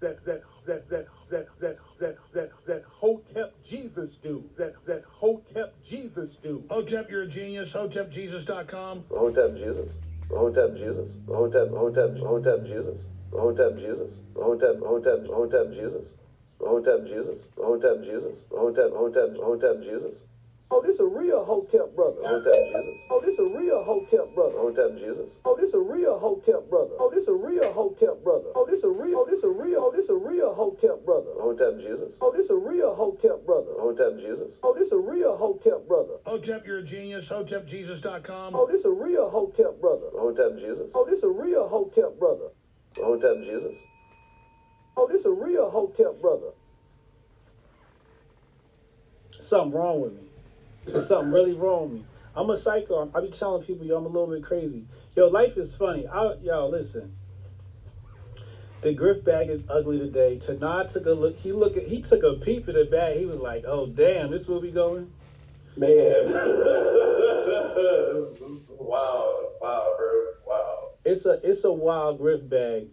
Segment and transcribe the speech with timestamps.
[0.00, 5.74] that that that that that that that that that Hotep Jesus do that that Hotep
[5.84, 6.64] Jesus do.
[6.70, 7.72] Hotep, you're a genius.
[7.72, 9.04] HotepJesus.com.
[9.10, 9.90] Hotep Jesus.
[10.30, 11.10] Hotep Jesus.
[11.26, 13.04] Hotep Hotep Hotep Jesus.
[13.32, 14.12] Hotep Jesus.
[14.36, 16.06] Hotep Hotep Hotep Jesus.
[16.60, 17.40] Hotep Jesus.
[17.56, 18.38] Hotep Jesus.
[18.50, 20.16] Hotep Hotep Hotep Jesus.
[20.70, 22.20] Oh, this a real Hotep brother.
[22.22, 22.98] Hotep Jesus.
[23.10, 24.58] Oh, this a real Hotep brother.
[24.58, 25.30] Hotep Jesus.
[25.44, 26.94] Oh, this a real Hotep brother.
[27.00, 28.52] Oh, this a real Hotep brother.
[28.54, 29.18] Oh, this a real.
[29.18, 29.80] Oh, this a real.
[29.80, 31.32] Oh, this a real Hotep brother.
[31.40, 32.12] Hotep Jesus.
[32.20, 33.72] Oh, this a real Hotep brother.
[33.80, 34.52] Hotep Jesus.
[34.62, 36.20] Oh, this a real Hotep brother.
[36.26, 37.26] Hotep, you're a genius.
[37.28, 38.54] HotepJesus.com.
[38.54, 40.10] Oh, this a real Hotep brother.
[40.12, 40.92] Hotep Jesus.
[40.94, 42.52] Oh, this a real Hotep brother.
[42.98, 43.76] Hotep Jesus.
[44.98, 46.52] Oh, this a real Hotep brother.
[49.48, 50.28] Something wrong with me.
[50.84, 52.04] There's something really wrong with me.
[52.36, 53.10] I'm a psycho.
[53.14, 54.84] I be telling people, yo, I'm a little bit crazy.
[55.16, 56.06] Yo, life is funny.
[56.06, 57.16] I, yo, listen.
[58.82, 60.38] The grift bag is ugly today.
[60.38, 61.34] Tanah took a look.
[61.36, 61.84] He look at.
[61.84, 63.18] He took a peep at the bag.
[63.18, 65.10] He was like, "Oh damn, this will be going."
[65.76, 66.36] Man, this,
[68.06, 69.44] is, this is wild.
[69.44, 70.24] It's wild, bro.
[70.46, 70.90] Wow.
[71.04, 72.88] It's a it's a wild grift bag.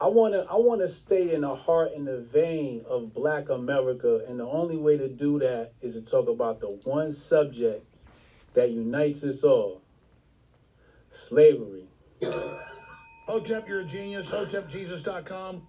[0.00, 4.38] I wanna I wanna stay in the heart and the vein of Black America, and
[4.38, 7.84] the only way to do that is to talk about the one subject
[8.54, 9.82] that unites us all:
[11.10, 11.88] slavery.
[13.26, 14.26] Hotep, you're a genius.
[14.26, 15.62] HotepJesus.com.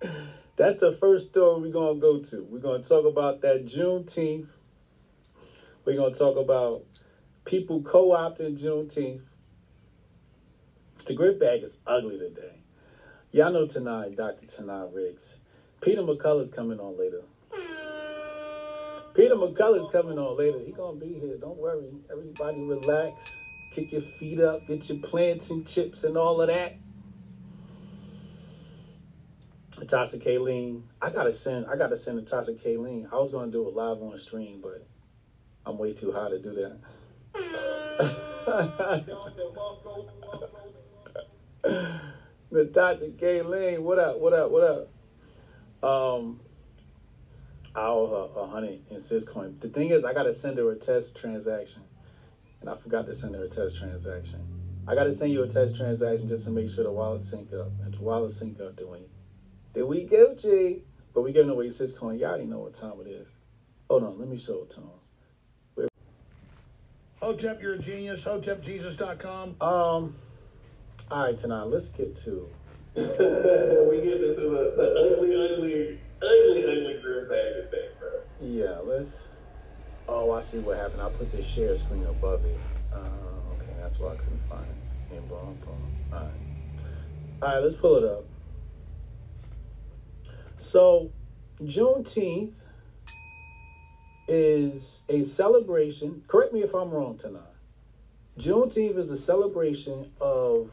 [0.56, 2.44] That's the first story we're gonna go to.
[2.44, 4.46] We're gonna talk about that Juneteenth.
[5.84, 6.82] We're gonna talk about
[7.44, 9.20] people co-opting Juneteenth.
[11.06, 12.53] The grift bag is ugly today.
[13.34, 14.46] Y'all know tonight, Dr.
[14.46, 15.24] Tanei Ricks.
[15.80, 17.22] Peter McCullough's coming on later.
[19.12, 20.60] Peter McCullough's coming on later.
[20.60, 21.36] He gonna be here.
[21.38, 21.90] Don't worry.
[22.12, 23.72] Everybody relax.
[23.74, 24.64] Kick your feet up.
[24.68, 26.76] Get your plants and chips and all of that.
[29.78, 30.82] Natasha Kayleen.
[31.02, 33.12] I gotta send I gotta send Natasha Kayleen.
[33.12, 34.86] I was gonna do it live on stream, but
[35.66, 36.70] I'm way too high to do
[41.64, 42.00] that.
[42.54, 45.88] Natasha Kayleen, what up, what up, what up?
[45.88, 46.40] Um
[47.74, 49.60] I owe her a hundred in Syscoin.
[49.60, 51.82] The thing is I gotta send her a test transaction.
[52.60, 54.40] And I forgot to send her a test transaction.
[54.86, 57.72] I gotta send you a test transaction just to make sure the wallet sync up.
[57.82, 59.08] And the wallet sync up, then we
[59.72, 60.82] then we Gucci.
[61.12, 62.20] But we giving away Syscoin.
[62.20, 63.26] Y'all already know what time it is.
[63.90, 65.88] Hold on, let me show it to him.
[67.20, 68.20] Hotep, you're a genius.
[68.20, 69.60] HotepJesus.com.
[69.60, 70.14] Um,
[71.10, 72.48] all right, tonight let's get to.
[72.96, 78.10] we get into the, the ugly, ugly, ugly, ugly grift bag today, bro.
[78.40, 79.10] Yeah, let's.
[80.08, 81.02] Oh, I see what happened.
[81.02, 82.58] I put the share screen above it.
[82.92, 85.16] Uh, okay, that's why I couldn't find it.
[85.16, 85.92] And boom, boom.
[86.12, 86.30] All right.
[87.42, 88.24] All right, let's pull it up.
[90.58, 91.12] So,
[91.62, 92.54] Juneteenth
[94.28, 96.22] is a celebration.
[96.28, 97.42] Correct me if I'm wrong tonight.
[98.38, 100.70] Juneteenth is a celebration of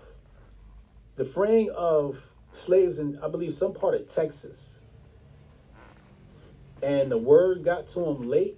[1.21, 2.17] the freeing of
[2.51, 4.79] slaves in, I believe, some part of Texas.
[6.81, 8.57] And the word got to them late.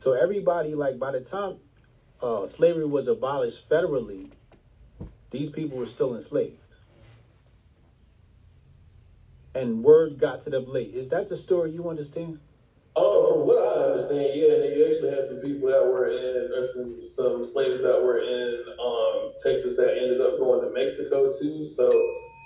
[0.00, 1.60] So everybody, like, by the time
[2.20, 4.32] uh, slavery was abolished federally,
[5.30, 6.58] these people were still enslaved.
[9.54, 10.94] And word got to them late.
[10.94, 12.40] Is that the story you understand?
[12.96, 16.62] Oh, from what I understand, yeah, you actually had some people that were in, or
[16.62, 21.66] some, some slaves that were in um, Texas that ended up going to Mexico too.
[21.66, 21.90] So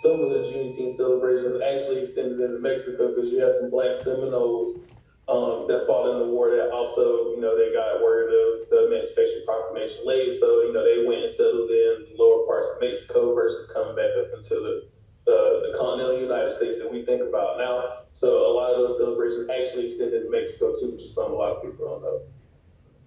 [0.01, 4.81] some of the Juneteenth celebrations actually extended into Mexico because you had some black Seminoles
[5.29, 8.89] um, that fought in the war that also, you know, they got word of the
[8.89, 10.33] Emancipation Proclamation late.
[10.41, 13.95] So, you know, they went and settled in the lower parts of Mexico versus coming
[13.95, 14.89] back up into the
[15.29, 18.09] the, the continental United States that we think about now.
[18.13, 21.37] So a lot of those celebrations actually extended to Mexico too, which is something a
[21.37, 22.21] lot of people don't know.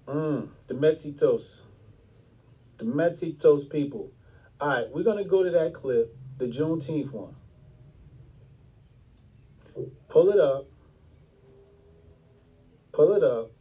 [0.07, 1.61] Mm, the Mexitos.
[2.77, 4.11] The Mexitos people.
[4.59, 7.35] All right, we're going to go to that clip, the Juneteenth one.
[10.07, 10.67] Pull it up.
[12.91, 13.51] Pull it up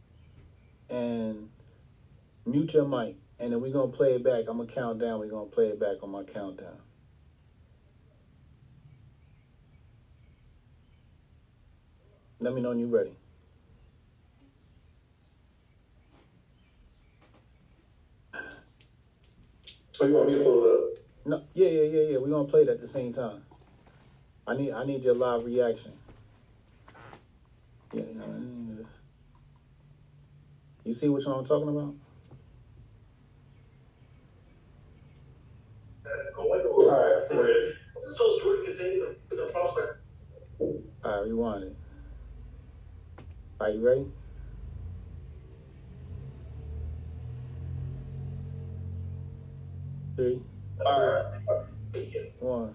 [0.89, 1.49] and
[2.45, 3.15] mute your mic.
[3.39, 4.43] And then we're going to play it back.
[4.47, 5.19] I'm going to count down.
[5.19, 6.77] We're going to play it back on my countdown.
[12.41, 13.13] Let me know when you're ready.
[19.91, 20.79] So you want me to pull it up?
[21.25, 22.17] No, yeah, yeah, yeah, yeah.
[22.17, 23.43] We're gonna play it at the same time.
[24.47, 25.93] I need, I need your live reaction.
[27.93, 28.01] Yeah.
[30.83, 31.93] You see which one I'm talking about?
[36.89, 37.35] All right, so
[38.07, 39.99] so Jordan can say he's a, he's a prospect.
[40.59, 41.77] All right, rewind it.
[43.61, 44.05] Are you ready?
[50.15, 50.41] Three,
[50.83, 51.21] All right.
[52.39, 52.73] one.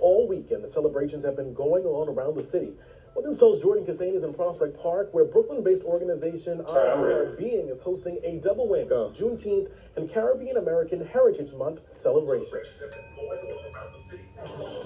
[0.00, 2.72] All weekend, the celebrations have been going on around the city.
[3.14, 7.44] Well, this host Jordan Cassane is in Prospect Park, where Brooklyn-based organization right, ready.
[7.68, 9.12] Is hosting a double whammy Go.
[9.16, 12.46] Juneteenth and Caribbean American Heritage Month celebration.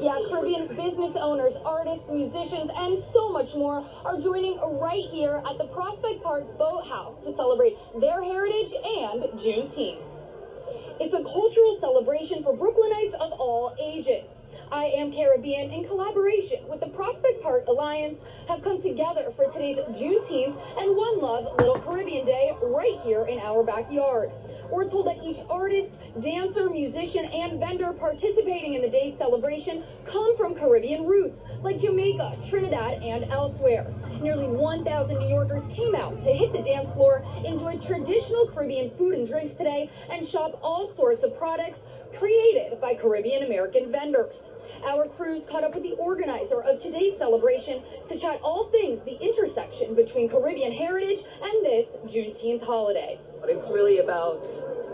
[0.00, 5.58] Yeah, Caribbean business owners, artists, musicians, and so much more are joining right here at
[5.58, 10.00] the Prospect Park Boathouse to celebrate their heritage and Juneteenth.
[11.00, 14.28] It's a cultural celebration for Brooklynites of all ages.
[14.70, 18.18] I Am Caribbean, in collaboration with the Prospect Park Alliance,
[18.48, 23.38] have come together for today's Juneteenth and One Love Little Caribbean Day right here in
[23.38, 24.30] our backyard.
[24.70, 30.36] We're told that each artist, dancer, musician, and vendor participating in the day's celebration come
[30.36, 33.86] from Caribbean roots, like Jamaica, Trinidad, and elsewhere.
[34.20, 39.14] Nearly 1,000 New Yorkers came out to hit the dance floor, enjoy traditional Caribbean food
[39.14, 41.80] and drinks today, and shop all sorts of products
[42.14, 44.36] created by Caribbean American vendors.
[44.84, 49.18] Our crews caught up with the organizer of today's celebration to chat all things the
[49.20, 53.18] intersection between Caribbean heritage and this Juneteenth holiday.
[53.40, 54.42] But it's really about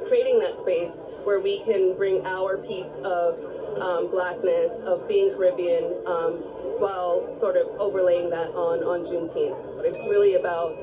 [0.09, 0.93] creating that space
[1.25, 3.41] where we can bring our piece of
[3.81, 6.45] um, blackness, of being Caribbean, um,
[6.79, 9.77] while sort of overlaying that on, on Juneteenth.
[9.77, 10.77] So it's really about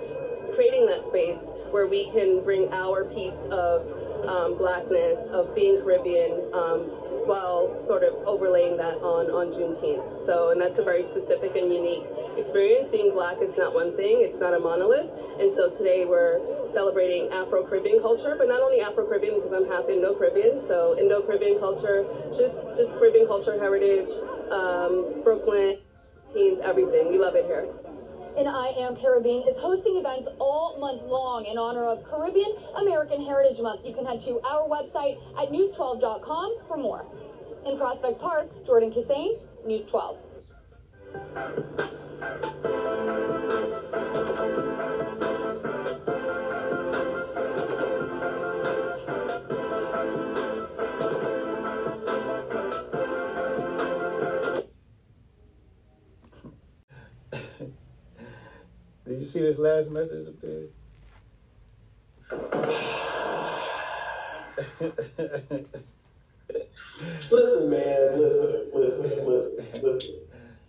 [0.56, 1.40] creating that space
[1.72, 3.86] where we can bring our piece of
[4.28, 6.92] um, blackness, of being Caribbean, um,
[7.26, 10.26] while sort of overlaying that on, on Juneteenth.
[10.26, 12.04] So, and that's a very specific and unique
[12.38, 12.90] experience.
[12.90, 15.10] Being black is not one thing, it's not a monolith.
[15.40, 16.40] And so today we're
[16.74, 20.98] celebrating Afro Caribbean culture, but not only Afro Caribbean because I'm half Indo Caribbean, so
[20.98, 24.10] Indo Caribbean culture, just, just Caribbean culture, heritage,
[24.52, 25.78] um, Brooklyn,
[26.32, 27.10] Juneteenth, everything.
[27.10, 27.68] We love it here.
[28.38, 33.26] And I Am Caribbean is hosting events all month long in honor of Caribbean American
[33.26, 33.82] Heritage Month.
[33.84, 37.06] You can head to our website at news12.com for more.
[37.66, 40.18] In Prospect Park, Jordan Cassane, News 12.
[59.32, 60.68] See this last message up there?
[67.32, 68.18] Listen, man.
[68.20, 70.10] Listen, listen, listen, listen.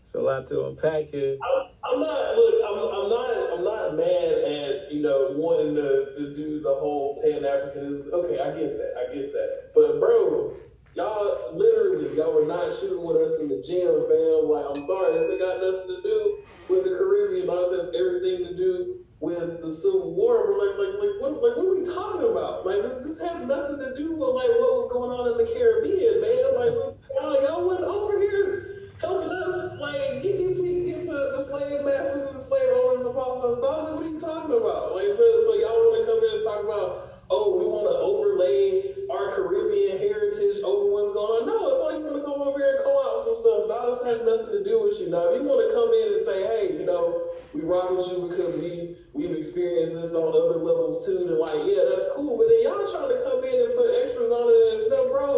[0.07, 1.37] It's a lot to unpack here.
[1.43, 2.35] I'm, I'm not.
[2.37, 3.53] Look, I'm, I'm not.
[3.53, 8.13] I'm not mad at you know wanting to, to do the whole Pan Africanism.
[8.13, 8.95] Okay, I get that.
[8.99, 9.73] I get that.
[9.75, 10.57] But bro,
[10.95, 14.49] y'all literally y'all were not shooting with us in the gym, fam.
[14.51, 16.39] Like, I'm sorry, this ain't got nothing to do
[16.69, 17.49] with the Caribbean.
[17.49, 20.47] All this has everything to do with the Civil War.
[20.47, 22.67] We're like, like, like, what, like, what are we talking about?
[22.67, 25.49] Like, this, this has nothing to do with like what was going on in the
[25.55, 26.43] Caribbean, man.
[26.59, 26.75] Like,
[27.15, 31.85] y'all, y'all went over here helping us, like, get these people, get the, the slave
[31.85, 33.57] masters and the slave owners off of us.
[33.63, 34.95] Dog, like, what are you talking about?
[34.95, 37.97] Like, so, so y'all want to come in and talk about, oh, we want to
[37.97, 41.43] overlay our Caribbean heritage over what's going on.
[41.49, 43.61] No, it's like you want to come over here and co-op some stuff.
[43.73, 45.09] This has nothing to do with you.
[45.09, 48.09] Now, if you want to come in and say, hey, you know, we rock with
[48.13, 51.25] you because we we've experienced this on other levels too.
[51.25, 52.37] Then like, yeah, that's cool.
[52.37, 55.33] But then y'all trying to come in and put extras on it, and no, bro.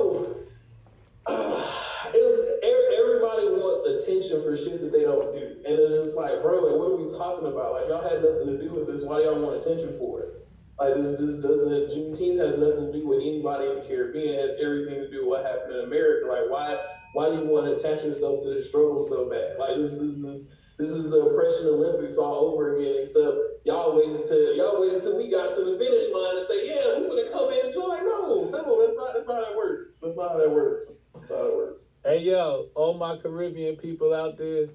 [2.15, 2.63] It's
[2.95, 6.79] everybody wants attention for shit that they don't do, and it's just like, bro, like,
[6.79, 7.75] what are we talking about?
[7.75, 9.03] Like, y'all had nothing to do with this.
[9.03, 10.44] Why y'all want attention for it?
[10.79, 11.95] Like, this this doesn't.
[11.95, 14.35] Juneteenth has nothing to do with anybody in the Caribbean.
[14.35, 16.27] It has everything to do with what happened in America.
[16.27, 16.77] Like, why
[17.15, 19.59] why do you want to attach yourself to this struggle so bad?
[19.59, 20.47] Like, this this is
[20.79, 22.99] this is the oppression Olympics all over again.
[23.03, 26.67] Except y'all waited till y'all waited till we got to the finish line and say,
[26.67, 27.89] yeah, we're gonna come in and do it.
[27.89, 29.87] Like, no, no, that's not that's not how it works.
[30.03, 30.91] That's not how that works.
[31.15, 31.83] That's not how it works.
[32.05, 34.67] Hey yo, all my Caribbean people out there,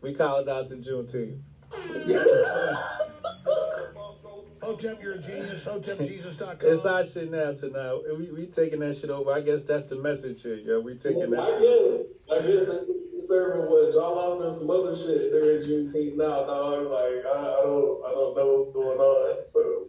[0.00, 1.42] we colonizing Juneteenth.
[4.68, 5.64] Hotep, you're a genius.
[5.64, 6.58] HotepJesus.com.
[6.60, 8.00] It's our shit now tonight.
[8.18, 9.32] We we taking that shit over.
[9.32, 10.56] I guess that's the message here.
[10.56, 11.58] Yeah, we taking I that.
[11.58, 16.86] guess I guess they serving what jollof and some other shit during Juneteenth now, dog.
[16.86, 19.44] Like I, I don't I don't know what's going on.
[19.54, 19.88] So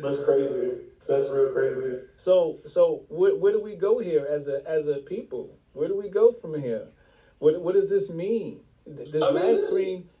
[0.00, 0.70] that's crazy.
[1.06, 1.98] That's real crazy.
[2.16, 5.58] So so where, where do we go here as a as a people?
[5.74, 6.86] Where do we go from here?
[7.40, 8.60] What what does this mean?
[8.86, 9.70] This I mean, last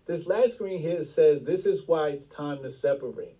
[0.06, 3.36] this- last screen here says this is why it's time to separate.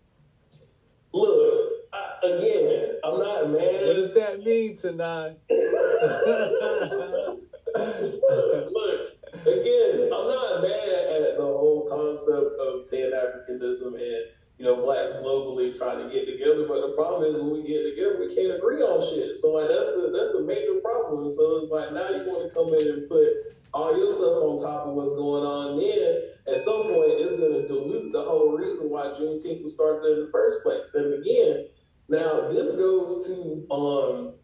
[1.12, 3.86] Look, I, again, I'm not mad.
[3.86, 5.36] What does that mean, Tanei?
[5.48, 7.40] look,
[8.72, 9.00] look,
[9.46, 10.88] again, I'm not mad
[11.22, 14.24] at the whole concept of Pan Africanism and
[14.58, 16.66] you know blacks globally trying to get together.
[16.66, 19.38] But the problem is when we get together, we can't agree on shit.
[19.40, 21.32] So like that's the that's the major problem.
[21.32, 24.62] So it's like now you want to come in and put all your stuff on
[24.62, 25.78] top of what's going on.
[25.78, 30.06] Then at some point it's going to dilute the whole reason why Juneteenth was started
[30.06, 30.94] in the first place.
[30.94, 31.66] And again,
[32.08, 34.34] now this goes to um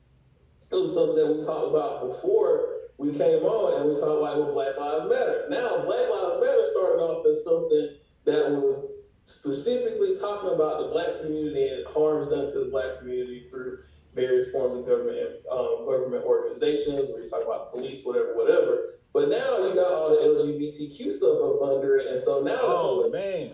[0.70, 4.36] it was something that we talked about before we came on and we talked like
[4.36, 5.46] well Black Lives Matter.
[5.48, 8.90] Now Black Lives Matter started off as something that was
[9.24, 13.78] specifically talking about the black community and harms done to the black community through
[14.14, 18.99] various forms of government um, government organizations where you talk about police, whatever, whatever.
[19.12, 23.02] But now you got all the LGBTQ stuff up under it, and so now Oh
[23.02, 23.52] whole man.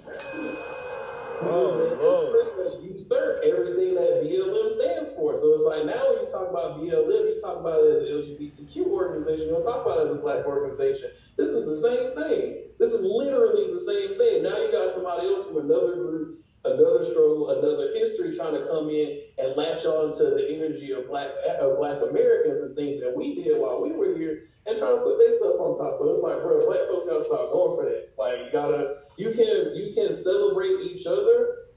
[1.42, 5.36] Oh, pretty much usurped everything that BLM stands for.
[5.36, 8.08] So it's like now when you talk about BLM, you talk about it as an
[8.20, 9.46] LGBTQ organization.
[9.46, 11.10] You don't talk about it as a black organization.
[11.36, 12.72] This is the same thing.
[12.78, 14.42] This is literally the same thing.
[14.42, 16.44] Now you got somebody else from another group,
[16.75, 21.08] another struggle, another history trying to come in and latch on to the energy of
[21.08, 21.28] black
[21.61, 25.02] of black Americans and things that we did while we were here and trying to
[25.02, 26.11] put their stuff on top of it.
[26.12, 28.11] It's like, bro, black folks gotta stop going for that.
[28.18, 31.70] Like you gotta you can you can celebrate each other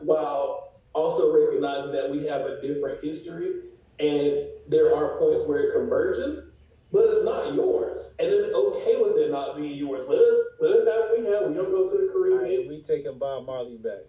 [0.00, 5.74] while also recognizing that we have a different history and there are points where it
[5.74, 6.50] converges,
[6.92, 8.14] but it's not yours.
[8.18, 10.06] And it's okay with it not being yours.
[10.08, 11.48] Let us let us have what we have.
[11.48, 12.68] We don't go to the All right, Caribbean.
[12.68, 14.02] we taking Bob Marley back.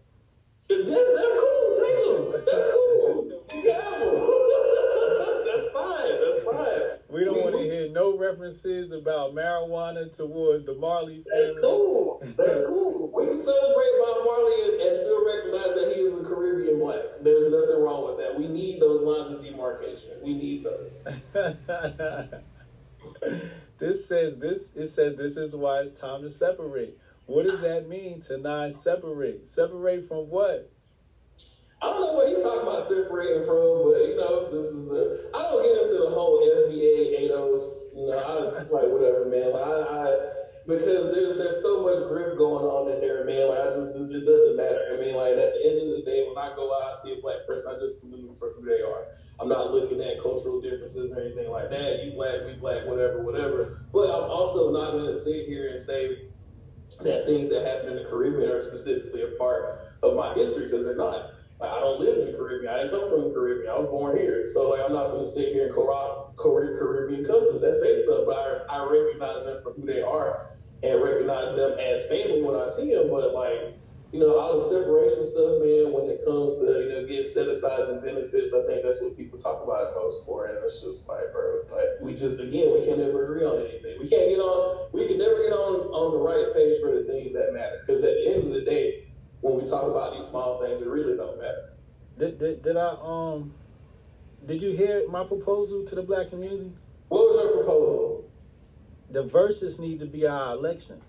[0.68, 1.78] That's, that's cool.
[1.78, 2.32] Take them.
[2.46, 3.32] That's cool.
[3.54, 4.16] You have them.
[5.46, 6.20] that's fine.
[6.22, 6.82] That's fine.
[7.08, 11.48] We don't want to hear no references about marijuana towards the Marley family.
[11.48, 12.20] That's cool.
[12.36, 13.12] That's cool.
[13.14, 17.04] We can celebrate Bob Marley and, and still recognize that he is a Caribbean black.
[17.22, 18.36] There's nothing wrong with that.
[18.36, 20.20] We need those lines of demarcation.
[20.24, 20.90] We need those.
[23.78, 24.64] this says this.
[24.74, 26.98] It says this is why it's time to separate.
[27.28, 29.50] What does that mean to not separate?
[29.50, 30.72] Separate from what?
[31.82, 35.30] I don't know what he's talking about separating from, but you know, this is the.
[35.34, 37.98] I don't get into the whole FBA ADOS.
[37.98, 39.52] You know, I just like, whatever, man.
[39.52, 40.06] Like, I, I
[40.68, 43.50] because there's there's so much grip going on in there, man.
[43.50, 44.94] Like, I just it doesn't matter.
[44.94, 47.18] I mean, like at the end of the day, when I go out, I see
[47.18, 49.18] a black person, I just salute them for who they are.
[49.38, 52.06] I'm not looking at cultural differences or anything like that.
[52.06, 53.82] You black, we black, whatever, whatever.
[53.92, 56.30] But I'm also not to sit here and say
[57.02, 60.84] that things that happen in the Caribbean are specifically a part of my history because
[60.84, 61.32] they're not.
[61.60, 62.72] Like I don't live in the Caribbean.
[62.72, 63.72] I didn't come from the Caribbean.
[63.72, 64.46] I was born here.
[64.52, 67.62] So like I'm not going to sit here and corrupt Car- Caribbean customs.
[67.62, 68.24] That's their stuff.
[68.26, 70.52] But I, I recognize them for who they are
[70.84, 73.10] and recognize them as family when I see them.
[73.10, 73.74] But like
[74.16, 75.92] you know, all the separation stuff, man.
[75.92, 79.20] When it comes to you know getting set aside and benefits, I think that's what
[79.20, 80.48] people talk about it most for.
[80.48, 84.00] And it's just like, bro, like we just again we can't ever agree on anything.
[84.00, 84.88] We can't get on.
[84.96, 87.84] We can never get on on the right page for the things that matter.
[87.84, 89.12] Because at the end of the day,
[89.44, 91.76] when we talk about these small things, it really don't matter.
[92.18, 93.52] Did, did, did I um?
[94.48, 96.72] Did you hear my proposal to the black community?
[97.12, 98.32] What was your proposal?
[99.12, 101.04] The Verzuz need to be our elections.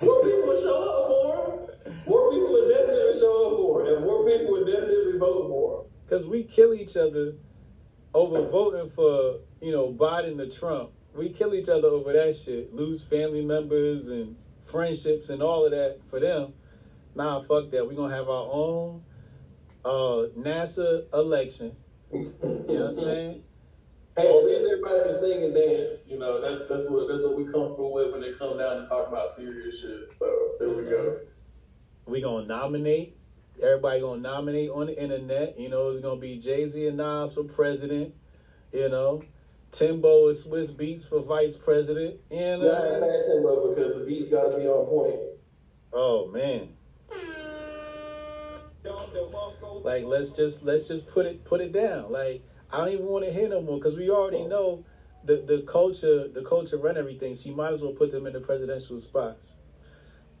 [0.00, 1.92] More people would show up for.
[2.06, 5.80] More people would definitely show up for him, and more people would definitely vote for
[5.80, 5.90] him.
[6.08, 7.34] Because we kill each other
[8.14, 10.92] over voting for, you know, Biden to Trump.
[11.14, 12.74] We kill each other over that shit.
[12.74, 16.54] Lose family members and friendships and all of that for them.
[17.14, 17.86] Nah, fuck that.
[17.86, 19.02] We're to have our own
[19.84, 21.76] uh, NASA election.
[22.10, 23.42] You know what I'm saying?
[24.16, 26.00] Hey, at least everybody can sing and dance.
[26.06, 28.88] You know, that's that's what that's what we comfortable with when they come down and
[28.88, 30.12] talk about serious shit.
[30.12, 31.18] So there we go.
[32.06, 33.16] we going to nominate.
[33.62, 35.58] Everybody going to nominate on the internet.
[35.58, 38.14] You know, it's going to be Jay Z and Nas for president.
[38.72, 39.22] You know,
[39.70, 42.16] Timbo and Swizz Beatz for vice president.
[42.30, 45.20] And, Yeah, I ain't uh, mad Timbo because the beats got to be on point.
[45.94, 46.68] Oh man.
[49.84, 52.12] Like let's just let's just put it put it down.
[52.12, 52.42] Like
[52.72, 54.46] I don't even want to hear no more because we already oh.
[54.48, 54.84] know
[55.24, 57.34] the the culture the culture run everything.
[57.34, 59.46] So you might as well put them in the presidential spots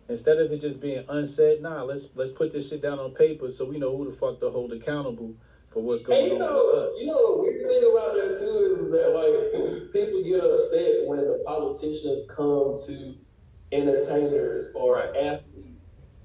[0.08, 1.62] instead of it just being unsaid.
[1.62, 4.40] Nah, let's let's put this shit down on paper so we know who the fuck
[4.40, 5.34] to hold accountable
[5.70, 7.00] for what's going Hey, you on know, with us.
[7.00, 11.06] you know the weird thing about that too is, is that like people get upset
[11.06, 13.14] when the politicians come to
[13.72, 15.71] entertainers or athletes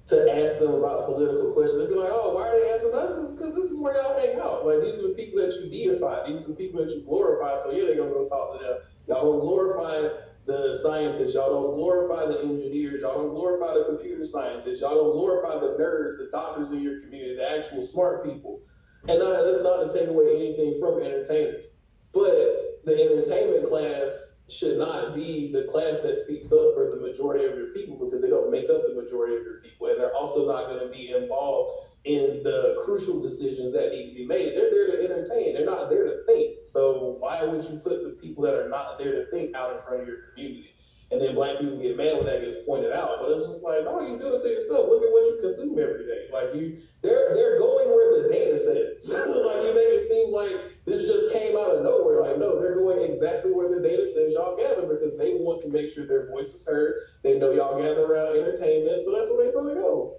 [0.07, 1.79] to ask them about political questions.
[1.79, 4.39] They'd be like, "Oh, why are they asking us?" Because this is where y'all hang
[4.39, 4.65] out.
[4.65, 6.25] Like these are the people that you deify.
[6.27, 7.55] These are the people that you glorify.
[7.63, 8.77] So yeah, they're gonna go talk to them.
[9.07, 10.07] Y'all don't glorify
[10.45, 11.33] the scientists.
[11.33, 13.01] Y'all don't glorify the engineers.
[13.01, 14.79] Y'all don't glorify the computer scientists.
[14.79, 18.61] Y'all don't glorify the nerds, the doctors in your community, the actual smart people.
[19.09, 21.65] And uh, that's not to take away anything from entertainment.
[22.13, 24.13] But the entertainment class
[24.49, 28.21] should not be the class that speaks up for the majority of your people because
[28.21, 29.87] they don't make up the majority of your people.
[29.87, 34.15] And they're also not going to be involved in the crucial decisions that need to
[34.15, 34.55] be made.
[34.55, 35.53] They're there to entertain.
[35.53, 36.63] They're not there to think.
[36.63, 39.83] So why would you put the people that are not there to think out in
[39.83, 40.71] front of your community?
[41.11, 43.19] And then black people get mad when that gets pointed out.
[43.19, 44.87] But it's just like, no, you do it to yourself.
[44.87, 46.27] Look at what you consume every day.
[46.31, 49.07] Like you, they're they're going where the data says.
[49.11, 52.21] like you make it seem like this just came out of nowhere.
[52.21, 55.67] Like no, they're going exactly where the data says y'all gather because they want to
[55.67, 56.95] make sure their voice is heard.
[57.23, 60.15] They know y'all gather around entertainment, so that's where they're going to go.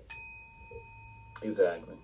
[1.43, 1.95] Exactly.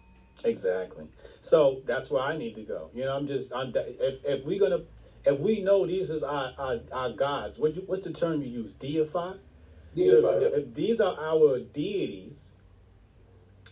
[0.45, 1.05] Exactly.
[1.43, 2.91] So that's where I need to go.
[2.95, 4.85] You know, I'm just I'm if if we're gonna
[5.27, 8.49] if we know these is our our, our gods, what you, what's the term you
[8.49, 8.73] use?
[8.81, 9.35] Deify.
[9.95, 10.59] Deify, If, yeah.
[10.59, 12.39] if these are our deities,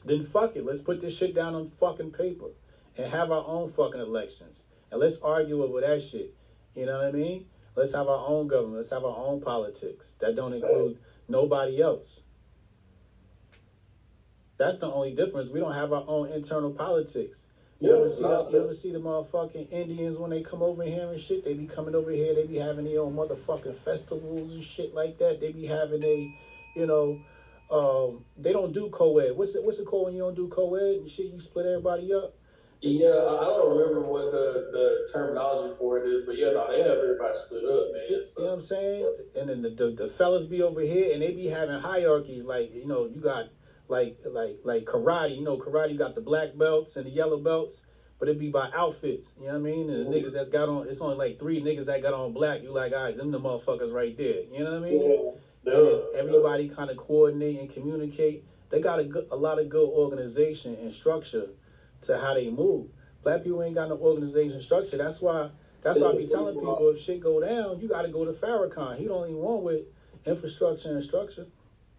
[0.04, 0.66] then fuck it.
[0.66, 2.50] Let's put this shit down on fucking paper
[2.98, 4.61] and have our own fucking elections
[4.92, 6.34] and let's argue over that shit.
[6.76, 7.46] You know what I mean?
[7.74, 8.76] Let's have our own government.
[8.76, 10.06] Let's have our own politics.
[10.20, 12.20] That don't include nobody else.
[14.58, 15.48] That's the only difference.
[15.48, 17.38] We don't have our own internal politics.
[17.80, 20.84] You Yeah, ever see nah, you ever see the motherfucking Indians when they come over
[20.84, 21.44] here and shit?
[21.44, 22.34] They be coming over here.
[22.34, 25.40] They be having their own motherfucking festivals and shit like that.
[25.40, 26.34] They be having a,
[26.76, 27.18] you know,
[27.70, 29.34] um, they don't do co-ed.
[29.34, 29.64] What's it?
[29.64, 31.32] What's it called when you don't do co-ed and shit?
[31.32, 32.34] You split everybody up.
[32.82, 36.66] Yeah, I I don't remember what the, the terminology for it is, but yeah, no,
[36.68, 38.02] they have everybody split up, man.
[38.10, 39.16] You know what I'm saying?
[39.36, 42.44] And then the, the the fellas be over here and they be having hierarchies.
[42.44, 43.46] Like you know, you got
[43.86, 45.36] like like like karate.
[45.36, 47.74] You know, karate you got the black belts and the yellow belts,
[48.18, 49.28] but it be by outfits.
[49.38, 49.88] You know what I mean?
[49.88, 50.24] And the Mhm.
[50.24, 52.62] niggas that's got on, it's only like three niggas that got on black.
[52.62, 54.40] You like, all right, them the motherfuckers right there.
[54.42, 55.34] You know what I mean?
[55.64, 55.98] yeah.
[56.16, 58.44] everybody kind of coordinate and communicate.
[58.70, 61.46] They got a, good, a lot of good organization and structure
[62.02, 62.88] to how they move.
[63.22, 64.96] Black people ain't got no organization structure.
[64.96, 65.50] That's why.
[65.82, 68.32] That's why I be telling people if shit go down, you got to go to
[68.32, 68.98] Farrakhan.
[68.98, 69.82] He the only one with
[70.24, 71.46] infrastructure and structure.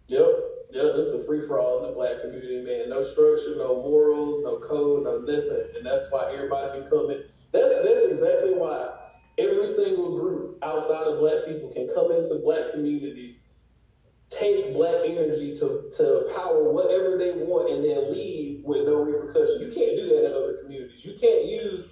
[0.06, 0.26] Yep,
[0.70, 2.90] yeah, it's a free for all in the black community, man.
[2.90, 7.24] No structure, no morals, no code, no nothing, and that's why everybody can come in.
[7.52, 8.90] That's that's exactly why
[9.38, 13.36] every single group outside of black people can come into black communities,
[14.28, 19.60] take black energy to to power whatever they want, and then leave with no repercussion.
[19.60, 21.04] You can't do that in other communities.
[21.04, 21.88] You can't use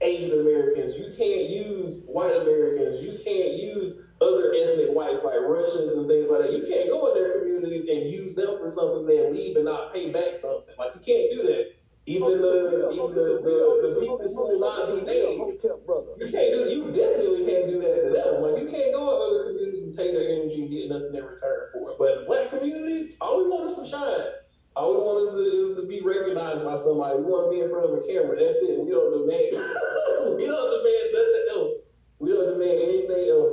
[0.00, 0.96] Asian Americans.
[0.96, 3.04] You can't use white Americans.
[3.04, 6.52] You can't use other ethnic whites like Russians and things like that.
[6.52, 9.94] You can't go in their communities and use them for something, then leave and not
[9.94, 10.74] pay back something.
[10.78, 11.77] Like you can't do that.
[12.08, 15.44] Even the even the, the, the people who will not be named.
[15.44, 18.40] You can't do you definitely can't do that to them.
[18.40, 21.20] Like you can't go in other communities and take their energy and get nothing in
[21.20, 21.96] return for it.
[22.00, 24.40] But the black community, all we want is some shine.
[24.72, 27.20] All we want is to, is to be recognized by somebody.
[27.20, 28.40] We want to be in front of a camera.
[28.40, 28.80] That's it.
[28.80, 29.52] We don't demand
[30.40, 31.92] we don't demand nothing else.
[32.24, 33.52] We don't demand anything else.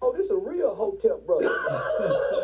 [0.00, 1.44] Oh, this is a real Hotep brother.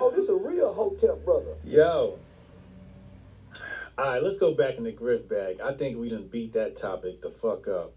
[0.00, 1.54] Oh, this a real Hotep brother.
[1.64, 2.18] Yo.
[3.98, 5.60] All right, let's go back in the grift bag.
[5.60, 7.92] I think we done beat that topic the fuck up.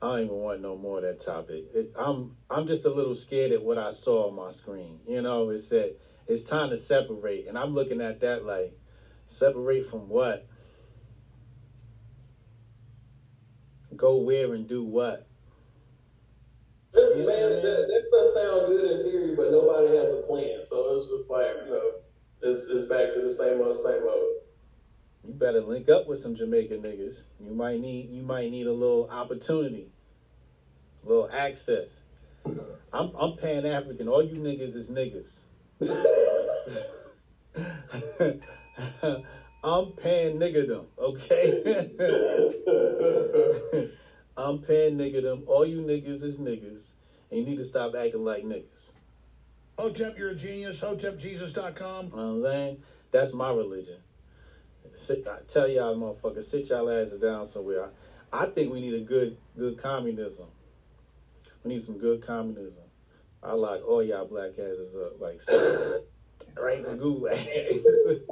[0.00, 1.64] I don't even want no more of that topic.
[1.74, 5.00] It, I'm I'm just a little scared at what I saw on my screen.
[5.06, 5.94] You know, it said
[6.26, 8.76] it's time to separate, and I'm looking at that like
[9.26, 10.46] separate from what?
[13.96, 15.26] Go where and do what?
[16.92, 20.60] This, man, that, that stuff sounds good in theory, but nobody has a plan.
[20.68, 21.92] So it's just like, you know,
[22.42, 24.42] it's, it's back to the same old, same old.
[25.24, 27.18] You better link up with some Jamaican niggas.
[27.40, 29.92] You might need you might need a little opportunity,
[31.04, 31.88] a little access.
[32.92, 34.08] I'm I'm Pan African.
[34.08, 35.28] All you niggas is niggas.
[39.64, 41.92] I'm pan niggerdom, okay?
[44.36, 45.44] I'm pan them.
[45.46, 46.82] All you niggas is niggas,
[47.30, 48.90] and you need to stop acting like niggas.
[49.78, 50.78] Hotep, you're a genius.
[50.78, 52.06] HotepJesus.com.
[52.06, 52.76] You know what I'm saying?
[53.10, 53.98] That's my religion.
[54.94, 57.90] Sit, I tell y'all, motherfuckers, sit y'all asses down somewhere.
[58.32, 60.46] I, I think we need a good, good communism.
[61.62, 62.84] We need some good communism.
[63.42, 65.40] I lock all y'all black asses up, like
[66.56, 67.82] right in the gulag.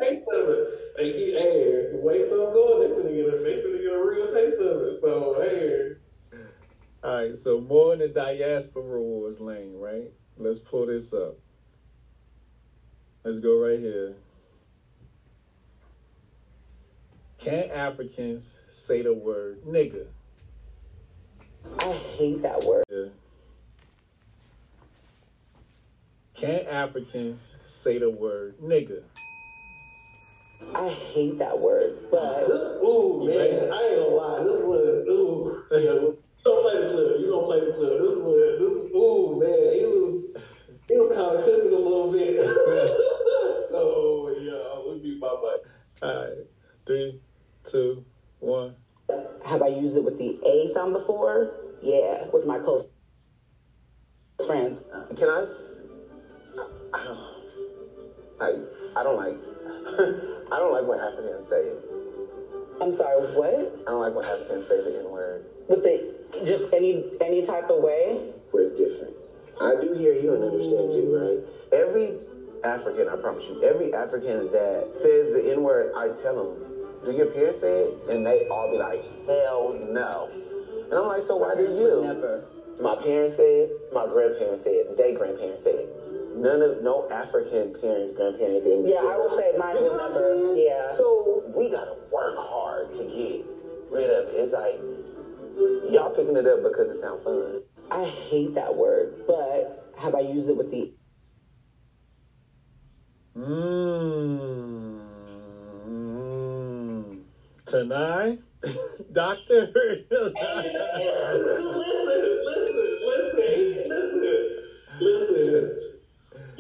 [0.01, 0.97] taste of it.
[0.97, 4.05] They keep, hey, the way stuff going, they finna get a, they finna get a
[4.05, 5.01] real taste of it.
[5.01, 6.39] So, hey.
[7.03, 10.11] all right, so more in the diaspora wars lane, right?
[10.37, 11.37] Let's pull this up.
[13.25, 14.15] Let's go right here.
[17.39, 18.45] Can Africans
[18.87, 20.07] say the word nigga?
[21.79, 22.85] I hate that word.
[22.91, 23.07] Yeah.
[26.35, 27.41] Can Africans
[27.83, 29.03] say the word nigga?
[30.75, 34.45] I hate that word, but This, ooh, man, I ain't gonna lie.
[34.45, 37.21] This one, ooh, yeah, you don't play the clip.
[37.21, 37.99] You don't play the clip.
[37.99, 40.43] This one, this, ooh, man, he was,
[40.89, 42.37] he was kind of cooking a little bit.
[43.71, 46.03] so, yeah, let me my mic.
[46.03, 46.47] All right,
[46.87, 47.21] three,
[47.71, 48.05] two,
[48.41, 48.77] one.
[49.45, 51.51] have I used it with the A sound before?
[51.83, 52.85] Yeah, with my close
[54.47, 54.83] friends.
[55.17, 55.47] Can I?
[56.93, 57.40] I
[58.41, 58.57] I
[58.97, 59.37] I don't like.
[60.53, 61.79] I don't like when Africans say it.
[62.81, 63.85] I'm sorry, what?
[63.87, 65.45] I don't like when Africans say the N word.
[65.69, 68.33] With the just any any type of way?
[68.53, 69.15] We're different.
[69.61, 71.21] I do hear you and understand you, mm.
[71.21, 71.41] right?
[71.73, 72.17] Every
[72.65, 77.13] African, I promise you, every African that says the N word, I tell them, do
[77.13, 77.95] your parents say it?
[78.11, 80.31] And they all be like, hell no.
[80.91, 82.03] And I'm like, so why do you?
[82.03, 82.45] Never.
[82.81, 85.75] My parents said, it, my grandparents said, their grandparents said.
[85.75, 86.10] it.
[86.35, 90.01] None of no African parents, grandparents, and Yeah, I would say mine You know would
[90.01, 90.65] what I'm saying?
[90.67, 90.93] Yeah.
[90.93, 93.45] So we gotta work hard to get
[93.91, 94.35] rid of it.
[94.35, 94.79] It's like
[95.93, 97.59] y'all picking it up because it sounds fun.
[97.91, 100.85] I hate that word, but have I used it with the
[103.37, 105.01] Mmm.
[107.67, 108.39] Tonight,
[109.13, 109.71] Doctor.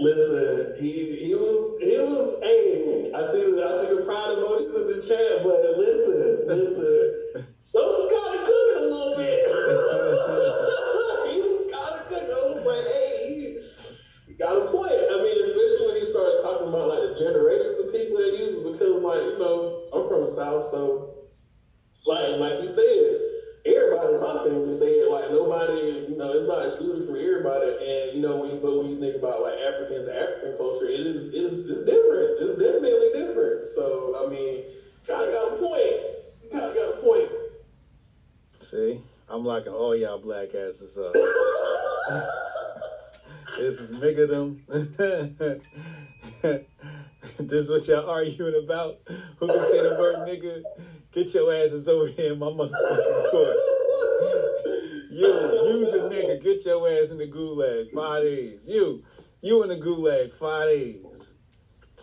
[0.00, 0.74] Listen.
[0.82, 3.14] He he was he was angry.
[3.14, 7.46] I see the I see the pride emojis in the chat, but listen, listen.
[7.60, 8.10] So was
[43.70, 44.62] this is them.
[47.38, 48.96] this is what y'all arguing about.
[49.38, 50.62] Who can say the word nigga?
[51.12, 53.56] Get your asses over here in my motherfucking court.
[55.10, 56.42] You, you's a nigga.
[56.42, 57.92] Get your ass in the gulag.
[57.94, 58.60] Five days.
[58.64, 59.02] You,
[59.40, 60.36] you in the gulag.
[60.38, 61.04] Five days.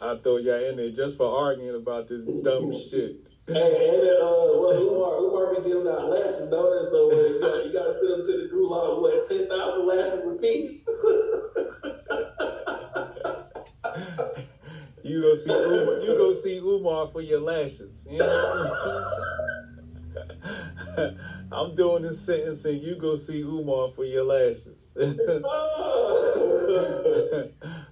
[0.02, 3.27] I throw y'all in there just for arguing about this dumb shit.
[3.48, 6.90] Hey, and then, uh, well, Umar, Umar be giving out lashes, don't it?
[6.92, 10.28] So uh, you, got, you got to send them to the gulag, what, 10,000 lashes
[10.28, 10.86] apiece?
[15.04, 18.04] You go see Umar, you go see Umar for your lashes.
[18.06, 19.14] You know?
[21.52, 22.82] I'm doing this sentencing.
[22.82, 24.76] You go see Umar for your lashes.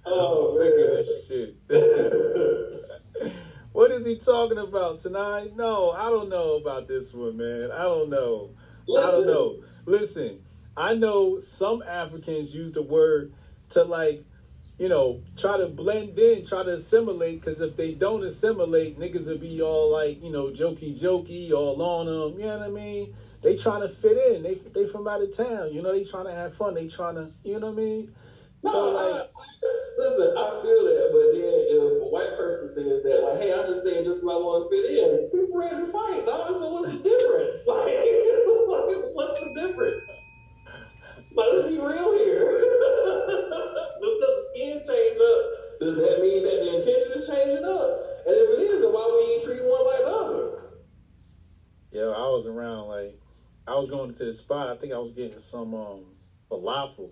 [0.08, 1.52] Oh, I'm sick of this shit.
[3.76, 5.54] What is he talking about tonight?
[5.54, 7.70] No, I don't know about this one, man.
[7.70, 8.52] I don't know.
[8.88, 9.62] I don't know.
[9.84, 10.42] Listen,
[10.74, 13.34] I know some Africans use the word
[13.70, 14.24] to like,
[14.78, 17.44] you know, try to blend in, try to assimilate.
[17.44, 21.82] Because if they don't assimilate, niggas will be all like, you know, jokey jokey, all
[21.82, 22.40] on them.
[22.40, 23.14] You know what I mean?
[23.42, 24.42] They trying to fit in.
[24.42, 25.74] They they from out of town.
[25.74, 26.72] You know, they trying to have fun.
[26.72, 28.14] They trying to, you know what I mean?
[28.72, 29.30] So like,
[29.98, 33.66] listen, I feel that, but then if a white person says that, like, hey, I'm
[33.70, 36.50] just saying just because I want to fit in, people ready to fight, dog.
[36.58, 37.62] So what's the difference?
[37.66, 40.08] Like, like what's the difference?
[41.34, 42.46] Like, let's be real here.
[43.26, 45.40] Does the skin change up?
[45.80, 48.06] Does that mean that the intention is changing up?
[48.26, 50.56] And if it is, then why we ain't treat one like the other?
[51.92, 53.18] Yo, I was around like
[53.66, 54.68] I was going to the spot.
[54.68, 56.04] I think I was getting some um
[56.50, 57.10] falafel,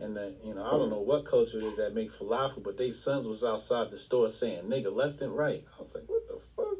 [0.00, 2.76] and then you know I don't know what culture it is that make falafel, but
[2.76, 5.64] they sons was outside the store saying nigga left and right.
[5.76, 6.78] I was like, what the fuck?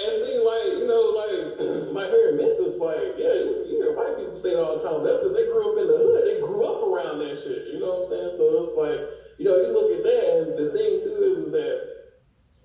[0.00, 1.54] And see, like, you know, like,
[1.94, 4.82] like here in Memphis, like, yeah, was, you hear white people say it all the
[4.82, 5.06] time.
[5.06, 6.26] That's because they grew up in the hood.
[6.26, 7.70] They grew up around that shit.
[7.70, 8.34] You know what I'm saying?
[8.34, 8.98] So it's like,
[9.38, 11.78] you know, you look at that, and the thing, too, is, is that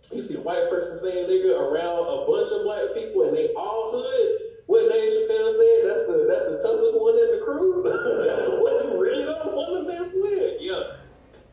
[0.09, 3.53] you see a white person saying nigga around a bunch of black people, and they
[3.53, 4.48] all hood.
[4.69, 7.82] What Dave Chappelle said, that's the that's the toughest one in the crew.
[7.89, 10.62] that's the one you really don't want to mess with.
[10.62, 11.01] Yeah.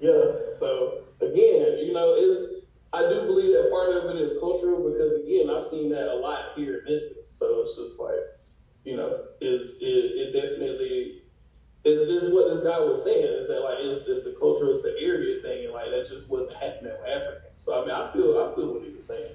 [0.05, 0.44] Yeah.
[0.61, 5.16] So, again, you know, it's, I do believe that part of it is cultural because
[5.24, 7.33] again, I've seen that a lot here in Memphis.
[7.33, 8.20] So it's just like,
[8.85, 11.22] you know, it's it, it definitely
[11.88, 14.85] is is what this guy was saying is that like it's it's a cultural, it's
[14.85, 17.57] an area thing, and like that just wasn't happening with Africans.
[17.57, 19.33] So I mean, I feel I feel what he was saying.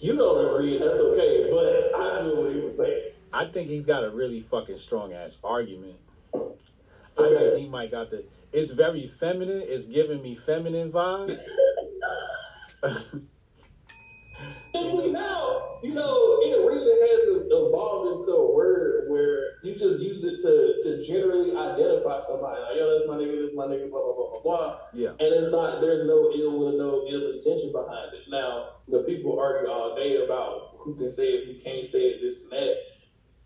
[0.00, 3.12] You don't agree, that's okay, but I knew what he was saying.
[3.32, 5.96] I think he's got a really fucking strong ass argument.
[6.34, 8.24] I think he might got the.
[8.52, 9.64] It's very feminine.
[9.66, 11.38] It's giving me feminine vibes.
[14.72, 18.77] See now, you know, it really has evolved into a word
[19.62, 22.60] you just use it to to generally identify somebody.
[22.62, 24.78] Like, yo, that's my nigga, this my nigga, blah blah blah blah blah.
[24.92, 25.10] yeah.
[25.10, 28.28] And it's not there's no ill will, no ill intention behind it.
[28.28, 32.20] Now, the people argue all day about who can say it, who can't say it,
[32.22, 32.76] this and that.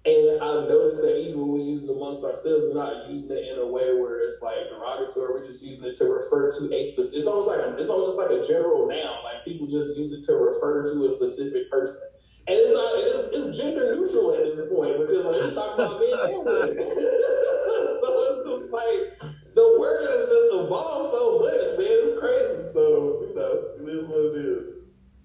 [0.04, 3.54] And I've noticed that even when we use it amongst ourselves, we're not using it
[3.54, 5.30] in a way where it's like derogatory.
[5.30, 7.18] We're just using it to refer to a specific.
[7.22, 9.22] It's almost like a, it's almost just like a general noun.
[9.22, 12.02] Like people just use it to refer to a specific person.
[12.46, 12.98] And it's not.
[12.98, 16.76] It's, it's gender neutral at this point because like we're talking about men and women.
[18.00, 21.86] so it's just like the word has just evolved so much, man.
[21.86, 22.72] It's crazy.
[22.72, 24.66] So you know, it is what it is.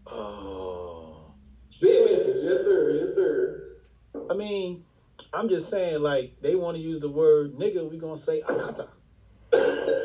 [0.08, 1.34] Oh.
[1.82, 3.78] Big Memphis, yes sir, yes sir.
[4.30, 4.84] I mean,
[5.34, 8.88] I'm just saying, like, they want to use the word nigga, we gonna say akata.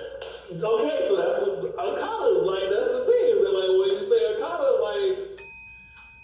[0.53, 2.69] Okay, so that's what Akata is like.
[2.69, 3.25] That's the thing.
[3.33, 5.41] Is that like when you say Akata, like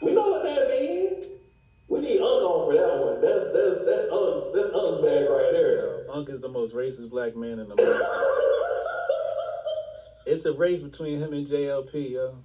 [0.03, 1.25] we know what that means.
[1.89, 3.21] We need Unk on for that one.
[3.21, 6.05] That's that's that's Unk's that's Unk's bag right there.
[6.11, 7.85] Unc is the most racist black man in America.
[10.27, 12.39] it's a race between him and JLP, yo.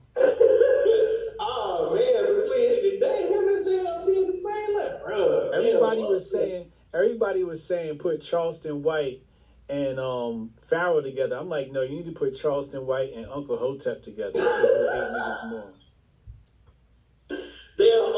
[1.40, 5.50] oh man, between dang him and JLP the same like, bro.
[5.52, 9.22] Everybody was saying, everybody was saying, put Charleston White
[9.70, 11.36] and um Farrell together.
[11.36, 14.40] I'm like, no, you need to put Charleston White and Uncle Hotep together.
[14.40, 15.74] Niggas.
[17.76, 18.18] Damn, Unk, Unk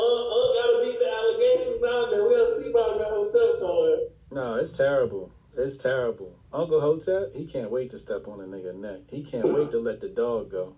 [0.51, 0.54] beat the
[1.85, 2.23] out there.
[2.23, 4.09] We'll see about hotel.
[4.31, 5.31] No, it's terrible.
[5.57, 6.37] It's terrible.
[6.51, 9.01] Uncle Hotep, he can't wait to step on a nigga neck.
[9.07, 10.75] He can't wait to let the dog go.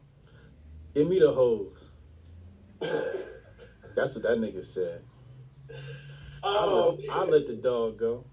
[0.93, 1.77] Give me the hose.
[2.79, 5.03] That's what that nigga said.
[6.43, 8.25] Oh, let, I'll let the dog go.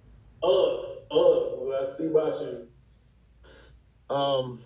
[0.43, 4.15] Unk, Unk, well, I see about you.
[4.15, 4.61] Um,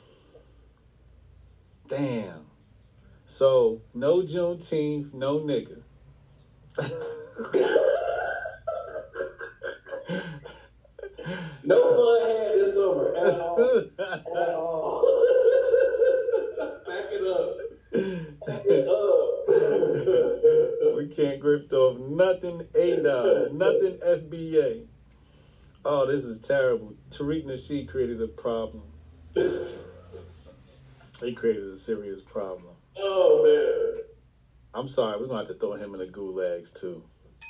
[1.86, 2.46] damn.
[3.26, 5.82] So no Juneteenth, no nigga.
[11.64, 13.58] No fun had this summer at all.
[14.00, 15.02] At all.
[16.86, 17.56] Back it up.
[18.46, 19.06] Back it up.
[20.96, 24.86] we can't grip off nothing ADOS, nothing FBA.
[25.84, 26.94] Oh, this is terrible.
[27.10, 28.82] Tariq Nasheed created a problem.
[31.20, 32.74] He created a serious problem.
[32.96, 34.02] oh man.
[34.74, 37.02] I'm sorry, we're gonna have to throw him in the gulags too.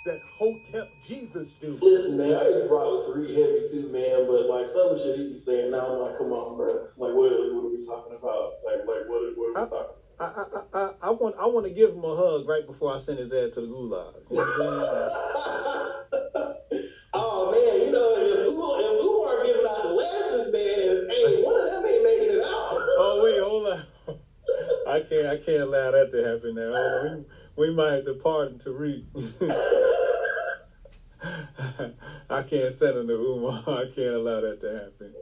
[0.06, 1.78] That Hotep Jesus do.
[1.82, 4.26] Listen, man, I just brought with Tariq heavy too, man.
[4.26, 6.66] But like some shit he be saying now, I'm like, come on, bro.
[6.96, 8.52] Like, what, what are we talking about?
[8.64, 9.94] Like, like what, what are we talking?
[10.20, 12.92] I, I, I, I- I want I want to give him a hug right before
[12.94, 14.14] I send his ass to the gulag.
[14.30, 14.84] You know what I'm
[16.32, 16.54] saying?
[17.14, 21.44] oh man, you know, if Umar, if Umar giving out the lashes, man, and ain't
[21.44, 22.78] one of them ain't making it out.
[22.98, 23.84] Oh wait, hold on.
[24.88, 27.24] I can't I can't allow that to happen now.
[27.58, 29.02] We, might have to pardon Tariq.
[32.30, 33.64] I can't send him to Umar.
[33.80, 35.12] I can't allow that to happen.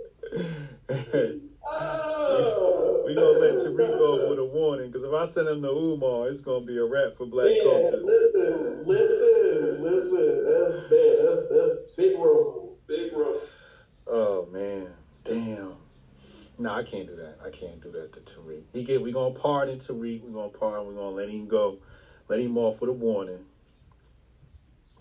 [1.64, 5.68] Oh, we gonna let Tariq off with a warning because if I send him to
[5.68, 8.02] Umar, it's gonna be a wrap for black man, culture.
[8.02, 10.44] listen, listen, listen.
[10.44, 11.26] That's bad.
[11.26, 13.40] That's that's big roll, big roll.
[14.06, 14.92] Oh man,
[15.24, 15.76] damn.
[16.58, 17.38] No, I can't do that.
[17.42, 18.64] I can't do that to Tariq.
[18.74, 20.20] He get we gonna pardon Tariq.
[20.20, 20.86] We gonna pardon.
[20.86, 21.78] We gonna let him go.
[22.28, 23.44] Let him off with a warning.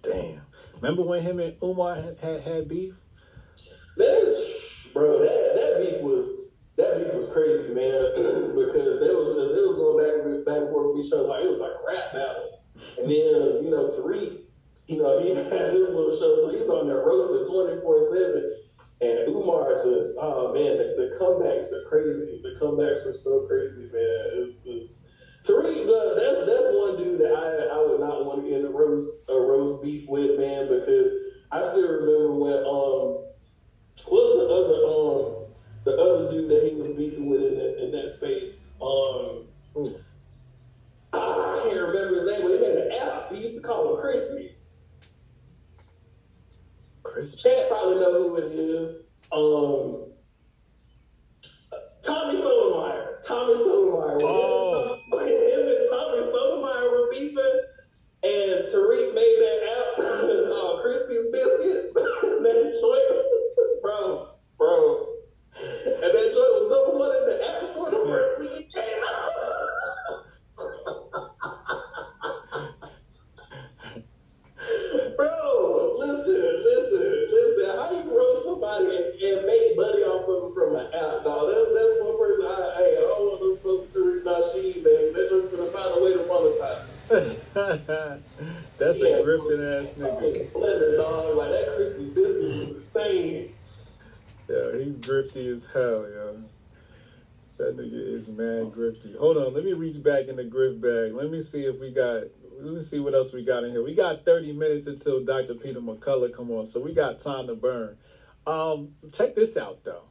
[0.01, 0.41] Damn.
[0.75, 2.93] Remember when him and Umar had had, had beef?
[4.93, 6.27] Bro, that that beef was
[6.77, 8.13] that beef was crazy, man.
[8.55, 11.23] because they was just they was going back and back and forth with each other
[11.23, 12.61] like it was like a rap battle.
[12.99, 14.45] And then you know Tariq,
[14.87, 18.61] you know he had this little show, so he's on there roasting twenty four seven.
[19.01, 22.39] And Umar just, oh man, the, the comebacks are crazy.
[22.41, 24.47] The comebacks are so crazy, man.
[24.47, 24.97] It's, it's
[25.45, 28.65] Tariq, uh, that's that's one dude that I I would not want to get in
[28.65, 31.11] a roast a roast beef with, man, because
[31.51, 33.25] I still remember when um
[34.05, 35.45] what was the other um
[35.83, 38.67] the other dude that he was beefing with in that in that space?
[38.81, 39.47] Um.
[41.13, 43.31] I can't remember his name, but he had an app.
[43.31, 44.55] He used to call him Crispy.
[47.03, 47.37] Crispy.
[47.37, 49.03] Chad probably know who it is.
[49.31, 50.11] Um
[52.01, 53.21] Tommy Sotomayor.
[53.25, 54.17] Tommy Sotomayor.
[54.23, 54.94] Oh.
[55.11, 57.61] Like him and Thomas Sotomayor were beefing,
[58.23, 61.93] and Tariq made that app, uh, crispy biscuits.
[61.93, 65.05] that joint, bro, bro.
[65.61, 69.03] And that joint was number one in the app store the first week it came
[69.05, 69.29] out.
[75.17, 76.33] bro, listen,
[76.65, 77.77] listen, listen.
[77.77, 81.45] How you grow somebody and, and make money off of them from an app, dog?
[81.47, 82.04] That's that's
[84.55, 86.85] leave, they, they're gonna find a way to monetize.
[88.77, 90.51] That's a grifting ass nigga.
[90.51, 91.37] Blender, dog.
[91.37, 93.53] Like that crispy biscuit was insane.
[94.49, 96.43] Yeah, he's grifty as hell, yo.
[97.57, 99.17] That nigga is mad grifty.
[99.17, 101.13] Hold on, let me reach back in the grift bag.
[101.15, 102.23] Let me see if we got.
[102.59, 103.83] Let me see what else we got in here.
[103.83, 105.55] We got 30 minutes until Dr.
[105.55, 107.97] Peter McCullough come on, so we got time to burn.
[108.47, 110.03] Um, check this out though.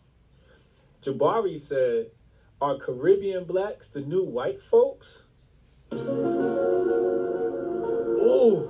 [1.03, 2.11] Jabari said
[2.61, 5.23] "Are Caribbean blacks the new white folks?"
[5.93, 5.99] Ooh,
[8.21, 8.69] ooh,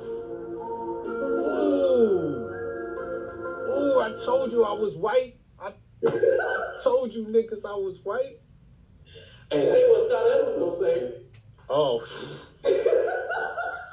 [3.68, 4.00] ooh!
[4.00, 5.36] I told you I was white.
[5.58, 5.72] I,
[6.06, 8.40] I told you niggas I was white.
[9.50, 11.12] Hey, that ain't what Scott Evans gonna say.
[11.68, 12.02] Oh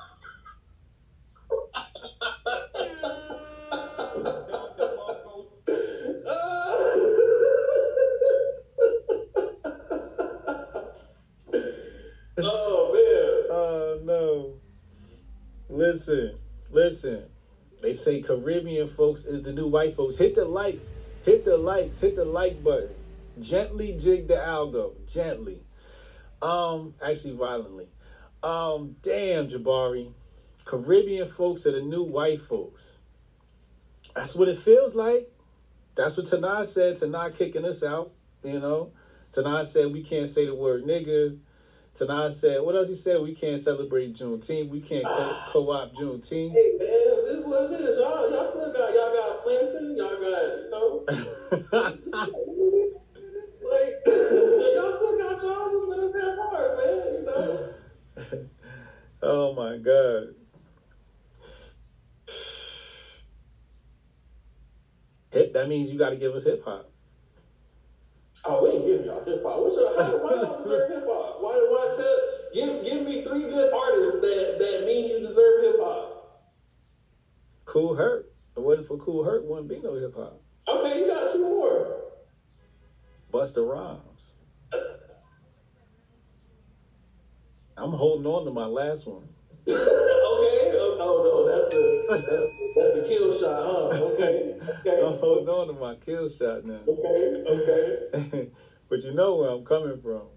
[15.81, 16.37] Listen,
[16.69, 17.23] listen.
[17.81, 20.15] They say Caribbean folks is the new white folks.
[20.15, 20.83] Hit the likes.
[21.23, 21.97] Hit the likes.
[21.97, 22.93] Hit the like button.
[23.39, 24.93] Gently jig the algo.
[25.11, 25.63] Gently.
[26.39, 27.87] Um, actually violently.
[28.43, 30.13] Um, damn, Jabari.
[30.65, 32.83] Caribbean folks are the new white folks.
[34.13, 35.31] That's what it feels like.
[35.95, 36.99] That's what Tanei said.
[36.99, 38.11] Tanei kicking us out.
[38.43, 38.91] You know,
[39.33, 41.39] Tanei said we can't say the word nigga.
[42.01, 43.19] Tanei said, what else he said?
[43.21, 44.67] We can't celebrate Juneteenth.
[44.67, 46.51] We can't co- co-op Juneteenth.
[46.51, 47.95] Hey man, this is what it is.
[47.95, 49.95] Y'all, y'all still got y'all got planting.
[49.95, 51.03] Y'all got you know.
[53.61, 53.93] like
[54.73, 55.69] y'all still got y'all.
[55.69, 57.13] Just let us have ours, man.
[57.13, 58.45] You know.
[59.21, 60.33] oh my god.
[65.31, 65.53] Hip.
[65.53, 66.87] That means you got to give us hip hop.
[68.43, 69.61] Oh, we ain't giving y'all hip hop.
[69.61, 71.41] What's your, how, why y'all deserve hip hop?
[71.41, 72.19] Why, why tell,
[72.53, 76.39] give, give me three good artists that, that mean you deserve hip hop.
[77.81, 78.25] Kool Herc.
[78.51, 80.39] If it wasn't for Kool Herc, wouldn't be no hip hop.
[80.67, 82.01] Okay, you got two more.
[83.33, 84.35] Busta Rhymes.
[87.77, 89.27] I'm holding on to my last one.
[89.67, 89.73] okay.
[89.73, 92.43] Oh, oh no, that's the that's,
[92.75, 94.03] that's the kill shot, huh?
[94.11, 94.59] Okay.
[94.85, 95.01] Okay.
[95.03, 96.81] I'm holding on to my kill shot now.
[96.87, 97.43] Okay.
[97.49, 98.49] Okay.
[98.89, 100.27] but you know where I'm coming from.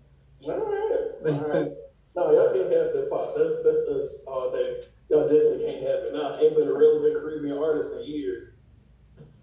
[0.44, 1.30] All right.
[1.30, 1.72] All right.
[2.16, 3.34] No, y'all can't have the hop.
[3.36, 4.80] That's that's us all day.
[5.10, 6.12] Y'all definitely can't have it.
[6.14, 8.48] Nah, ain't been a relevant Caribbean artist in years.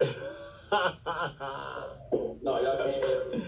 [0.00, 0.08] no,
[2.42, 3.42] y'all can't have it.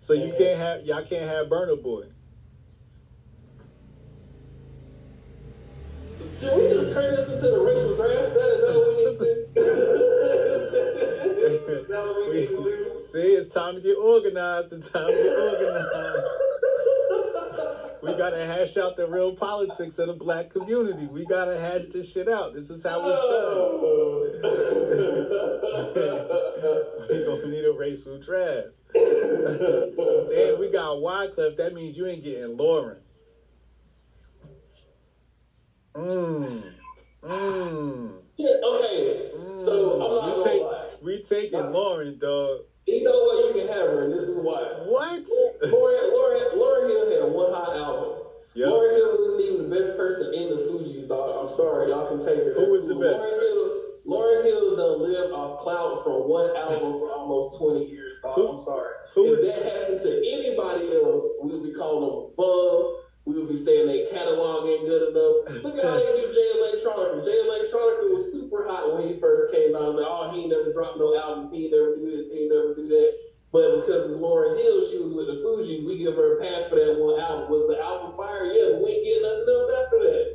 [0.00, 2.04] So you can't have y'all can't have Burna Boy.
[6.32, 8.34] Should we just turn this into the racial draft?
[8.34, 9.18] That, is that what we need
[9.54, 9.60] to do?
[11.72, 12.62] is that what we need to do?
[13.12, 14.72] See, it's time to get organized.
[14.72, 16.47] It's time to get organized.
[18.02, 21.06] We gotta hash out the real politics of the black community.
[21.06, 22.54] We gotta hash this shit out.
[22.54, 24.38] This is how it's done.
[27.08, 28.68] we gonna need a racial draft.
[28.94, 31.56] Damn, we got Wyclef.
[31.56, 32.98] That means you ain't getting Lauryn.
[35.94, 36.70] Mmm.
[37.24, 38.22] Mmm.
[38.38, 39.30] Shit, okay.
[39.58, 40.86] So I'm not we gonna take, lie.
[41.00, 42.60] we taking Lauryn, dog.
[42.88, 43.44] You know what?
[43.44, 44.64] You can have her, and this is why.
[44.88, 45.20] What?
[45.68, 48.24] Lauryn, Lauryn, Lauryn Hill had one hot album.
[48.54, 48.68] Yep.
[48.68, 51.36] Lauryn Hill wasn't even the best person in the Fugees, dog.
[51.48, 52.54] I'm sorry, y'all can take her.
[52.54, 53.20] Who was the best?
[53.20, 58.16] Lauryn Hill, Lauryn Hill done lived off clout from one album for almost 20 years,
[58.22, 58.36] dog.
[58.36, 58.94] Who- I'm sorry.
[59.14, 62.96] who if that happened to anybody else, we would be calling them a bum.
[63.28, 65.60] We would be saying their catalog ain't good enough.
[65.60, 67.20] Look at how they do Jay Electronica.
[67.28, 69.84] Jay Electronica was super hot when he first came out.
[69.84, 71.52] I was like, oh, he ain't never dropped no albums.
[71.52, 72.32] He ain't never do this.
[72.32, 73.12] He ain't never do that.
[73.52, 76.72] But because it's Lauryn Hill, she was with the Fugees, we give her a pass
[76.72, 77.52] for that one album.
[77.52, 78.48] Was the album fire?
[78.48, 80.26] Yeah, we ain't getting nothing else after that.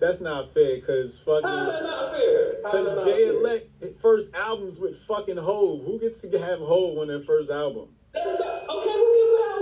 [0.00, 1.44] That's not fair, cause fucking.
[1.44, 2.64] How's that not fair?
[2.64, 3.28] How's that Cause not Jay?
[3.28, 3.68] Elect
[4.00, 5.84] first albums with fucking Hov.
[5.84, 7.92] Who gets to have Hov on their first album?
[8.16, 9.58] That's not, okay, who gets to have?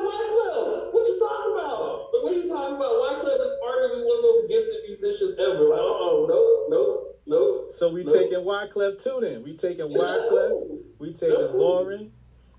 [0.96, 2.08] What you talking about?
[2.14, 2.92] Like, what are you talking about?
[3.04, 5.68] Wyclef is arguably one of those gifted musicians ever.
[5.68, 6.40] Like, uh-oh, no,
[6.74, 7.68] no, no.
[7.74, 8.14] So we no.
[8.14, 9.42] taking Wyclef too then.
[9.42, 10.78] We taking Yeah, Wyclef.
[10.98, 11.84] We taking cool.
[11.84, 12.10] Lauryn.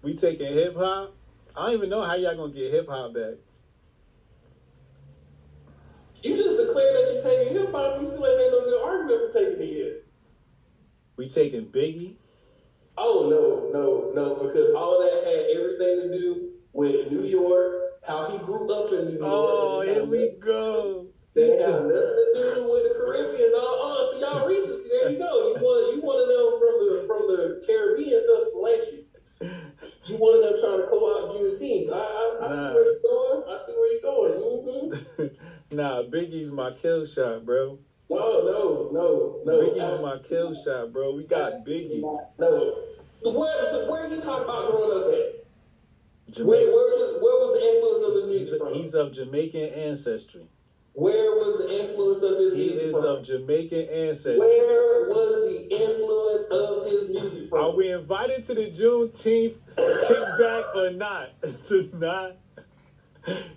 [0.04, 1.16] We taking hip hop.
[1.56, 3.42] I don't even know how y'all gonna get hip hop back.
[6.22, 8.00] You just declared that you're taking hip hop.
[8.00, 9.94] You still ain't made no good argument for taking it yet.
[11.16, 12.18] We taking Biggie.
[13.00, 18.30] Oh no, no, no, because all that had everything to do with New York, how
[18.32, 19.22] he grew up in New York.
[19.24, 21.08] Oh, here we go.
[21.34, 23.52] That have nothing to do with the Caribbean.
[23.52, 24.48] No, oh, so y'all.
[24.50, 25.50] See, there you go.
[25.50, 28.24] You one, you one of them from the from the Caribbean
[28.56, 29.04] last you.
[30.06, 31.92] You one of them trying to co-op Juneteenth.
[31.92, 32.70] I, I, I Nah.
[32.70, 33.44] see where you're going.
[33.48, 34.34] I see where you're going.
[35.20, 35.76] Mm-hmm.
[35.76, 37.78] nah, Biggie's my kill shot, bro.
[38.10, 39.60] No, no, no, no.
[39.60, 41.14] Biggie's my kill shot, bro.
[41.14, 42.02] We got Biggie.
[42.40, 42.84] No.
[43.22, 45.47] Where, where you talk about growing up at?
[46.32, 46.46] Jamaican.
[46.48, 48.74] Where, where, was, his- where was the influence of his He's, music from?
[48.74, 50.48] he's of Jamaican ancestry.
[50.94, 53.04] Where was the influence of his He music is from?
[53.06, 54.38] of Jamaican ancestry.
[54.40, 57.60] Where was the influence of his music from?
[57.60, 61.30] Are we invited to the Juneteenth kickback or not?
[61.68, 62.36] to not?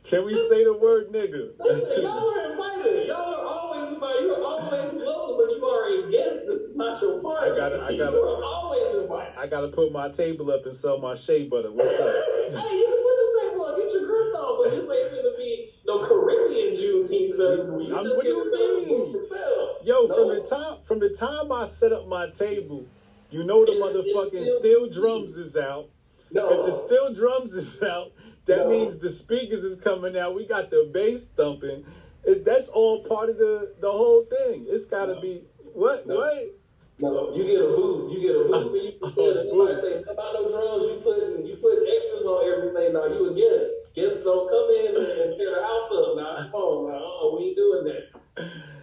[0.05, 1.53] Can we say the word nigga?
[1.61, 3.07] Listen, y'all are invited.
[3.07, 4.23] Y'all are always invited.
[4.27, 6.47] You're always welcome, but you are a guest.
[6.47, 7.53] This is not your party.
[7.53, 9.35] I gotta- I You gotta- are always invited.
[9.39, 11.71] I gotta put my table up and sell my shea butter.
[11.71, 12.15] What's up?
[12.51, 15.37] Hey, you can put your table up, get your grip on, but this ain't gonna
[15.39, 17.81] be no Caribbean Juneteenth festival.
[17.83, 18.89] You I'm- just what do gonna you mean?
[18.89, 19.77] food for sale.
[19.85, 20.15] Yo, No.
[20.17, 22.85] from the time from the time I set up my table,
[23.31, 25.87] you know the It's- it's motherfucking still- steel drums is out.
[26.33, 26.49] No.
[26.51, 28.11] If the steel drums is out,
[28.47, 28.71] that No.
[28.71, 30.35] means the speakers is coming out.
[30.35, 31.85] We got the bass thumping.
[32.25, 34.67] It, that's all part of the the whole thing.
[34.69, 35.21] It's got to No.
[35.21, 36.17] be what No.
[36.17, 36.55] what.
[37.01, 38.13] No, you get a booth.
[38.13, 40.91] You get a booth, and you put Oh, somebody say about no drums.
[40.91, 42.93] You put you put extras on everything.
[42.93, 43.71] Now you a guest.
[43.95, 46.17] Guests don't come in and, tear the house up.
[46.17, 48.03] Now come on, now uh, we ain't doing that.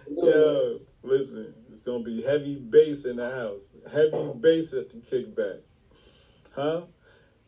[0.06, 0.32] We doing that.
[0.32, 3.62] Yo, listen, it's gonna be heavy bass in the house.
[3.90, 5.60] Heavy bass at the kickback.
[6.50, 6.82] Huh?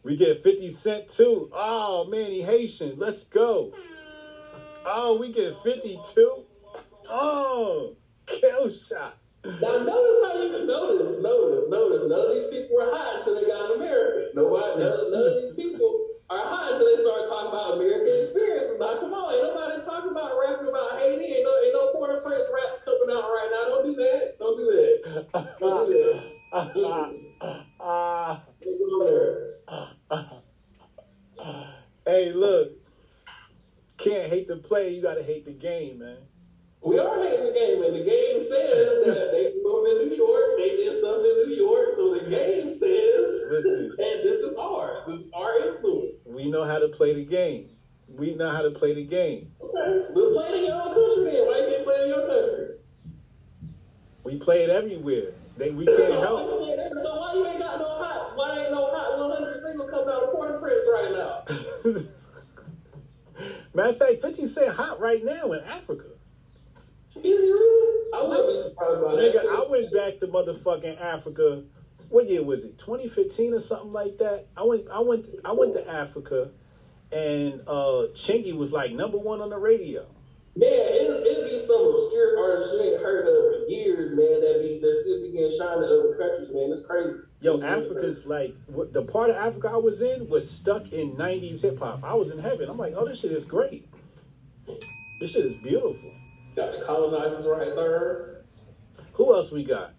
[0.03, 1.51] We get 50 Cent too.
[1.53, 2.99] Oh man, he Haitian.
[2.99, 3.73] Let's go.
[4.87, 6.45] Oh, we get 52.
[7.11, 7.95] Oh,
[8.27, 9.19] kill shot.
[9.45, 12.03] Now notice how you can notice, notice, notice.
[12.09, 14.31] None of these people were hot until they got America.
[14.35, 18.79] Nobody, none, none of these people are hot until they start talking about American experiences.
[18.81, 21.25] Now come on, ain't nobody talking about rapping about Haiti.
[21.25, 23.65] Ain't no, ain't no Port-au-Prince raps coming out right now.
[23.69, 24.39] Don't do that.
[24.39, 25.57] Don't do that.
[25.59, 26.25] Don't do that.
[27.83, 29.50] Ah, Don't go there.
[32.07, 32.73] hey, look.
[33.99, 36.17] Can't hate the play, you gotta hate the game, man.
[36.83, 40.57] We are hating the game, and the game says that they up in New York,
[40.57, 43.93] they did stuff in New York, so the game says Listen.
[43.99, 45.03] that this is ours.
[45.07, 46.27] This is our influence.
[46.27, 47.69] We know how to play the game.
[48.09, 49.53] We know how to play the game.
[49.61, 51.47] Okay, we'll play it in your own country then.
[51.47, 52.77] Why you can't play in your country?
[54.25, 55.33] We play it everywhere.
[55.61, 56.49] They, we can't help.
[56.49, 58.33] So why you ain't got no hot?
[58.35, 61.45] Why ain't no hot 100 single coming out of Port-au-Prince right now?
[63.75, 66.07] Matter of fact, 50 Cent hot right now in Africa.
[67.15, 68.11] Is he really?
[68.15, 69.45] I wouldn't be surprised by Nigga.
[69.45, 71.63] I went back to motherfucking Africa.
[72.09, 72.79] What year was it?
[72.79, 74.47] 2015 or something like that.
[74.57, 74.89] I went.
[74.91, 75.27] I went.
[75.45, 76.51] I went to Africa,
[77.13, 80.07] and uh Chingy was like number one on the radio.
[80.61, 84.61] Man, it'll, it'll be some obscure artists you ain't heard of for years, man, that
[84.61, 86.71] be that still be getting shined in other countries, man.
[86.71, 87.17] It's crazy.
[87.41, 91.13] Yo, It's Africa's like what, the part of Africa I was in was stuck in
[91.13, 92.05] '90s hip hop.
[92.05, 92.69] I was in heaven.
[92.69, 93.89] I'm like, oh, this shit is great.
[94.67, 96.13] This shit is beautiful.
[96.57, 98.45] Got the colonizers right there.
[99.15, 99.93] Who else we got?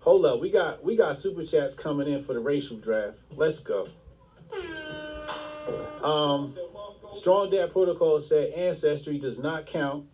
[0.00, 3.18] Hold up, we got we got super chats coming in for the racial draft.
[3.36, 3.86] Let's go.
[6.02, 6.56] Um,
[7.14, 10.06] Strong Dad Protocol said ancestry does not count.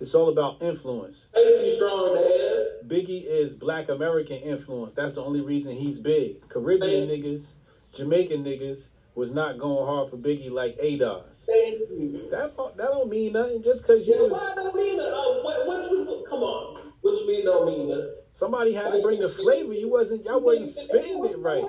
[0.00, 1.26] It's all about influence.
[1.32, 2.88] Thank you, strong dad.
[2.88, 4.94] Biggie is Black American influence.
[4.94, 6.48] That's the only reason he's big.
[6.48, 7.44] Caribbean niggas,
[7.92, 8.78] Jamaican niggas
[9.14, 11.44] was not going hard for Biggie like ADOS.
[11.46, 12.28] Thank you.
[12.30, 13.62] That that don't mean nothing.
[13.62, 15.14] Just because you Yeah, why don't mean that?
[15.14, 16.92] Uh, what, what you, come on.
[17.02, 18.22] What you mean don't mean that?
[18.32, 19.72] somebody had to bring the flavor.
[19.72, 21.64] You wasn't y'all wasn't spitting it right.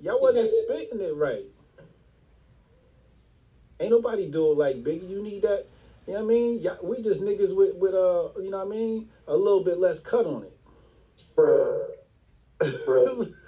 [0.00, 1.44] Y'all wasn't spitting it right.
[3.80, 5.08] Ain't nobody do it like Biggie.
[5.08, 5.66] You need that.
[6.06, 6.60] You know what I mean?
[6.60, 9.08] Y'all, we just niggas with with uh, you know what I mean?
[9.28, 10.56] A little bit less cut on it.
[11.36, 11.86] Bruh.
[12.60, 13.34] Bruh.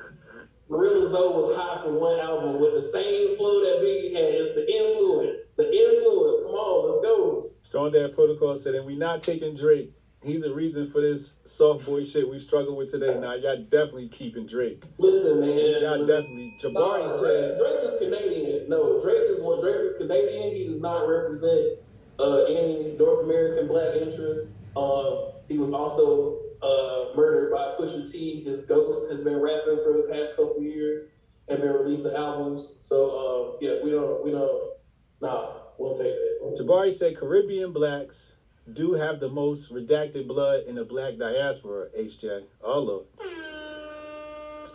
[0.70, 4.35] Gorilla Zoe was hot for one album with the same flow that Biggie had.
[4.35, 5.53] It's the influence.
[5.57, 6.45] The influence.
[6.45, 7.51] Come on, let's go.
[7.62, 9.93] Strong Dad Protocol said, and we not taking Drake.
[10.21, 13.19] He's a reason for this soft boy shit we struggle with today.
[13.21, 14.83] Now y'all definitely keeping Drake.
[14.99, 15.83] Listen, man.
[15.83, 16.59] Y'all definitely.
[16.61, 18.69] Jabari No, Drake, said, Drake is Canadian.
[18.69, 20.57] No, Drake is well, Drake is Canadian.
[20.57, 21.79] He does not represent
[22.19, 24.57] uh, any North American black interests.
[24.77, 28.43] Um, he was also uh, murdered by Pusha T.
[28.43, 31.07] His ghost has been rapping for the past couple years
[31.47, 32.75] and been releasing albums.
[32.81, 34.73] So um, yeah, we don't we don't
[35.21, 36.59] nah, we'll take that.
[36.59, 38.33] Jabari said Caribbean blacks
[38.75, 41.87] do have the most redacted blood in the black diaspora.
[41.97, 43.07] HJ, all of it.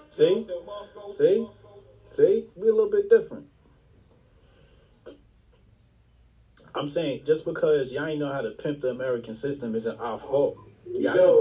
[0.09, 0.45] See,
[1.09, 1.47] see,
[2.09, 2.45] see.
[2.55, 3.45] We a little bit different.
[6.75, 10.17] I'm saying just because y'all ain't know how to pimp the American system isn't our
[10.19, 10.57] fault.
[10.97, 11.35] Y'all,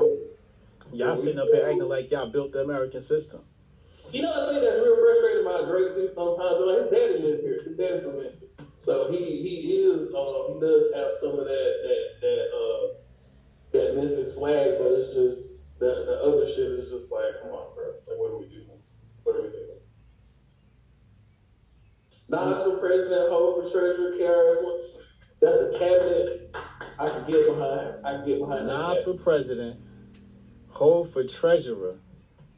[0.93, 3.43] y'all sitting up here acting like y'all built the American system.
[4.11, 7.43] You know the thing that's real frustrating about Drake too sometimes like his daddy lived
[7.43, 7.63] here.
[7.65, 8.61] His daddy from Memphis.
[8.77, 12.95] So he he is um he does have some of that that that uh
[13.73, 17.75] that Memphis swag, but it's just the the other shit is just like, come on,
[17.75, 17.95] bro.
[18.07, 18.65] Like, what do we do?
[19.23, 19.69] What do we do?
[22.29, 24.81] Nas for president, Hov for treasurer, KRS One.
[25.41, 26.57] That's a cabinet
[26.99, 28.07] I can get behind.
[28.07, 29.81] I can get behind Nas for president,
[30.69, 31.99] Hov for treasurer,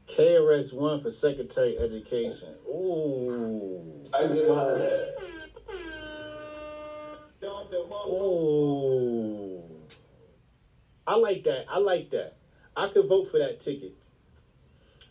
[0.07, 2.55] KRS One for secretary education.
[2.67, 4.03] Ooh.
[4.13, 5.15] I get behind that.
[8.07, 9.63] Ooh.
[11.07, 11.65] I like that.
[11.69, 12.37] I like that.
[12.75, 13.93] I could vote for that ticket.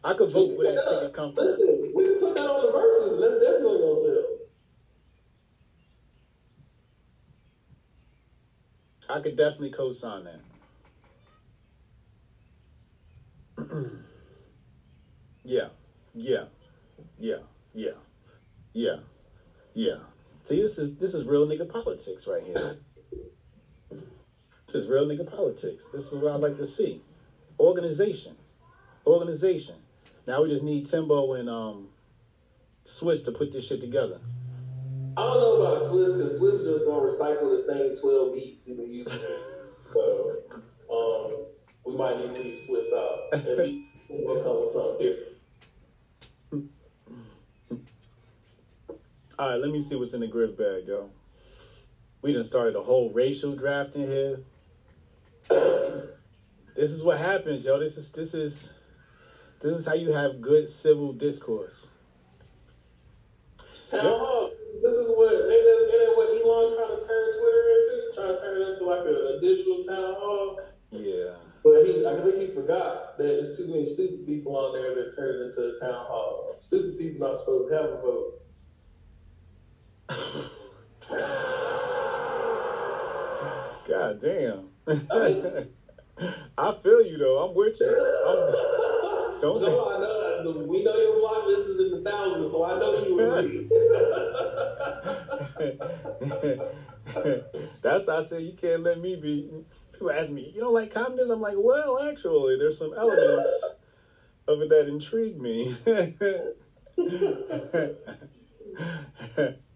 [0.02, 1.46] I could vote for that ticket company.
[1.46, 4.24] Listen, we can put that on the Verzuz, and that's definitely gonna sell.
[9.08, 10.40] I could definitely co-sign that.
[15.44, 15.68] yeah,
[16.14, 16.44] yeah,
[17.18, 17.36] yeah,
[17.74, 17.90] yeah,
[18.72, 18.96] yeah,
[19.74, 19.96] yeah.
[20.48, 22.78] See, this is this is real nigga politics right here.
[24.66, 25.84] This is real nigga politics.
[25.92, 27.02] This is what I like to see.
[27.60, 28.36] Organization,
[29.06, 29.76] organization.
[30.26, 31.88] Now we just need Timbo and um
[32.84, 34.20] Swizz to put this shit together.
[35.16, 38.74] I don't know about Swizz because Swizz just gonna recycle the same twelve beats he
[38.74, 39.20] been using.
[39.92, 40.38] So,
[40.90, 41.46] um,
[41.84, 45.33] we might need to leave Swizz out and he will come with something different.
[49.36, 51.10] All right, let me see what's in the grift bag, yo.
[52.22, 54.38] We done started a whole racial draft in here.
[56.76, 57.80] this is what happens, yo.
[57.80, 58.68] This is this is
[59.60, 61.74] this is how you have good civil discourse.
[63.90, 64.50] Town hall.
[64.82, 68.14] This is what ain't that, ain't that what Elon trying to turn Twitter into?
[68.14, 70.60] Trying to turn it into like a, a digital town hall.
[70.92, 71.34] Yeah.
[71.64, 75.16] But he, I think he forgot that there's too many stupid people on there that
[75.16, 76.54] turn it into a town hall.
[76.60, 78.43] Stupid people not supposed to have a vote.
[83.88, 84.68] God damn.
[86.58, 87.38] I feel you though.
[87.38, 87.88] I'm with you.
[87.88, 88.52] I'm,
[89.40, 90.64] don't No, I know.
[90.66, 93.68] We know your block list is in the thousands, so I know you agree.
[97.82, 99.62] That's why I said you can't let me be.
[99.92, 101.30] People ask me, you don't like communism?
[101.30, 103.64] I'm like, well, actually, there's some elements
[104.48, 105.74] of it that intrigue me.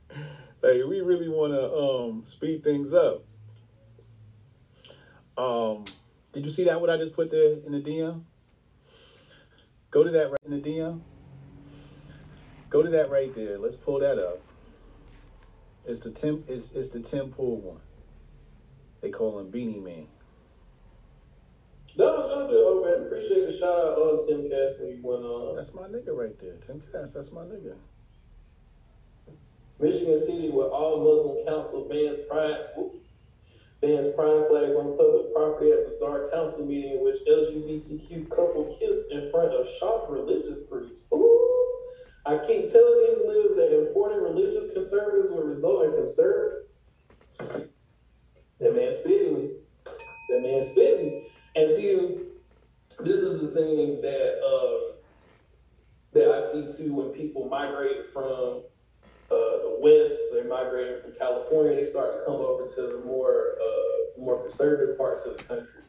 [0.63, 3.25] like, we really want to um, speed things up.
[5.37, 5.85] Um,
[6.33, 6.81] did you see that?
[6.81, 8.23] What I just put there in the DM?
[9.91, 11.01] Go to that right in the DM.
[12.71, 13.59] Go to that right there.
[13.59, 14.41] Let's pull that up.
[15.87, 16.45] It's the Tim.
[16.49, 17.81] It's, it's the Tim Pool one.
[19.01, 20.07] They call him Beanie Man.
[21.97, 25.25] No, shout out to oh man, appreciate the shout out on Timcast when you went
[25.25, 25.57] on.
[25.57, 26.55] That's my nigga right there.
[26.67, 27.11] Tim Cass.
[27.15, 27.75] That's my nigga.
[29.81, 32.59] Michigan City, where all Muslim council bans pride
[33.81, 39.07] bans pride flags on public property at bizarre council meeting in which LGBTQ couple kiss
[39.11, 41.05] in front of shocked religious groups.
[41.13, 41.49] Ooh.
[42.27, 46.65] I keep telling these libs that importing religious conservatives will result in conservative.
[48.59, 49.53] That man spitting.
[49.85, 51.27] That man spitting.
[51.55, 52.19] And see,
[53.01, 54.95] this is the thing that um,
[56.13, 58.63] that I see too when people migrate from
[59.31, 63.57] uh, the West, they migrating from California, they start to come over to the more
[63.61, 65.85] uh, more conservative parts of the country.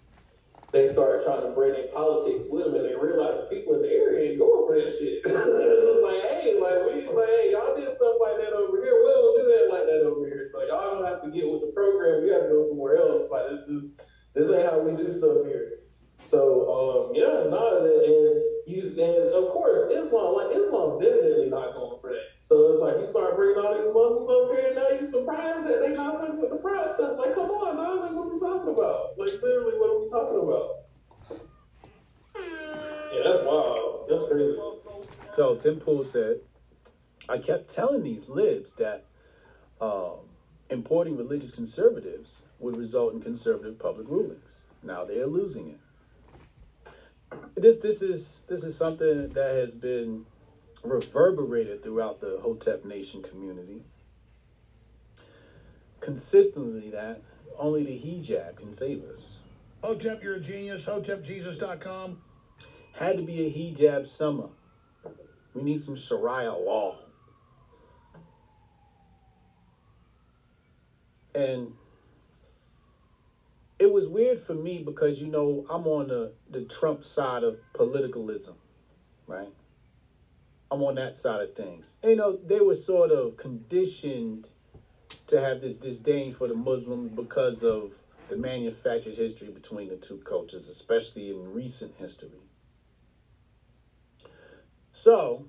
[0.72, 3.82] They start trying to bring in politics with them, and they realize the people in
[3.82, 5.22] the area ain't going for that shit.
[5.26, 8.94] it's just like, hey, like we, like, hey, y'all did stuff like that over here.
[8.94, 10.46] We don't do that like that over here.
[10.52, 12.22] So y'all don't have to get with the program.
[12.22, 13.32] You got to go somewhere else.
[13.32, 13.98] Like this is
[14.36, 15.80] this ain't how we do stuff here.
[16.22, 21.99] So um, yeah, no, and you and of course Islam, like Islam's definitely not going.
[22.40, 25.68] So it's like you start bringing all these Muslims over here, and now you're surprised
[25.68, 27.18] that they not fucking with the pride stuff.
[27.18, 29.18] Like, come on, dog, like what are we talking about?
[29.18, 30.70] Like literally, what are we talking about?
[33.14, 34.08] Yeah, that's wild.
[34.10, 34.58] That's crazy.
[35.36, 36.38] So Tim Pool said,
[37.28, 39.06] I kept telling these libs that
[39.80, 40.20] um,
[40.70, 44.58] importing religious conservatives would result in conservative public rulings.
[44.84, 45.80] Now they are losing it.
[47.56, 50.26] This this is this is something that has been
[50.84, 53.82] reverberated throughout the Hotep Nation community.
[56.00, 57.22] Consistently, that
[57.58, 59.30] only the hijab can save us.
[59.84, 60.84] Hotep, you're a genius.
[60.84, 62.22] HotepJesus.com.
[62.94, 64.48] Had to be a hijab summer.
[65.54, 67.00] We need some Sharia law.
[71.34, 71.74] And
[73.80, 77.58] it was weird for me because you know I'm on the, the Trump side of
[77.74, 78.56] politicalism,
[79.28, 79.48] right?
[80.72, 81.88] I'm on that side of things.
[82.04, 84.48] And, you know, they were sort of conditioned
[85.28, 87.92] to have this disdain for the Muslims because of
[88.30, 92.30] the manufactured history between the two cultures, especially in recent history.
[94.92, 95.46] So,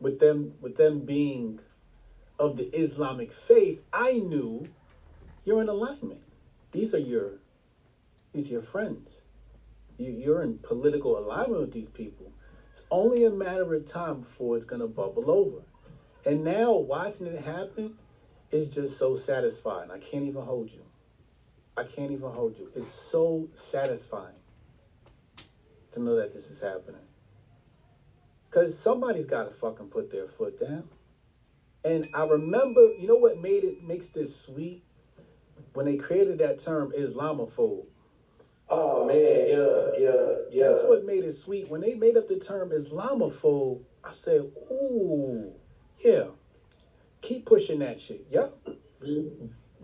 [0.00, 1.58] with them with them being
[2.38, 4.68] of the Islamic faith, I knew
[5.44, 6.20] you're in alignment.
[6.72, 7.30] These are your
[8.32, 9.08] these are your friends.
[9.96, 12.32] You, you're in political alignment with these people.
[12.94, 15.64] Only a matter of time before it's gonna bubble over.
[16.24, 17.98] And now watching it happen
[18.52, 19.90] is just so satisfying.
[19.90, 20.84] I can't even hold you.
[21.76, 22.70] I can't even hold you.
[22.76, 24.36] It's so satisfying
[25.90, 27.00] to know that this is happening.
[28.52, 30.88] Cause somebody's gotta fucking put their foot down.
[31.84, 34.84] And I remember, you know what made it makes this sweet?
[35.72, 37.86] When they created that term Islamophobe.
[38.68, 40.72] Oh man, yeah, yeah, yeah.
[40.72, 41.68] That's what made it sweet.
[41.68, 45.52] When they made up the term Islamophobe, I said, ooh,
[45.98, 46.24] yeah.
[47.22, 48.26] Keep pushing that shit.
[48.30, 48.56] Yep.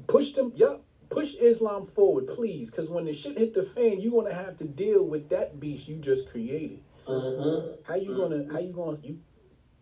[0.06, 0.82] Push them, yep.
[1.10, 2.70] Push Islam forward, please.
[2.70, 5.88] Because when the shit hit the fan, you're gonna have to deal with that beast
[5.88, 6.80] you just created.
[7.06, 7.82] Mm-hmm.
[7.82, 9.18] How you gonna how you gonna you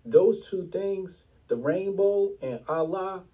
[0.04, 3.24] those two things, the rainbow and Allah,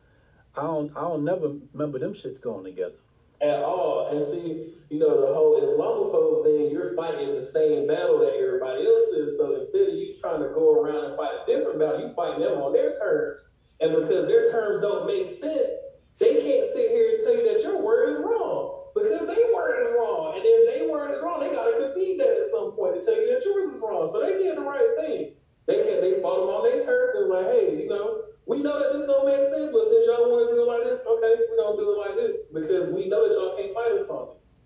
[0.56, 2.96] I don't I don't never remember them shits going together.
[3.44, 4.08] At all.
[4.08, 8.86] And see, you know, the whole Islamophobe thing, you're fighting the same battle that everybody
[8.86, 9.36] else is.
[9.36, 12.40] So instead of you trying to go around and fight a different battle, you fighting
[12.40, 13.44] them on their terms.
[13.84, 15.76] And because their terms don't make sense,
[16.16, 18.88] they can't sit here and tell you that your word is wrong.
[18.96, 20.40] Because their word is wrong.
[20.40, 23.18] And if their word is wrong, they gotta concede that at some point to tell
[23.18, 24.08] you that yours is wrong.
[24.08, 25.36] So they did the right thing.
[25.66, 28.92] They they fought them on their turf and like, hey, you know, we know that
[28.92, 31.56] this don't make sense, but since y'all want to do it like this, okay, we're
[31.56, 34.58] gonna do it like this because we know that y'all can't fight us on this.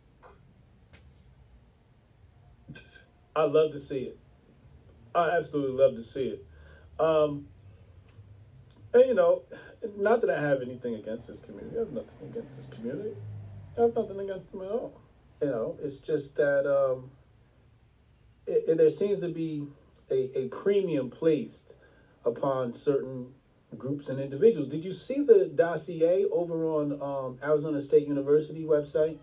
[3.36, 4.18] I love to see it.
[5.14, 6.44] I absolutely love to see it.
[6.98, 7.46] Um,
[8.92, 9.42] and you know,
[9.96, 11.76] not that I have anything against this community.
[11.76, 13.14] I have nothing against this community.
[13.76, 15.00] I have nothing against them at all.
[15.40, 17.10] You know, it's just that um,
[18.46, 19.68] it, it, there seems to be
[20.10, 21.74] a, a premium placed
[22.24, 23.32] upon certain
[23.76, 24.70] groups and individuals.
[24.70, 29.18] Did you see the dossier over on um, Arizona State University website?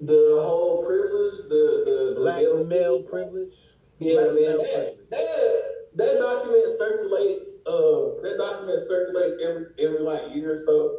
[0.00, 3.52] The whole privilege, the the, the Black male, male privilege.
[3.98, 5.10] yeah, Black man, that, privilege.
[5.10, 5.60] that
[5.96, 7.58] that document circulates.
[7.66, 10.96] Uh, that document circulates every every like year or so,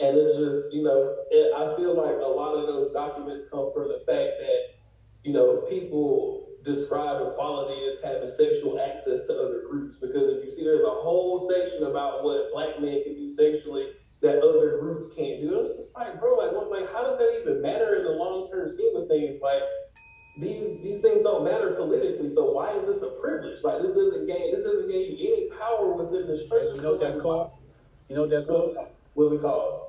[0.00, 3.70] and it's just you know, it, I feel like a lot of those documents come
[3.74, 4.60] from the fact that
[5.24, 10.52] you know people describe equality as having sexual access to other groups because if you
[10.52, 15.08] see there's a whole section about what black men can do sexually that other groups
[15.16, 15.60] can't do.
[15.60, 18.50] It's just like, bro, like what like how does that even matter in the long
[18.50, 19.40] term scheme of things?
[19.40, 19.62] Like
[20.38, 23.62] these these things don't matter politically, so why is this a privilege?
[23.62, 26.74] Like this doesn't gain this doesn't gain you any power within the structure.
[26.74, 27.50] You know what that's called?
[28.08, 28.76] You know what that's called?
[28.76, 29.82] What's, what's it called?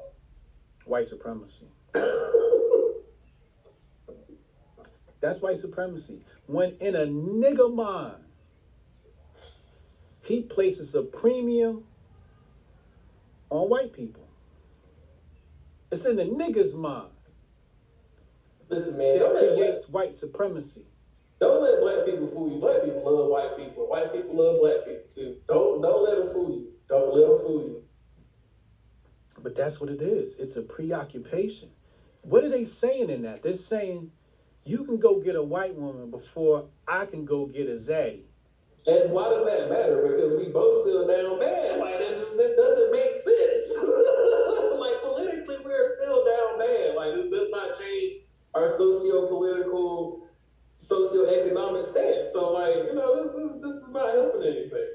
[0.86, 1.66] White supremacy.
[5.22, 6.22] That's white supremacy.
[6.48, 8.24] When in a nigga mind,
[10.22, 11.84] he places a premium
[13.50, 14.28] on white people.
[15.92, 17.10] It's in the nigga's mind.
[18.70, 20.86] Listen, man, It don't let, creates white supremacy.
[21.40, 22.60] don't let black people fool you.
[22.60, 23.88] Black people love white people.
[23.90, 25.36] White people love black people too.
[25.48, 26.68] Don't don't let them fool you.
[26.88, 27.84] Don't let them fool you.
[29.42, 30.36] But that's what it is.
[30.38, 31.70] It's a preoccupation.
[32.22, 33.42] What are they saying in that?
[33.42, 34.12] They're saying
[34.70, 38.22] you can go get a white woman before I can go get a zaddy.
[38.86, 40.06] And why does that matter?
[40.08, 41.80] Because we both still down bad.
[41.80, 43.66] Like that, just, that doesn't make sense.
[44.78, 46.96] like politically, we're still down bad.
[46.96, 48.22] Like this does not change
[48.54, 50.28] our socio-political,
[50.78, 52.28] socio-economic stance.
[52.32, 54.90] So like you know, this is this is not helping anything.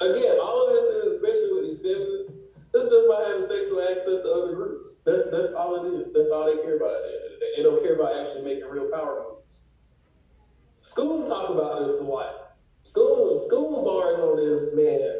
[0.00, 2.37] Again, all of this is especially with these feminists.
[2.78, 5.02] This is just about having sexual access to other groups.
[5.02, 6.14] That's that's all it is.
[6.14, 6.94] That's all they care about.
[7.02, 9.66] They don't care about actually making real power moves.
[10.86, 12.54] School talk about this a lot.
[12.84, 15.10] School school bars on this man.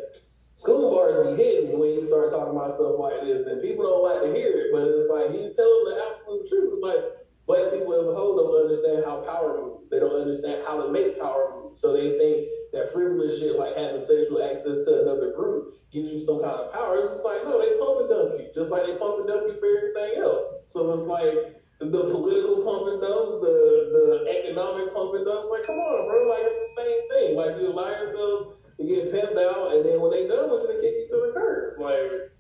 [0.55, 4.07] School bars be hidden when you start talking about stuff like this, and people don't
[4.07, 4.71] like to hear it.
[4.71, 6.79] But it's like he's telling the absolute truth.
[6.79, 7.03] It's like
[7.51, 9.91] black people as a whole don't understand how power moves.
[9.91, 11.83] They don't understand how to make power moves.
[11.83, 16.21] So they think that frivolous shit like having sexual access to another group gives you
[16.21, 16.97] some kind of power.
[17.01, 19.49] It's just like no, they pump and dump you, just like they pump and dump
[19.49, 20.45] you for everything else.
[20.67, 23.55] So it's like the political pump and dumps, the
[23.95, 25.49] the economic pump and dumps.
[25.49, 26.29] Like, come on, bro.
[26.29, 27.29] Like it's the same thing.
[27.37, 30.69] Like you allow yourself to get pimped out, and then when they done with you,
[30.69, 31.81] they kick you to the curb.
[31.81, 32.33] Like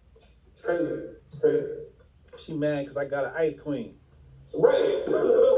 [0.51, 1.16] it's crazy.
[1.32, 1.66] It's crazy.
[2.44, 3.96] She mad because I got an ice queen.
[4.55, 5.03] Right.
[5.07, 5.49] but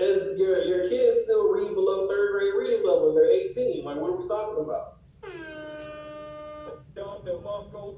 [0.00, 3.84] and your your kids still read below third grade reading level and they're 18.
[3.84, 4.97] Like, what are we talking about?
[6.98, 7.94] Don DeMarco.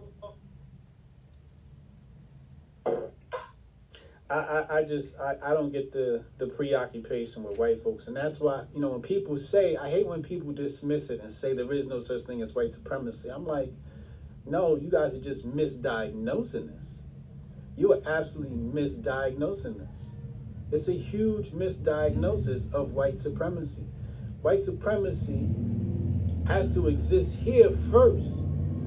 [4.28, 8.08] I, I, I just I, I don't get the, the preoccupation with white folks.
[8.08, 11.34] And that's why you know when people say I hate when people dismiss it and
[11.34, 13.30] say there is no such thing as white supremacy.
[13.30, 13.72] I'm like
[14.44, 16.86] no you guys are just misdiagnosing this.
[17.76, 20.00] You are absolutely misdiagnosing this.
[20.72, 23.86] It's a huge misdiagnosis of white supremacy.
[24.42, 25.48] White supremacy
[26.46, 28.39] has to exist here first.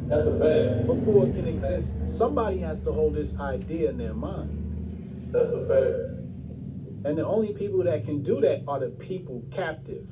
[0.07, 0.87] That's a fact.
[0.87, 5.29] Before it can exist, somebody has to hold this idea in their mind.
[5.31, 7.05] That's a fact.
[7.05, 10.07] And the only people that can do that are the people captive.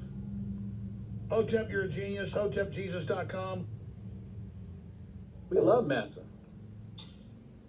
[1.29, 2.31] Hotep, you're a genius.
[2.31, 3.65] HotepJesus.com.
[5.49, 6.23] We love Massa.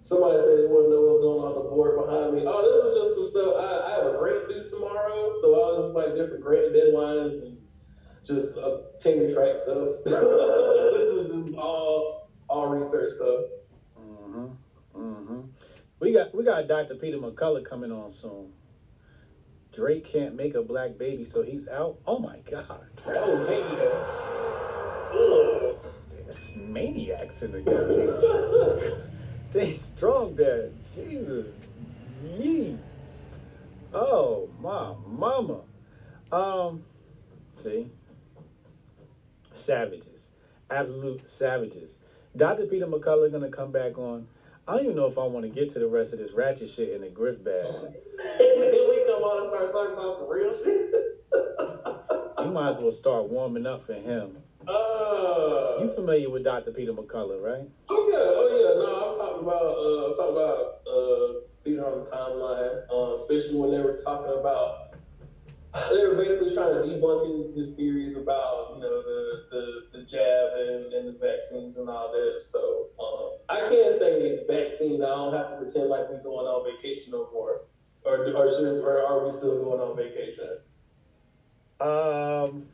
[0.01, 2.43] Somebody said they want to know what's going on the board behind me.
[2.43, 3.55] Oh, this is just some stuff.
[3.55, 7.39] I, I have a grant due tomorrow, so I was just like different grant deadlines
[7.39, 7.52] and
[8.25, 9.89] just uh, tenure track stuff.
[10.05, 13.45] this is just all all research stuff.
[14.01, 14.47] Mm-hmm.
[14.97, 15.41] Mm-hmm.
[16.01, 16.95] We got we got Dr.
[16.97, 18.53] Peter McCullough coming on soon.
[19.75, 21.99] Drake can't make a black baby, so he's out.
[22.07, 22.87] Oh my God!
[23.07, 24.13] Oh man.
[26.27, 28.95] There's maniacs in the game.
[29.53, 30.71] they strong there.
[30.95, 31.47] Jesus.
[32.23, 32.79] Yee.
[33.95, 35.61] Oh my mama.
[36.31, 36.85] Um.
[37.63, 37.91] See.
[39.63, 40.27] Savages.
[40.71, 41.97] Absolute savages.
[42.37, 42.65] Dr.
[42.65, 44.25] Peter McCullough gonna come back on.
[44.67, 46.69] I don't even know if I want to get to the rest of this ratchet
[46.71, 47.65] shit in the grift bag.
[48.39, 50.95] we come on and start talking about some real shit.
[52.43, 54.43] You might as well start warming up for him.
[54.67, 56.73] Uh, You familiar with Dr.
[56.73, 57.69] Peter McCullough, right?
[57.89, 58.75] oh yeah, oh yeah.
[58.81, 63.55] No, I'm talking about uh, I'm talking about uh, Peter on the timeline, uh, especially
[63.55, 64.92] when they were talking about
[65.73, 70.05] they were basically trying to debunk his, his theories about you know the the, the
[70.05, 72.43] jab and, and the vaccines and all that.
[72.51, 75.01] So um, I can't say vaccines.
[75.01, 77.63] I don't have to pretend like we're going on vacation no more,
[78.05, 80.59] or or should or are we still going on vacation?
[81.81, 82.69] Um,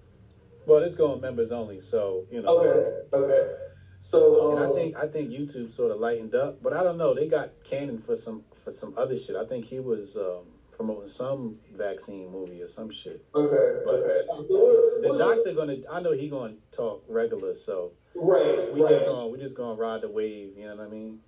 [0.66, 2.59] well, it's going members only, so you know.
[2.59, 3.55] Okay, okay.
[4.01, 7.14] So um, I think I think YouTube sort of lightened up, but I don't know.
[7.14, 9.36] They got Cannon for some for some other shit.
[9.36, 10.44] I think he was um,
[10.79, 13.22] promoting some vaccine movie or some shit.
[13.35, 14.22] okay, But okay.
[14.47, 15.76] So what, the what's doctor gonna.
[15.91, 18.95] I know he gonna talk regular, so right, we right.
[18.95, 20.57] just gonna we just gonna ride the wave.
[20.57, 21.18] You know what I mean?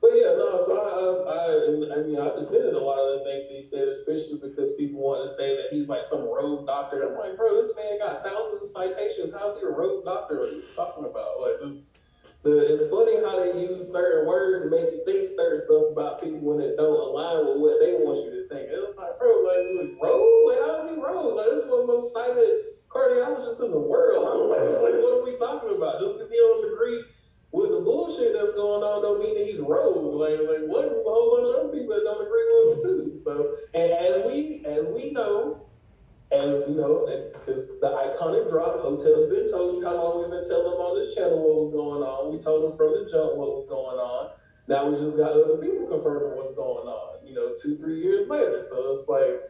[0.00, 0.64] But yeah, no.
[0.66, 3.62] So I, I, I, I mean, I defended a lot of the things that he
[3.62, 7.04] said, especially because people want to say that he's like some rogue doctor.
[7.04, 9.34] I'm like, bro, this man got thousands of citations.
[9.38, 10.40] How's he a rogue doctor?
[10.40, 11.40] What are you talking about?
[11.40, 11.84] Like this.
[12.44, 16.20] The, it's funny how they use certain words to make you think certain stuff about
[16.20, 18.68] people when it don't align with what they want you to think.
[18.68, 20.44] It's like, bro, like, like rogue?
[20.46, 21.36] Like, how is he rogue?
[21.36, 24.22] Like, this is one of the most cited cardiologists in the world.
[24.28, 25.98] I'm like, like, what are we talking about?
[25.98, 27.04] Just because he don't agree
[27.54, 30.18] with the bullshit that's going on don't mean that he's rogue.
[30.18, 30.90] Like, like what?
[30.90, 33.20] There's a whole bunch of other people that don't agree with him too.
[33.22, 35.70] So, and as we as we know,
[36.34, 40.48] as you know, because the iconic drop, Hotep's been told you how long we've been
[40.48, 42.34] telling them on this channel what was going on.
[42.34, 44.34] We told them from the jump what was going on.
[44.66, 47.26] Now we just got other people confirming what's going on.
[47.26, 48.66] You know, two three years later.
[48.68, 49.42] So it's like,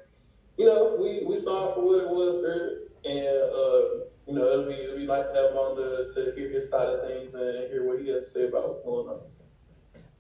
[0.56, 4.50] you know, we we saw it for what it was earlier, and uh, you know,
[4.50, 7.06] it'll be it'll be nice to have him on to, to hear his side of
[7.06, 9.20] things and hear what he has to say about what's going on.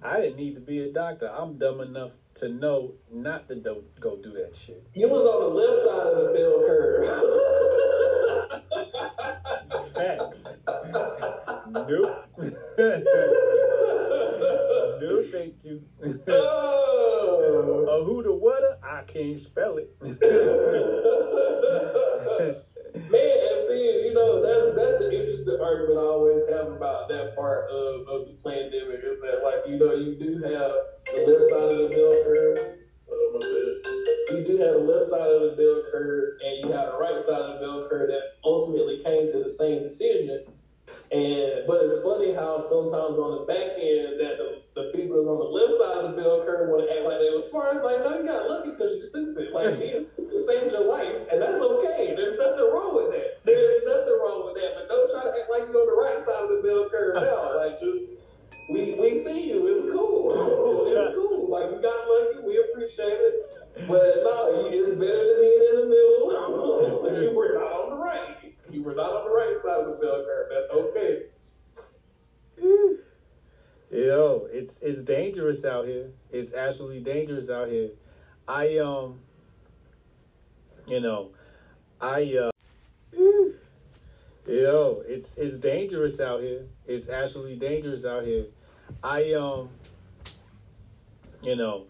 [0.02, 1.28] I didn't need to be a doctor.
[1.28, 4.84] I'm dumb enough to know not to do, go do that shit.
[4.92, 7.04] You was on the left side of the bell curve.
[9.94, 10.44] Facts.
[11.88, 12.10] nope.
[15.04, 15.82] no, thank you.
[16.28, 17.86] Oh.
[18.00, 18.80] A who the what?
[18.82, 19.94] I can't spell it.
[22.94, 27.34] Man, and see, you know, that's that's the interesting argument I always have about that
[27.34, 30.72] part of, of the pandemic is that, like, you know, you do have
[31.10, 32.58] the left side of the bell curve.
[34.30, 37.18] You do have the left side of the bell curve, and you have the right
[37.26, 40.46] side of the bell curve that ultimately came to the same decision.
[41.14, 45.30] And but it's funny how sometimes on the back end that the, the people that's
[45.30, 47.78] on the left side of the bell curve want to act like they were smart.
[47.78, 49.54] It's like, no, you got lucky because you're stupid.
[49.54, 50.10] Like it
[50.42, 52.18] saved your life, and that's okay.
[52.18, 53.46] There's nothing wrong with that.
[53.46, 54.70] There's nothing wrong with that.
[54.74, 57.22] But don't try to act like you're on the right side of the bell curve
[57.22, 57.42] now.
[57.64, 58.10] Like just
[58.74, 59.70] we we see you.
[59.70, 60.34] It's cool.
[60.90, 61.46] it's cool.
[61.46, 62.42] Like you got lucky.
[62.42, 63.34] We appreciate it.
[63.86, 66.26] But no, it's better than being in the middle.
[67.06, 68.53] but you were not on the right.
[68.74, 70.48] You were not on the right side of the bell curve.
[70.50, 71.22] That's okay.
[73.92, 76.10] Yo, it's it's dangerous out here.
[76.32, 77.90] It's absolutely dangerous out here.
[78.48, 79.20] I um,
[80.88, 81.30] you know,
[82.00, 82.50] I uh,
[84.48, 86.66] yo, it's it's dangerous out here.
[86.88, 88.46] It's absolutely dangerous out here.
[89.04, 89.68] I um,
[91.42, 91.84] you know,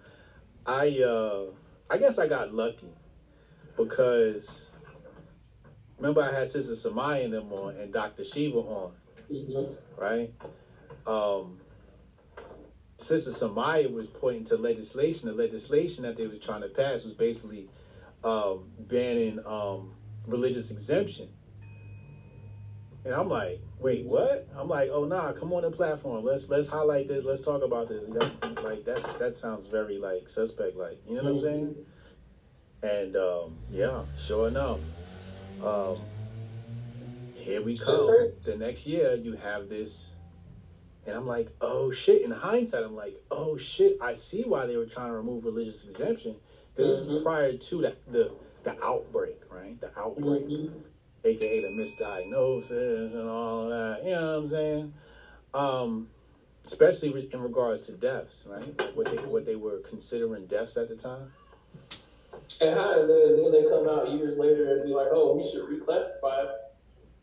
[0.67, 1.45] I uh,
[1.89, 2.91] I guess I got lucky
[3.75, 4.64] because
[6.05, 8.25] remember I had Sister Samaya and them on and Dr.
[8.25, 8.93] Shiva on,
[9.97, 10.33] right?
[11.07, 11.59] Um,
[12.99, 15.29] Sister Samaya was pointing to legislation.
[15.29, 17.71] The legislation that they were trying to pass was basically
[18.23, 19.95] um, banning um,
[20.27, 21.31] religious exemption.
[23.07, 24.47] And I'm like, wait, what?
[24.57, 26.25] I'm like, oh nah, come on the platform.
[26.25, 27.25] Let's let's highlight this.
[27.25, 28.03] Let's talk about this.
[28.63, 31.77] Like that's that sounds very like suspect, like you know what I'm saying?
[32.83, 34.81] And um, yeah, sure enough,
[35.61, 36.07] um,
[37.33, 38.07] here we come.
[38.45, 40.13] The next year, you have this,
[41.07, 42.23] and I'm like, oh shit.
[42.23, 43.99] In hindsight, I'm like, oh shit.
[44.01, 46.37] I see why they were trying to remove religious exemption
[46.75, 48.31] because this is prior to the, the
[48.65, 49.79] the outbreak, right?
[49.81, 50.45] The outbreak,
[51.25, 54.03] aka the misdiagnosis and all that.
[54.05, 54.95] You know what I'm saying?
[55.53, 56.09] Um,
[56.67, 58.79] especially in regards to deaths, right?
[58.79, 61.33] Like what they what they were considering deaths at the time.
[62.61, 65.45] And how and then, then they come out years later and be like, oh, we
[65.51, 66.53] should reclassify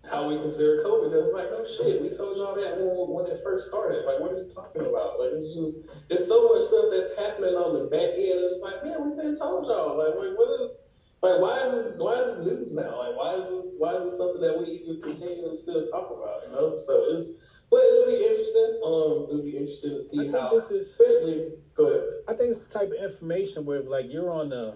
[0.10, 1.14] how we consider COVID.
[1.14, 4.04] It's like, oh shit, we told y'all that when, when it first started.
[4.06, 5.20] Like, what are you talking about?
[5.22, 8.42] Like, it's just, there's so much stuff that's happening on the back end.
[8.50, 9.96] It's like, man, we've been told y'all.
[9.96, 10.74] Like, wait, what is,
[11.22, 12.98] like, why is this, why is this news now?
[12.98, 16.10] Like, why is this, why is this something that we even continue to still talk
[16.10, 16.50] about?
[16.50, 17.30] You know, so it's,
[17.70, 18.82] but it'll be interesting.
[18.84, 21.56] Um, it'll be interesting to see how, this is, especially.
[21.78, 22.04] Go ahead.
[22.28, 24.74] I think it's the type of information where like you're on the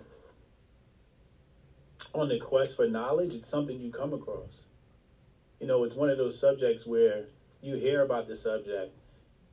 [2.16, 4.49] on the quest for knowledge, it's something you come across.
[5.59, 7.26] You know, it's one of those subjects where
[7.61, 8.93] you hear about the subject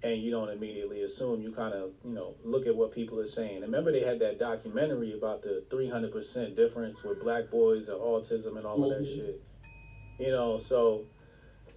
[0.02, 1.42] and you don't immediately assume.
[1.42, 3.56] You kind of, you know, look at what people are saying.
[3.56, 8.56] And remember, they had that documentary about the 300% difference with black boys and autism
[8.56, 9.14] and all of that Mhm.
[9.14, 9.40] shit.
[10.18, 11.04] You know, so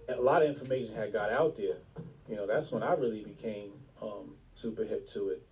[0.08, 1.78] a lot of information had got out there.
[2.28, 3.72] You know, that's when I really became
[4.02, 5.42] um, super hip to it.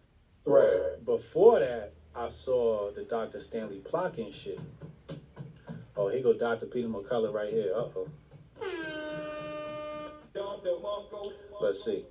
[0.45, 1.03] Right.
[1.05, 3.41] Before that, I saw the Dr.
[3.41, 4.61] Stanley Plotkin shit.
[5.97, 6.67] Oh, here go Dr.
[6.67, 7.73] Peter McCullough right here.
[7.75, 8.09] Uh oh.
[11.61, 12.05] Let's see.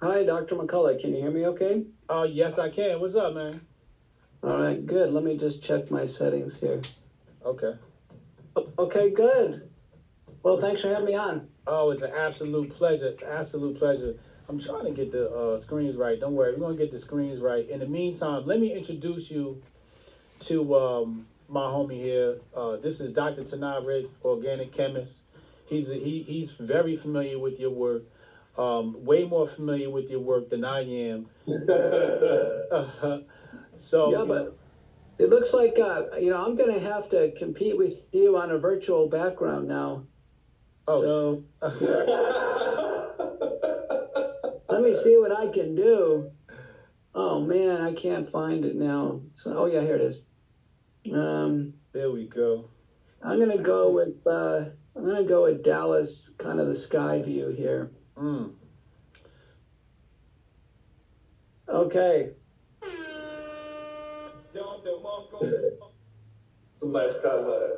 [0.00, 0.56] Hi, Dr.
[0.56, 1.00] McCullough.
[1.00, 1.84] Can you hear me okay?
[2.08, 3.00] Oh, yes, I can.
[3.00, 3.60] What's up, man?
[4.42, 5.12] All right, good.
[5.12, 6.80] Let me just check my settings here.
[7.44, 7.74] Okay.
[8.56, 9.68] O- Okay, good.
[10.46, 11.48] Well, thanks for having me on.
[11.66, 13.08] Oh, it's an absolute pleasure.
[13.08, 14.14] It's an absolute pleasure.
[14.48, 16.20] I'm trying to get the uh, screens right.
[16.20, 17.68] Don't worry, we're gonna get the screens right.
[17.68, 19.60] In the meantime, let me introduce you
[20.42, 22.38] to um, my homie here.
[22.56, 23.42] Uh, this is Dr.
[23.42, 25.14] Tanei Ricks, organic chemist.
[25.64, 28.04] He's a, he, he's very familiar with your work.
[28.56, 31.26] Um, way more familiar with your work than I am.
[33.80, 34.56] so yeah, you know, but
[35.18, 38.52] it looks like uh, you know I'm going to have to compete with you on
[38.52, 40.04] a virtual background now.
[40.88, 41.02] Oh.
[41.02, 41.44] So
[44.68, 46.30] let me see what I can do.
[47.14, 49.22] Oh man, I can't find it now.
[49.34, 50.20] So oh yeah, here it is.
[51.12, 52.68] Um, there we go.
[53.22, 57.48] I'm gonna go with uh, I'm gonna go with Dallas, kind of the sky view
[57.48, 57.90] here.
[58.16, 58.52] Mm.
[61.68, 62.30] Okay.
[66.72, 67.72] It's a nice comment.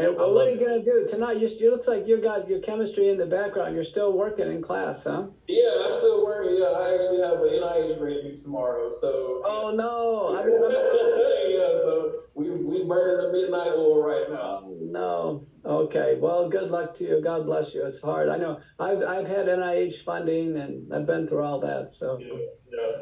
[0.00, 1.38] And well, what are you gonna do tonight?
[1.38, 3.74] You, you looks like you got your chemistry in the background.
[3.74, 5.26] You're still working in class, huh?
[5.46, 6.56] Yeah, I'm still working.
[6.56, 8.90] Yeah, I actually have an NIH grade due tomorrow.
[8.90, 9.42] So.
[9.44, 10.36] Oh no!
[10.40, 14.70] I yeah, so we we burning the midnight oil right now.
[14.80, 15.46] No.
[15.64, 16.16] Okay.
[16.18, 17.20] Well, good luck to you.
[17.22, 17.84] God bless you.
[17.84, 18.30] It's hard.
[18.30, 18.60] I know.
[18.78, 21.90] I've I've had NIH funding and I've been through all that.
[21.98, 22.18] So.
[22.18, 22.38] Yeah.
[22.72, 22.96] Yeah.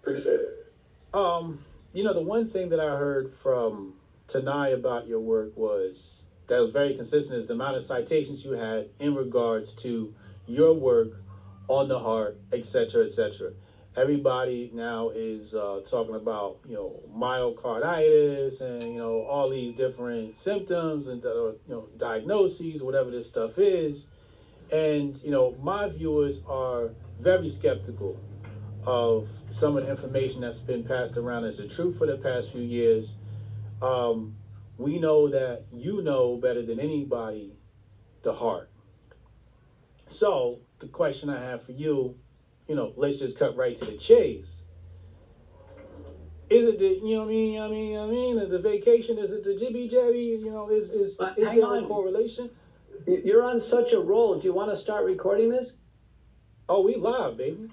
[0.00, 0.72] Appreciate it.
[1.12, 3.94] Um, you know, the one thing that I heard from
[4.28, 6.17] Tanei about your work was
[6.48, 10.12] that was very consistent is the amount of citations you had in regards to
[10.46, 11.08] your work
[11.68, 13.52] on the heart, etc., etc.
[13.96, 20.36] Everybody now is uh, talking about you know myocarditis and you know all these different
[20.38, 24.06] symptoms and uh, you know diagnoses, whatever this stuff is,
[24.72, 26.90] and you know my viewers are
[27.20, 28.16] very skeptical
[28.86, 32.52] of some of the information that's been passed around as the truth for the past
[32.52, 33.10] few years.
[33.82, 34.37] Um,
[34.78, 37.52] we know that you know better than anybody
[38.22, 38.70] the heart.
[40.06, 42.14] So the question I have for you,
[42.68, 44.46] you know, let's just cut right to the chase.
[46.48, 47.52] Is it the you know what I mean?
[47.52, 47.90] You know what I mean?
[47.90, 48.38] You know what I mean?
[48.38, 49.18] Is the vacation?
[49.18, 50.40] Is it the jibby jabby?
[50.40, 51.84] You know, is is, is there on.
[51.84, 52.50] a correlation?
[53.06, 54.38] You're on such a roll.
[54.38, 55.72] Do you want to start recording this?
[56.68, 57.68] Oh, we live, baby.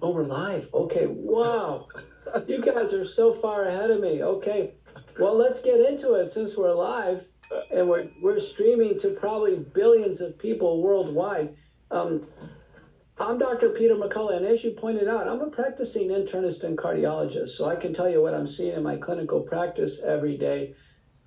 [0.00, 0.68] Oh, we're live.
[0.72, 1.06] Okay.
[1.06, 1.88] Wow.
[2.46, 4.22] you guys are so far ahead of me.
[4.22, 4.74] Okay.
[5.18, 7.24] Well, let's get into it since we're live
[7.70, 11.54] and we're, we're streaming to probably billions of people worldwide.
[11.92, 12.26] Um,
[13.18, 13.68] I'm Dr.
[13.68, 17.76] Peter McCullough, and as you pointed out, I'm a practicing internist and cardiologist, so I
[17.76, 20.74] can tell you what I'm seeing in my clinical practice every day.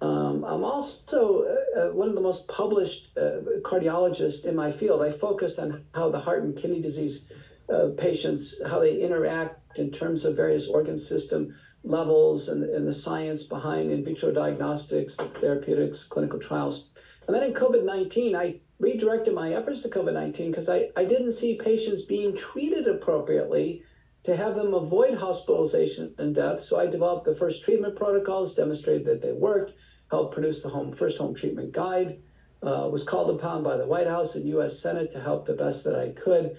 [0.01, 5.01] Um, I'm also uh, uh, one of the most published uh, cardiologists in my field.
[5.01, 7.21] I focus on how the heart and kidney disease
[7.73, 11.55] uh, patients, how they interact in terms of various organ system
[11.87, 16.87] levels and, and the science behind in vitro diagnostics, therapeutics, clinical trials.
[17.27, 21.03] And then in COVID 19, I redirected my efforts to COVID 19 because I, I
[21.03, 23.83] didn't see patients being treated appropriately
[24.23, 26.61] to have them avoid hospitalization and death.
[26.63, 29.73] So I developed the first treatment protocols, demonstrated that they worked,
[30.11, 32.19] helped produce the home first home treatment guide,
[32.61, 34.79] uh, was called upon by the White House and U.S.
[34.79, 36.57] Senate to help the best that I could.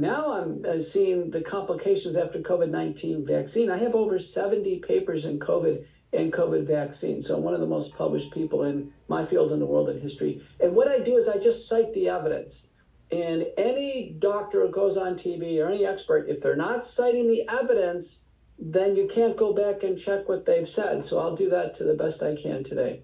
[0.00, 3.70] Now I'm uh, seeing the complications after COVID 19 vaccine.
[3.70, 7.22] I have over 70 papers in COVID and COVID vaccine.
[7.22, 10.00] So I'm one of the most published people in my field in the world in
[10.00, 10.44] history.
[10.60, 12.66] And what I do is I just cite the evidence.
[13.12, 17.48] And any doctor who goes on TV or any expert, if they're not citing the
[17.48, 18.18] evidence,
[18.58, 21.04] then you can't go back and check what they've said.
[21.04, 23.02] So I'll do that to the best I can today.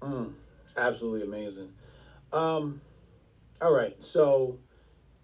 [0.00, 0.32] Mm,
[0.76, 1.72] absolutely amazing.
[2.32, 2.80] Um,
[3.60, 4.58] all right, so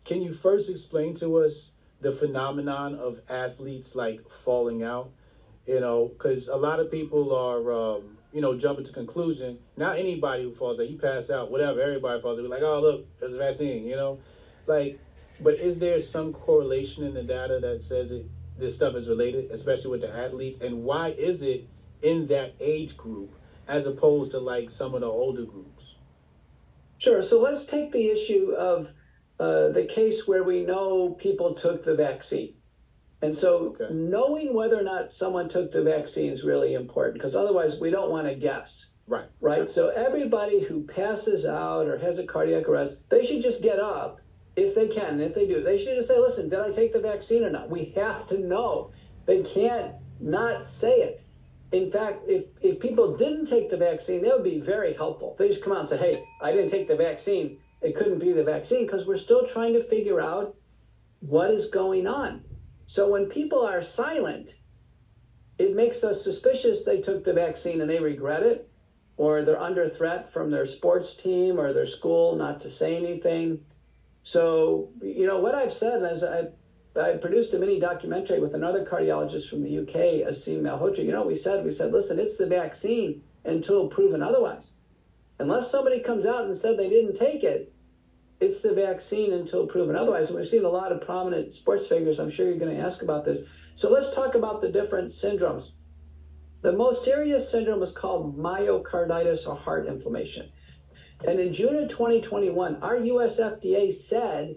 [0.05, 1.70] can you first explain to us
[2.01, 5.11] the phenomenon of athletes like falling out?
[5.66, 9.59] You know, because a lot of people are, um, you know, jumping to conclusion.
[9.76, 11.81] Not anybody who falls out, you pass out, whatever.
[11.81, 12.49] Everybody falls out.
[12.49, 13.85] Like, oh look, there's a vaccine.
[13.85, 14.18] You know,
[14.66, 14.99] like,
[15.41, 18.26] but is there some correlation in the data that says it?
[18.59, 21.66] This stuff is related, especially with the athletes, and why is it
[22.03, 23.33] in that age group
[23.68, 25.80] as opposed to like some of the older groups?
[27.01, 27.23] Sure.
[27.23, 28.89] So let's take the issue of
[29.41, 32.55] uh, the case where we know people took the vaccine.
[33.23, 33.93] And so okay.
[33.93, 38.11] knowing whether or not someone took the vaccine is really important because otherwise we don't
[38.11, 38.87] want to guess.
[39.07, 39.29] Right.
[39.41, 39.69] Right.
[39.69, 44.21] So everybody who passes out or has a cardiac arrest, they should just get up
[44.57, 45.21] if they can.
[45.21, 47.71] If they do, they should just say, listen, did I take the vaccine or not?
[47.71, 48.93] We have to know.
[49.25, 51.25] They can't not say it
[51.73, 55.37] in fact, if, if people didn't take the vaccine, that would be very helpful.
[55.39, 57.59] They just come out and say, hey, I didn't take the vaccine.
[57.81, 60.57] It couldn't be the vaccine because we're still trying to figure out
[61.21, 62.43] what is going on.
[62.87, 64.55] So when people are silent,
[65.59, 68.68] it makes us suspicious they took the vaccine and they regret it,
[69.16, 73.61] or they're under threat from their sports team or their school not to say anything.
[74.23, 76.47] So, you know, what I've said is I
[76.97, 81.05] I produced a mini documentary with another cardiologist from the UK, Asim Malhotra.
[81.05, 84.70] You know, we said, we said, listen, it's the vaccine until proven otherwise.
[85.38, 87.72] Unless somebody comes out and said they didn't take it,
[88.41, 90.28] it's the vaccine until proven otherwise.
[90.28, 92.18] And we've seen a lot of prominent sports figures.
[92.18, 93.38] I'm sure you're going to ask about this.
[93.76, 95.70] So let's talk about the different syndromes.
[96.62, 100.51] The most serious syndrome is called myocarditis or heart inflammation.
[101.26, 104.57] And in June of 2021, our US FDA said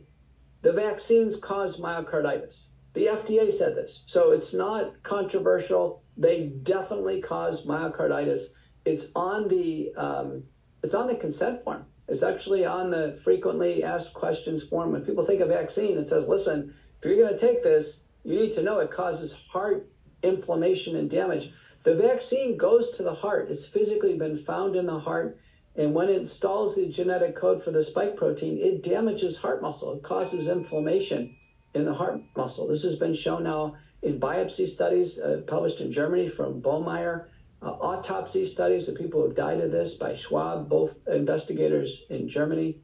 [0.63, 2.63] the vaccines cause myocarditis.
[2.93, 4.03] The FDA said this.
[4.05, 6.03] So it's not controversial.
[6.17, 8.45] They definitely cause myocarditis.
[8.85, 10.43] It's on the um,
[10.81, 11.85] it's on the consent form.
[12.07, 14.91] It's actually on the frequently asked questions form.
[14.91, 18.35] When people think of vaccine, it says, listen, if you're going to take this, you
[18.35, 19.89] need to know it causes heart
[20.21, 21.51] inflammation and damage.
[21.83, 23.49] The vaccine goes to the heart.
[23.49, 25.37] It's physically been found in the heart.
[25.75, 29.93] And when it installs the genetic code for the spike protein, it damages heart muscle.
[29.93, 31.35] It causes inflammation
[31.73, 32.67] in the heart muscle.
[32.67, 37.25] This has been shown now in biopsy studies uh, published in Germany from Baumeier,
[37.61, 42.27] uh, autopsy studies of people who have died of this by Schwab, both investigators in
[42.27, 42.77] Germany.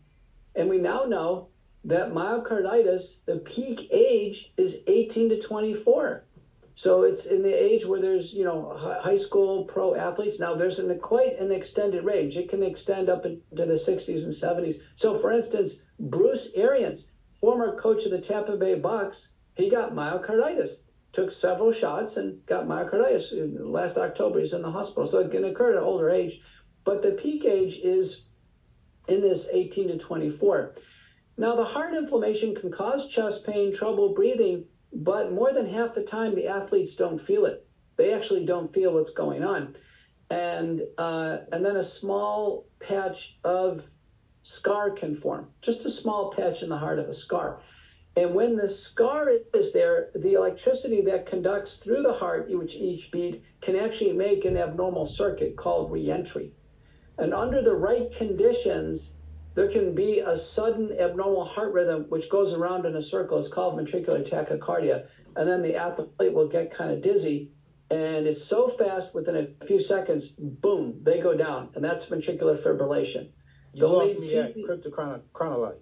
[0.56, 1.50] And we now know
[1.84, 6.24] that myocarditis, the peak age is 18 to 24.
[6.80, 8.74] So it's in the age where there's, you know,
[9.04, 10.40] high school pro athletes.
[10.40, 12.38] Now there's an, quite an extended range.
[12.38, 14.80] It can extend up into the 60s and 70s.
[14.96, 17.04] So for instance, Bruce Arians,
[17.42, 19.28] former coach of the Tampa Bay Bucks,
[19.58, 20.70] he got myocarditis.
[21.12, 23.34] Took several shots and got myocarditis.
[23.60, 25.06] Last October, he's in the hospital.
[25.06, 26.40] So it can occur at an older age.
[26.86, 28.24] But the peak age is
[29.10, 30.76] in this 18 to 24.
[31.36, 34.64] Now, the heart inflammation can cause chest pain, trouble breathing,
[34.94, 37.68] but more than half the time, the athletes don't feel it.
[37.98, 39.76] They actually don't feel what's going on.
[40.30, 43.84] And, uh, and then a small patch of
[44.44, 47.62] scar can form, just a small patch in the heart of a scar.
[48.16, 53.12] And when the scar is there, the electricity that conducts through the heart, which each
[53.12, 56.52] beat, can actually make an abnormal circuit called reentry.
[57.18, 59.12] And under the right conditions,
[59.56, 63.40] there can be a sudden abnormal heart rhythm which goes around in a circle.
[63.40, 65.08] It's called ventricular tachycardia.
[65.36, 67.52] And then the athlete will get kind of dizzy.
[67.92, 72.62] and it's so fast within a few seconds, boom, they go down, and that's ventricular
[72.64, 73.30] fibrillation.
[73.74, 75.80] You The lost me at cryptochronolite.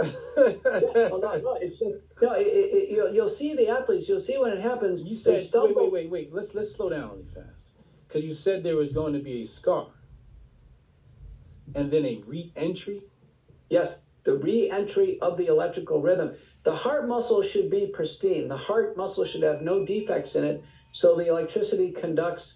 [0.00, 2.32] yeah, well, no, no, it's just no.
[2.34, 4.08] It, it, it, you'll, you'll see the athletes.
[4.08, 5.02] You'll see when it happens.
[5.02, 6.34] You said wait, wait, wait, wait.
[6.34, 7.64] Let's let's slow down really fast,
[8.06, 9.88] because you said there was going to be a scar,
[11.74, 13.02] and then a re-entry.
[13.68, 16.34] Yes, the re-entry of the electrical rhythm.
[16.64, 18.48] The heart muscle should be pristine.
[18.48, 20.62] The heart muscle should have no defects in it,
[20.92, 22.54] so the electricity conducts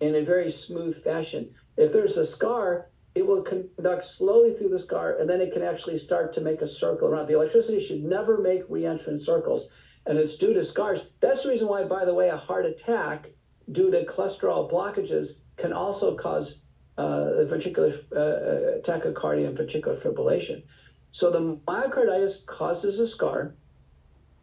[0.00, 1.54] in a very smooth fashion.
[1.76, 5.62] If there's a scar, it will conduct slowly through the scar, and then it can
[5.62, 7.28] actually start to make a circle around.
[7.28, 9.68] The electricity should never make re-entrant circles,
[10.06, 11.06] and it's due to scars.
[11.20, 13.30] That's the reason why, by the way, a heart attack
[13.70, 16.56] due to cholesterol blockages can also cause
[16.96, 20.62] uh, ventricular uh, tachycardia and ventricular fibrillation.
[21.10, 23.54] So the myocarditis causes a scar,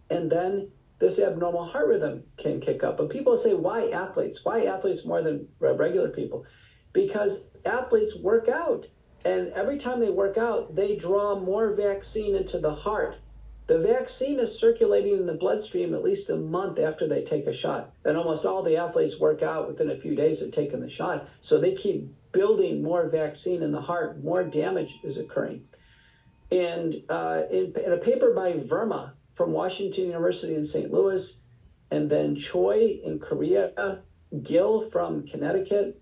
[0.09, 2.97] and then this abnormal heart rhythm can kick up.
[2.97, 4.39] But people say, why athletes?
[4.43, 6.45] Why athletes more than regular people?
[6.93, 8.85] Because athletes work out,
[9.25, 13.15] and every time they work out, they draw more vaccine into the heart.
[13.71, 17.53] The vaccine is circulating in the bloodstream at least a month after they take a
[17.53, 17.93] shot.
[18.03, 21.29] And almost all the athletes work out within a few days of taking the shot.
[21.39, 25.69] So they keep building more vaccine in the heart, more damage is occurring.
[26.51, 30.91] And uh, in, in, a paper by Verma from Washington University in St.
[30.91, 31.33] Louis,
[31.91, 34.01] and then Choi in Korea,
[34.43, 36.01] Gill from Connecticut,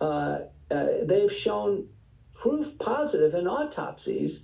[0.00, 0.38] uh,
[0.70, 1.86] uh, they've shown
[2.32, 4.40] proof positive in autopsies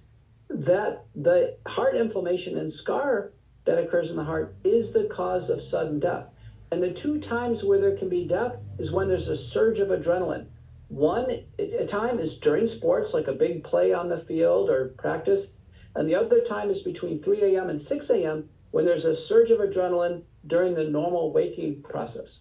[0.48, 3.32] that the heart inflammation and scar
[3.64, 6.26] that occurs in the heart is the cause of sudden death.
[6.70, 9.88] And the two times where there can be death is when there's a surge of
[9.88, 10.46] adrenaline.
[10.88, 15.48] One a time is during sports, like a big play on the field or practice,
[15.94, 17.70] and the other time is between 3 a.m.
[17.70, 18.48] and 6 a.m.
[18.70, 22.38] when there's a surge of adrenaline during the normal waking process.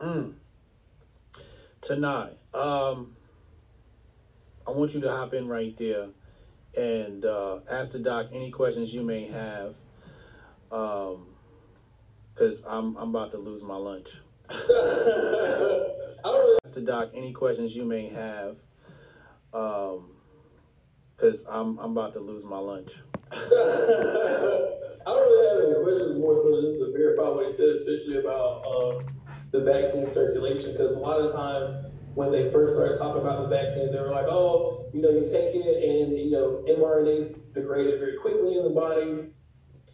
[0.00, 0.34] Mm.
[1.80, 3.16] Tonight, um,
[4.66, 6.06] I want you to hop in right there
[6.76, 9.74] and uh, ask the doc any questions you may have,
[10.68, 14.08] because um, I'm I'm about to lose my lunch.
[14.50, 14.60] ask
[16.74, 18.56] the doc any questions you may have,
[19.50, 22.90] because um, I'm I'm about to lose my lunch.
[23.32, 23.36] I
[25.06, 26.18] don't really have any questions.
[26.20, 29.06] More so just to verify what he said, especially about um,
[29.50, 33.48] the vaccine circulation, because a lot of times when they first started talking about the
[33.48, 37.98] vaccines, they were like, oh, you know, you take it and, you know, mRNA degraded
[37.98, 39.30] very quickly in the body.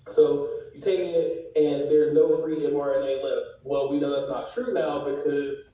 [0.09, 3.47] So you take it and there's no free mRNA left.
[3.64, 5.71] Well, we know that's not true now because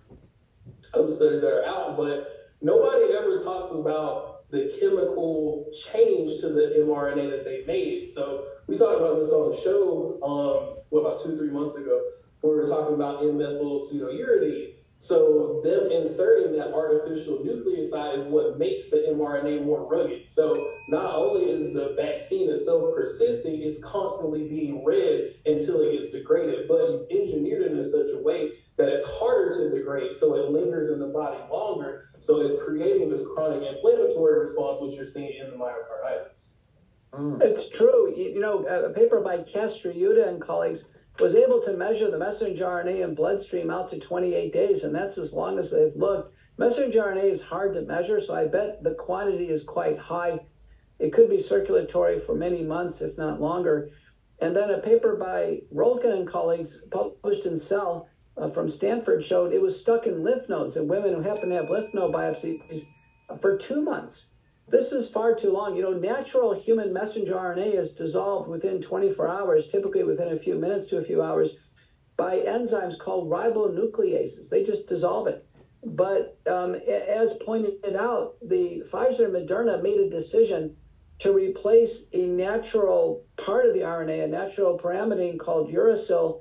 [0.92, 6.48] of the studies that are out, but nobody ever talks about the chemical change to
[6.50, 8.08] the mRNA that they made.
[8.08, 12.02] So we talked about this on the show, um, what, about two, three months ago,
[12.40, 13.88] where we were talking about N-methyl.
[15.04, 20.26] So them inserting that artificial nucleoside is what makes the mRNA more rugged.
[20.26, 20.54] So
[20.88, 26.68] not only is the vaccine itself persisting, it's constantly being read until it gets degraded.
[26.68, 30.50] But you engineered it in such a way that it's harder to degrade, so it
[30.50, 32.08] lingers in the body longer.
[32.18, 36.54] So it's creating this chronic inflammatory response, which you're seeing in the myocarditis.
[37.12, 37.42] Mm.
[37.42, 38.10] It's true.
[38.16, 40.84] You, know, a paper by Castruita and colleagues
[41.18, 45.16] was able to measure the messenger RNA in bloodstream out to 28 days, and that's
[45.16, 46.34] as long as they've looked.
[46.58, 50.40] Messenger RNA is hard to measure, so I bet the quantity is quite high.
[50.98, 53.90] It could be circulatory for many months, if not longer.
[54.40, 59.52] And then a paper by Roltgen and colleagues published in Cell uh, from Stanford showed
[59.52, 62.84] it was stuck in lymph nodes in women who happen to have lymph node biopsies
[63.40, 64.26] for two months.
[64.68, 65.76] This is far too long.
[65.76, 70.54] You know, natural human messenger RNA is dissolved within 24 hours, typically within a few
[70.56, 71.58] minutes to a few hours,
[72.16, 74.48] by enzymes called ribonucleases.
[74.48, 75.46] They just dissolve it.
[75.84, 80.76] But um, as pointed out, the Pfizer and Moderna made a decision
[81.18, 86.40] to replace a natural part of the RNA, a natural pyrimidine called uracil,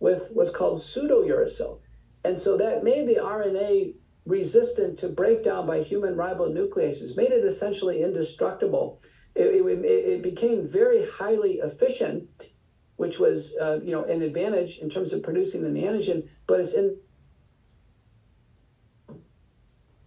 [0.00, 1.80] with what's called pseudouracil.
[2.24, 3.94] And so that made the RNA
[4.26, 9.00] resistant to breakdown by human ribonucleases, made it essentially indestructible.
[9.34, 12.46] It, it, it became very highly efficient,
[12.96, 16.74] which was uh, you know an advantage in terms of producing an antigen, but it's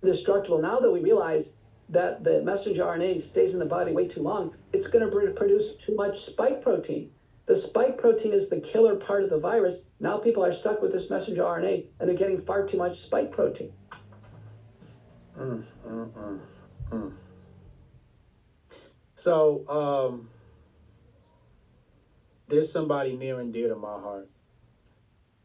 [0.01, 0.61] indestructible.
[0.61, 1.49] Now that we realize
[1.89, 5.75] that the messenger RNA stays in the body way too long, it's going to produce
[5.75, 7.11] too much spike protein.
[7.45, 9.81] The spike protein is the killer part of the virus.
[10.01, 13.31] Now people are stuck with this messenger RNA and they're getting far too much spike
[13.31, 13.71] protein.
[15.37, 16.39] Mm, mm,
[16.91, 17.11] mm.
[19.15, 20.29] So, um,
[22.47, 24.27] there's somebody near and dear to my heart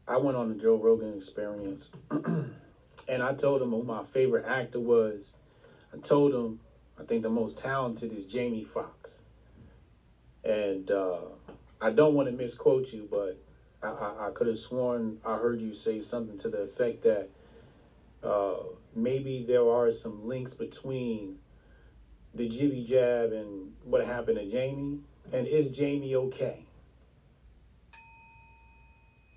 [0.07, 1.89] I went on the Joe Rogan experience
[3.07, 5.31] and I told him who my favorite actor was.
[5.93, 6.59] I told him
[6.99, 9.11] I think the most talented is Jamie Foxx.
[10.43, 11.21] And uh,
[11.79, 13.37] I don't want to misquote you, but
[13.81, 17.29] I, I, I could have sworn I heard you say something to the effect that
[18.23, 18.55] uh,
[18.95, 21.37] maybe there are some links between
[22.33, 24.99] the jibby jab and what happened to Jamie.
[25.31, 26.65] And is Jamie okay?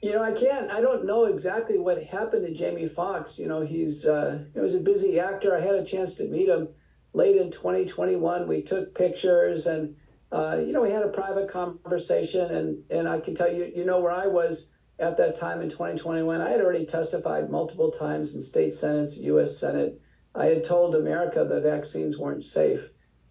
[0.02, 0.70] You know, I can't.
[0.70, 3.38] I don't know exactly what happened to Jamie Foxx.
[3.38, 5.56] You know, he's uh, he was a busy actor.
[5.56, 6.68] I had a chance to meet him
[7.12, 8.46] late in 2021.
[8.46, 9.96] We took pictures, and
[10.30, 12.54] uh, you know, we had a private conversation.
[12.54, 14.66] And and I can tell you, you know, where I was
[14.98, 19.58] at that time in 2021, I had already testified multiple times in state senates, U.S.
[19.58, 20.00] Senate.
[20.34, 22.80] I had told America the vaccines weren't safe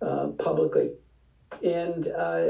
[0.01, 0.91] uh, publicly.
[1.63, 2.49] And uh,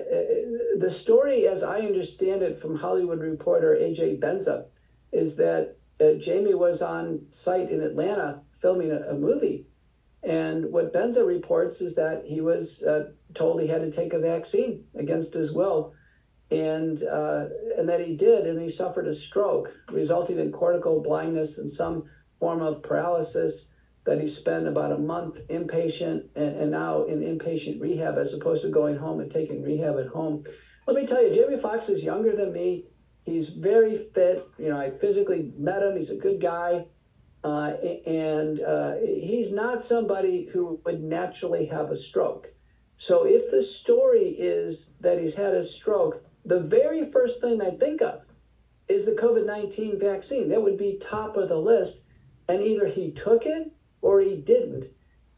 [0.77, 4.65] the story, as I understand it from Hollywood reporter AJ Benza,
[5.11, 9.65] is that uh, Jamie was on site in Atlanta filming a, a, movie.
[10.23, 14.19] And what Benza reports is that he was uh, told he had to take a
[14.19, 15.93] vaccine against his will,
[16.51, 17.45] and uh,
[17.77, 22.03] and that he did, and he suffered a stroke, resulting in cortical blindness and some
[22.39, 23.65] form of paralysis
[24.05, 28.61] that he spent about a month inpatient and, and now in inpatient rehab as opposed
[28.61, 30.43] to going home and taking rehab at home.
[30.87, 32.85] Let me tell you, Jamie Foxx is younger than me.
[33.23, 34.47] He's very fit.
[34.59, 35.97] You know, I physically met him.
[35.97, 36.85] He's a good guy.
[37.43, 37.73] Uh,
[38.05, 42.47] and uh, he's not somebody who would naturally have a stroke.
[42.97, 47.71] So if the story is that he's had a stroke, the very first thing I
[47.71, 48.21] think of
[48.87, 50.49] is the COVID 19 vaccine.
[50.49, 52.01] That would be top of the list.
[52.47, 54.85] And either he took it or he didn't.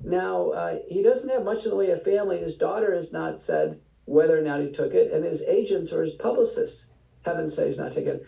[0.03, 2.39] Now, uh, he doesn't have much in the way of family.
[2.39, 6.01] His daughter has not said whether or not he took it, and his agents or
[6.01, 6.85] his publicists
[7.23, 8.25] haven't said he's not taken it.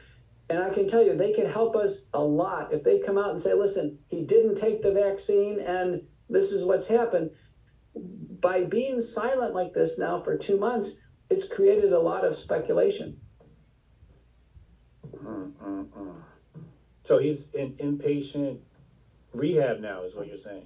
[0.49, 3.31] And I can tell you, they can help us a lot if they come out
[3.31, 7.31] and say, listen, he didn't take the vaccine, and this is what's happened.
[7.95, 10.93] By being silent like this now for two months,
[11.29, 13.19] it's created a lot of speculation.
[15.15, 16.15] Mm, mm, mm.
[17.03, 18.59] So he's in inpatient
[19.33, 20.65] rehab now, is what you're saying.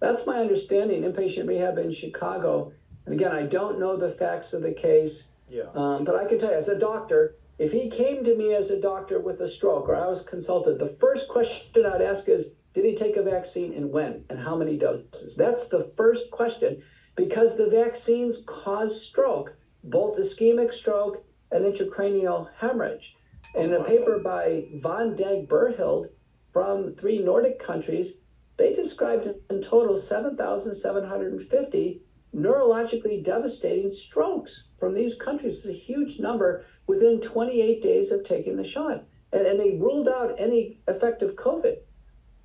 [0.00, 1.02] That's my understanding.
[1.02, 2.72] Inpatient rehab in Chicago.
[3.06, 5.24] And again, I don't know the facts of the case.
[5.48, 5.64] Yeah.
[5.74, 8.70] Um, but I can tell you, as a doctor, if he came to me as
[8.70, 12.46] a doctor with a stroke or I was consulted, the first question I'd ask is,
[12.72, 15.36] did he take a vaccine and when and how many doses?
[15.36, 16.82] That's the first question
[17.16, 19.54] because the vaccines cause stroke,
[19.84, 23.14] both ischemic stroke and intracranial hemorrhage.
[23.56, 26.08] In a paper by Van Dag Berghild,
[26.52, 28.12] from three Nordic countries,
[28.56, 32.00] they described in total 7,750
[32.34, 35.58] neurologically devastating strokes from these countries.
[35.58, 39.04] It's a huge number within 28 days of taking the shot.
[39.32, 41.76] And, and they ruled out any effective COVID.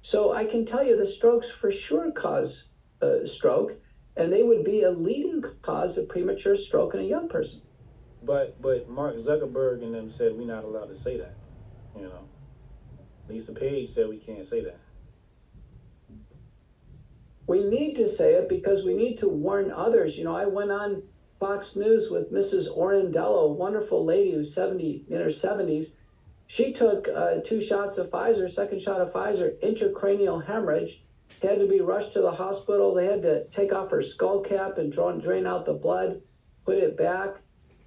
[0.02, 2.64] So I can tell you the strokes for sure cause
[3.02, 3.74] a stroke,
[4.20, 7.62] and they would be a leading cause of premature stroke in a young person.
[8.22, 11.36] But but Mark Zuckerberg and them said we're not allowed to say that,
[11.96, 12.26] you know.
[13.30, 14.80] Lisa Page said we can't say that.
[17.48, 20.18] We need to say it because we need to warn others.
[20.18, 21.04] You know, I went on
[21.40, 22.68] Fox News with Mrs.
[22.68, 25.86] Orandello, a wonderful lady who's 70 in her 70s.
[26.48, 31.02] She took uh, two shots of Pfizer, second shot of Pfizer, intracranial hemorrhage,
[31.42, 32.94] had to be rushed to the hospital.
[32.94, 36.22] They had to take off her skull cap and draw, drain out the blood,
[36.66, 37.36] put it back.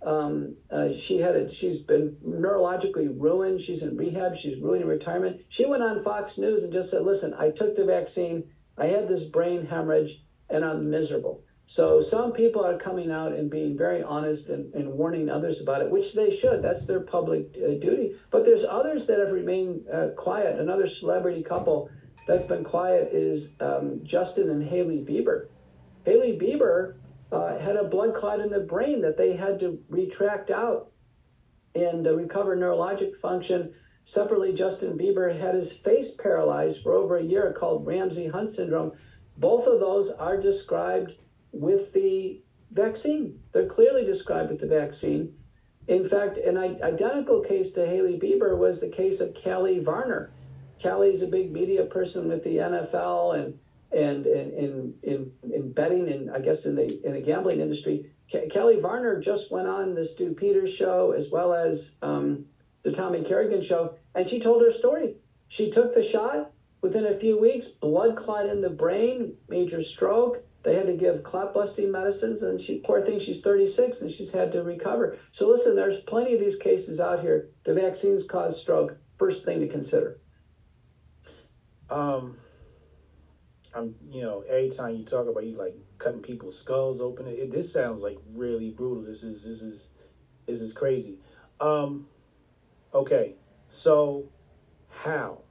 [0.05, 3.61] Um, uh, she had a, she's been neurologically ruined.
[3.61, 4.37] She's in rehab.
[4.37, 5.43] She's ruining retirement.
[5.49, 8.51] She went on Fox News and just said, "Listen, I took the vaccine.
[8.77, 10.21] I had this brain hemorrhage,
[10.51, 14.93] and I'm miserable." So some people are coming out and being very honest and, and
[14.93, 16.63] warning others about it, which they should.
[16.63, 18.17] That's their public uh, duty.
[18.31, 20.59] But there's others that have remained uh, quiet.
[20.59, 21.89] Another celebrity couple
[22.27, 25.49] that's been quiet is um, Justin and Hailey Bieber.
[26.05, 26.95] Hailey Bieber
[27.31, 30.91] uh, had a blood clot in the brain that they had to retract out
[31.75, 33.75] and uh, recover neurologic function.
[34.05, 38.93] Separately, Justin Bieber had his face paralyzed for over a year called Ramsay Hunt syndrome.
[39.37, 41.13] Both of those are described
[41.53, 42.43] with the
[42.73, 43.39] vaccine.
[43.53, 45.35] They're clearly described with the vaccine.
[45.89, 50.31] In fact, an identical case to Hailey Bieber was the case of Callie Varner.
[50.83, 53.59] Callie's a big media person with the NFL and
[53.93, 58.11] and in in in betting and I guess in the in the gambling industry.
[58.51, 62.47] Kelly Varner just went on the Stu Peters show as well as um,
[62.83, 65.17] the Tommy Kerrigan show, and she told her story.
[65.49, 66.51] She took the shot
[66.81, 71.23] within a few weeks, blood clot in the brain, major stroke, They had to give
[71.25, 75.19] clot busting medicines, and she, poor thing, she's 36 and she's had to recover.
[75.33, 77.51] So listen, there's plenty of these cases out here.
[77.65, 78.97] The vaccines cause stroke.
[79.19, 80.19] First thing to consider.
[81.93, 82.39] Um,
[83.75, 87.51] I'm, you know, every time you talk about you like cutting people's skulls open, it,
[87.51, 89.03] this sounds like really brutal.
[89.03, 89.89] This is this is
[90.47, 91.19] this is crazy.
[91.61, 92.07] Um,
[92.95, 93.35] okay,
[93.69, 94.29] so
[94.89, 95.43] how,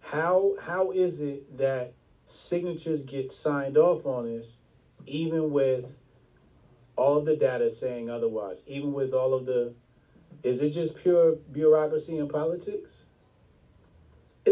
[0.00, 1.94] how how is it that
[2.26, 4.58] signatures get signed off on this,
[5.06, 5.86] even with
[6.96, 9.72] all of the data saying otherwise, even with all of the,
[10.42, 13.01] is it just pure bureaucracy and politics?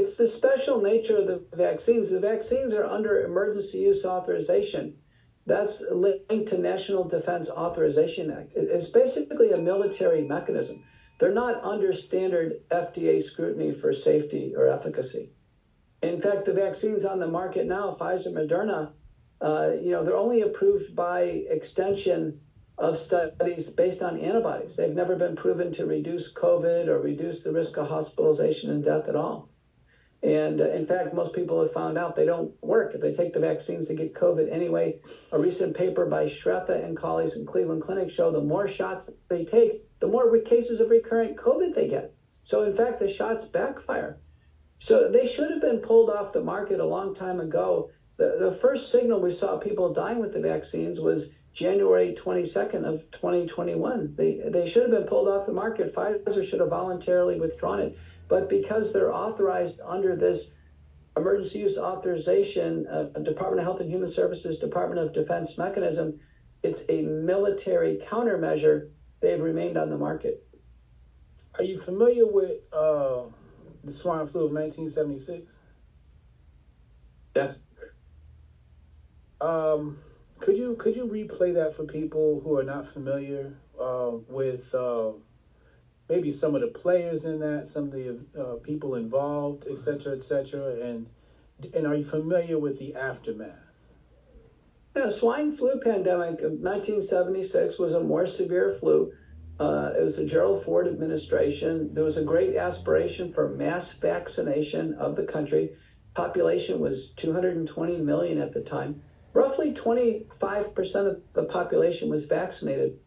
[0.01, 2.09] It's the special nature of the vaccines.
[2.09, 4.97] The vaccines are under emergency use authorization.
[5.45, 8.53] That's linked to National Defense Authorization Act.
[8.57, 10.83] It's basically a military mechanism.
[11.19, 15.33] They're not under standard FDA scrutiny for safety or efficacy.
[16.03, 18.93] In fact, the vaccines on the market now, Pfizer, Moderna,
[19.43, 22.41] uh, you know, they're only approved by extension
[22.79, 24.77] of studies based on antibodies.
[24.77, 29.07] They've never been proven to reduce COVID or reduce the risk of hospitalization and death
[29.07, 29.50] at all.
[30.23, 32.95] And uh, in fact, most people have found out they don't work.
[32.95, 35.01] If they take the vaccines, they get COVID anyway.
[35.33, 39.45] A recent paper by Shrestha and colleagues in Cleveland Clinic show the more shots they
[39.45, 42.15] take, the more cases of recurrent COVID they get.
[42.43, 44.19] So in fact, the shots backfire.
[44.79, 47.91] So they should have been pulled off the market a long time ago.
[48.17, 53.11] The, the first signal we saw people dying with the vaccines was January 22nd of
[53.11, 54.15] 2021.
[54.17, 55.95] They, they should have been pulled off the market.
[55.95, 57.99] Pfizer should have voluntarily withdrawn it.
[58.31, 60.47] But because they're authorized under this
[61.17, 66.21] emergency use authorization, uh, Department of Health and Human Services, Department of Defense mechanism,
[66.63, 68.91] it's a military countermeasure.
[69.21, 70.47] They've remained on the market.
[71.59, 73.23] Are you familiar with uh,
[73.83, 75.51] the swine flu of 1976?
[77.35, 77.57] Yes.
[79.41, 79.99] Um,
[80.39, 85.11] could you could you replay that for people who are not familiar uh, with uh,
[86.11, 90.17] maybe some of the players in that, some of the uh, people involved, et cetera,
[90.17, 91.07] et cetera, and
[91.75, 93.71] and are you familiar with the aftermath?
[94.97, 99.13] Yeah, swine flu pandemic of 1976 was a more severe flu.
[99.61, 101.93] Uh, it was the Gerald Ford administration.
[101.93, 105.77] There was a great aspiration for mass vaccination of the country.
[106.15, 109.03] Population was 220 million at the time.
[109.35, 110.27] Roughly 25%
[111.07, 112.99] of the population was vaccinated.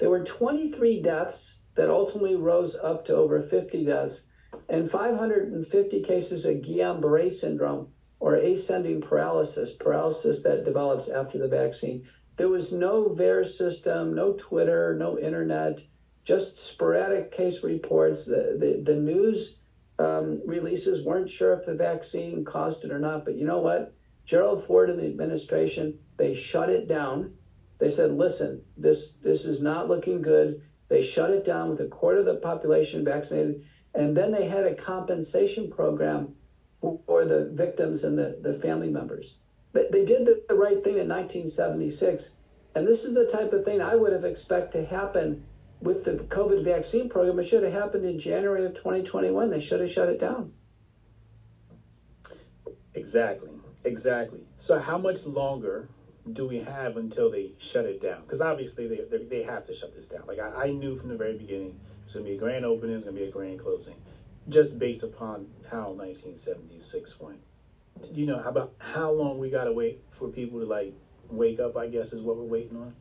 [0.00, 4.22] There were 23 deaths that ultimately rose up to over 50 deaths
[4.68, 7.88] and 550 cases of Guillain-Barré syndrome
[8.20, 12.06] or ascending paralysis, paralysis that develops after the vaccine.
[12.36, 15.80] There was no VAERS system, no Twitter, no internet
[16.24, 18.24] just sporadic case reports.
[18.24, 19.56] The, the, the news
[19.98, 23.24] um, releases weren't sure if the vaccine caused it or not.
[23.24, 23.94] But you know what?
[24.24, 27.34] Gerald Ford and the administration, they shut it down.
[27.78, 30.62] They said, listen, this, this is not looking good.
[30.92, 33.64] They shut it down with a quarter of the population vaccinated.
[33.94, 36.34] And then they had a compensation program
[36.82, 39.36] for the victims and the, the family members.
[39.72, 42.28] They, they did the, the right thing in 1976.
[42.74, 45.42] And this is the type of thing I would have expected to happen
[45.80, 49.48] with the COVID vaccine program, it should have happened in January of 2021.
[49.48, 50.52] They should have shut it down.
[52.92, 53.48] Exactly.
[53.84, 54.40] Exactly.
[54.58, 55.88] So, how much longer
[56.30, 58.22] do we have until they shut it down?
[58.22, 60.22] Because obviously, they, they, they, have to shut this down.
[60.26, 63.06] Like, I, I knew from the very beginning it's to be a grand opening, it's
[63.06, 63.94] to be a grand closing,
[64.48, 67.40] just based upon how 1976 went.
[68.14, 70.94] Do you know, how about how long we got to wait for people to, like,
[71.28, 72.94] wake up, I guess, is what we're waiting on?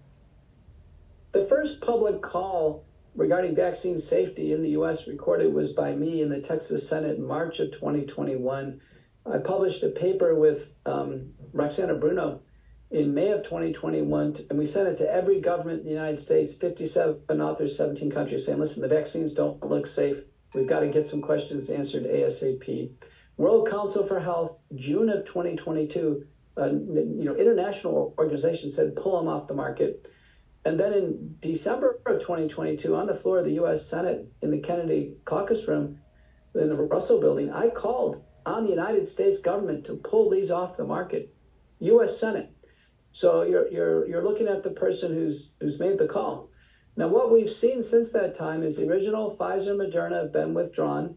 [1.32, 2.86] The first public call
[3.16, 5.08] regarding vaccine safety in the U.S.
[5.08, 8.82] recorded was by me in the Texas Senate in March of 2021.
[9.32, 12.42] I published a paper with um, Roxana Bruno
[12.92, 16.54] in May of 2021, and we sent it to every government in the United States,
[16.54, 20.18] 57 authors, 17 countries, saying, listen, the vaccines don't look safe.
[20.54, 22.92] We've got to get some questions answered ASAP.
[23.38, 26.26] World Council for Health, June of 2022,
[26.58, 30.06] uh, you know, international organization said pull them off the market.
[30.66, 33.88] And then in December of 2022, on the floor of the U.S.
[33.88, 36.00] Senate in the Kennedy caucus room
[36.54, 40.76] in the Russell building, I called on the United States government to pull these off
[40.76, 41.34] the market.
[41.80, 42.20] U.S.
[42.20, 42.54] Senate.
[43.12, 46.50] So you're, you're, you're looking at the person who's, who's made the call.
[46.98, 51.16] Now, what we've seen since that time is the original Pfizer Moderna have been withdrawn.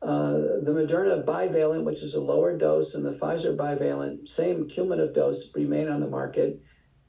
[0.00, 5.14] Uh, the Moderna bivalent, which is a lower dose, and the Pfizer bivalent, same cumulative
[5.14, 6.60] dose, remain on the market.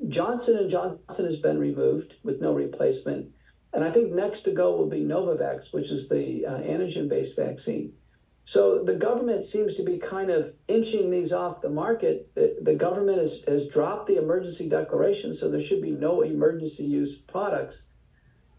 [0.08, 3.30] Johnson and Johnson has been removed with no replacement.
[3.74, 7.94] And I think next to go will be Novavax, which is the uh, antigen-based vaccine.
[8.46, 12.30] So the government seems to be kind of inching these off the market.
[12.36, 16.84] The, the government has, has dropped the emergency declaration, so there should be no emergency
[16.84, 17.84] use products.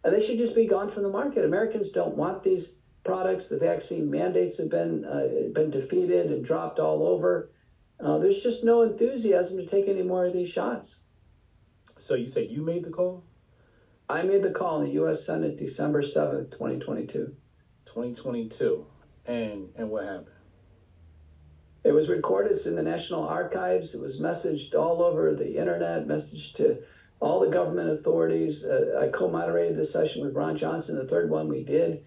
[0.03, 1.45] And they should just be gone from the market.
[1.45, 2.69] Americans don't want these
[3.05, 3.49] products.
[3.49, 7.51] The vaccine mandates have been uh, been defeated and dropped all over.
[8.01, 10.97] Uh, there's just no enthusiasm to take any more of these shots.
[11.99, 13.25] So you say you made the call?
[14.09, 15.25] I made the call in the U.S.
[15.25, 17.35] Senate December 7th, 2022.
[17.87, 18.87] 2022.
[19.27, 20.29] And and what happened?
[21.85, 23.95] It was recorded in the National Archives.
[23.95, 26.83] It was messaged all over the internet, messaged to
[27.21, 28.65] all the government authorities.
[28.65, 32.05] Uh, I co-moderated the session with Ron Johnson, the third one we did.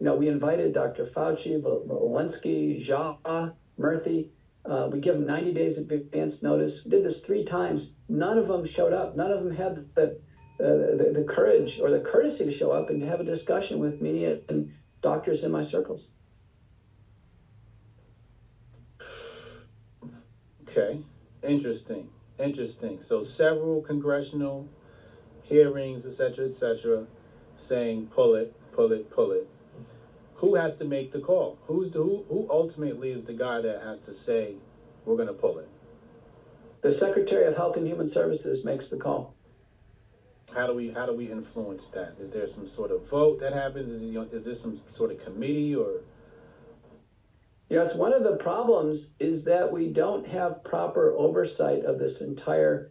[0.00, 1.06] You know, we invited Dr.
[1.06, 4.30] Fauci, Walensky, Jha, Murthy.
[4.64, 6.84] Uh, we give them 90 days of advance notice.
[6.84, 7.90] We did this three times.
[8.08, 9.16] None of them showed up.
[9.16, 10.20] None of them had the,
[10.58, 14.00] uh, the, the courage or the courtesy to show up and have a discussion with
[14.00, 14.72] me and
[15.02, 16.08] doctors in my circles.
[20.80, 21.02] Okay,
[21.42, 22.08] interesting,
[22.38, 23.00] interesting.
[23.02, 24.68] So several congressional
[25.42, 27.06] hearings, etc., etc.,
[27.58, 29.46] saying pull it, pull it, pull it.
[30.36, 31.58] Who has to make the call?
[31.66, 32.24] Who's the, who?
[32.28, 34.54] Who ultimately is the guy that has to say
[35.04, 35.68] we're going to pull it?
[36.80, 39.34] The Secretary of Health and Human Services makes the call.
[40.54, 42.14] How do we how do we influence that?
[42.18, 43.90] Is there some sort of vote that happens?
[43.90, 46.00] Is is this some sort of committee or?
[47.70, 52.00] You know, it's one of the problems is that we don't have proper oversight of
[52.00, 52.90] this entire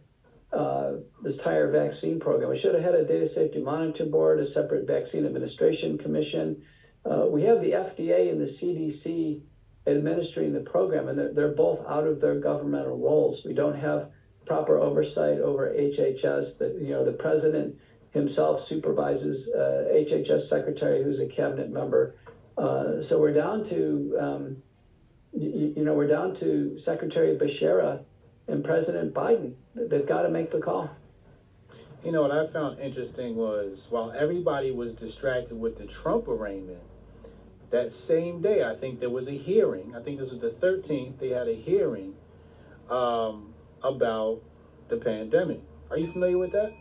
[0.54, 2.48] uh, this entire vaccine program.
[2.48, 6.62] We should have had a data safety monitoring board, a separate vaccine administration commission.
[7.04, 9.42] Uh, we have the FDA and the CDC
[9.86, 13.44] administering the program, and they're, they're both out of their governmental roles.
[13.44, 14.10] We don't have
[14.46, 16.56] proper oversight over HHS.
[16.58, 17.76] That you know, the president
[18.12, 22.16] himself supervises uh, HHS secretary, who's a cabinet member.
[22.58, 24.62] Uh, so we're down to um,
[25.32, 28.04] you, you know, we're down to Secretary Becerra
[28.48, 29.54] and President Biden.
[29.74, 30.90] They've got to make the call.
[32.04, 36.80] You know, what I found interesting was while everybody was distracted with the Trump arraignment,
[37.70, 39.94] that same day, I think there was a hearing.
[39.94, 41.18] I think this was the 13th.
[41.20, 42.14] They had a hearing
[42.88, 44.40] um, about
[44.88, 45.60] the pandemic.
[45.90, 46.72] Are you familiar with that?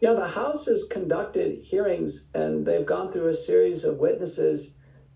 [0.00, 4.68] Yeah, the House has conducted hearings and they've gone through a series of witnesses.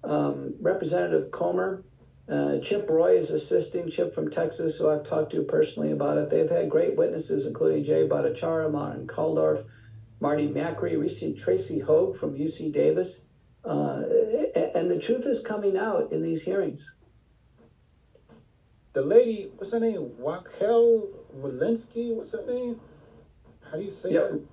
[0.02, 1.84] Um, Representative Comer
[2.30, 6.30] uh, Chip Roy is assisting Chip from Texas, who I've talked to personally about it.
[6.30, 9.64] They've had great witnesses, including Jay Bhattacharya, Martin Kulldorff,
[10.20, 13.20] Marty Makary, recent Tracy Hoeg from UC Davis.
[13.64, 14.02] Uh,
[14.74, 16.92] and the truth is coming out in these hearings.
[18.92, 20.12] The lady, what's her name?
[20.18, 22.14] Raquel Walensky?
[22.14, 22.80] What's her name?
[23.70, 24.46] How do you say yeah, that?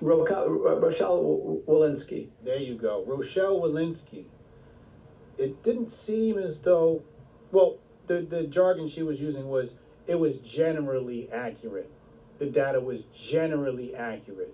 [0.00, 2.30] Rochelle Walensky.
[2.44, 3.04] There you go.
[3.06, 4.26] Rochelle Walensky.
[5.38, 7.02] It didn't seem as though
[7.52, 7.76] well,
[8.06, 9.74] the, the jargon she was using was
[10.06, 11.90] it was generally accurate.
[12.38, 14.52] The data was generally accurate.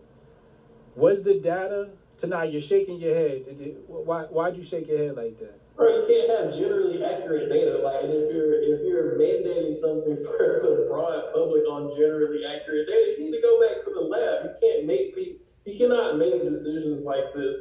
[0.94, 2.50] Was the data tonight?
[2.50, 3.42] You're shaking your head.
[3.86, 5.58] Why why'd you shake your head like that?
[5.76, 7.78] Bro, you can't have generally accurate data.
[7.78, 13.14] Like if you're if you're mandating something for the broad public on generally accurate data,
[13.16, 14.44] you need to go back to the lab.
[14.44, 15.40] You can't make people.
[15.64, 17.56] You cannot make decisions like this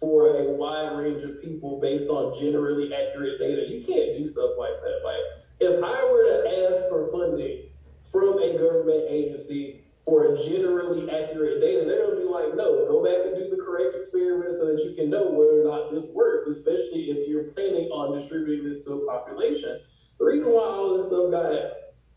[0.00, 3.66] for a wide range of people based on generally accurate data.
[3.68, 5.00] You can't do stuff like that.
[5.04, 5.24] Like,
[5.60, 7.70] if I were to ask for funding
[8.12, 12.86] from a government agency for a generally accurate data, they're going to be like, no,
[12.86, 15.90] go back and do the correct experiment so that you can know whether or not
[15.92, 19.80] this works, especially if you're planning on distributing this to a population.
[20.18, 21.52] The reason why all this stuff got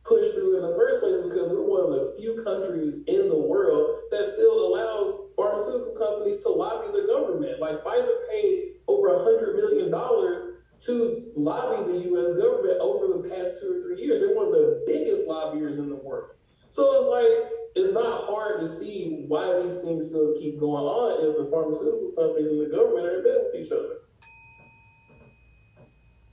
[0.06, 3.30] pushed through in the first place is because we're one of the few countries in
[3.30, 7.60] the world that still allows pharmaceutical companies to lobby the government.
[7.60, 12.42] Like Pfizer paid over a hundred million dollars to lobby the U.S.
[12.42, 14.22] government over the past two or three years.
[14.22, 16.32] They're one of the biggest lobbyists in the world.
[16.70, 21.30] So it's like it's not hard to see why these things still keep going on
[21.30, 23.98] if the pharmaceutical companies and the government are in bed with each other.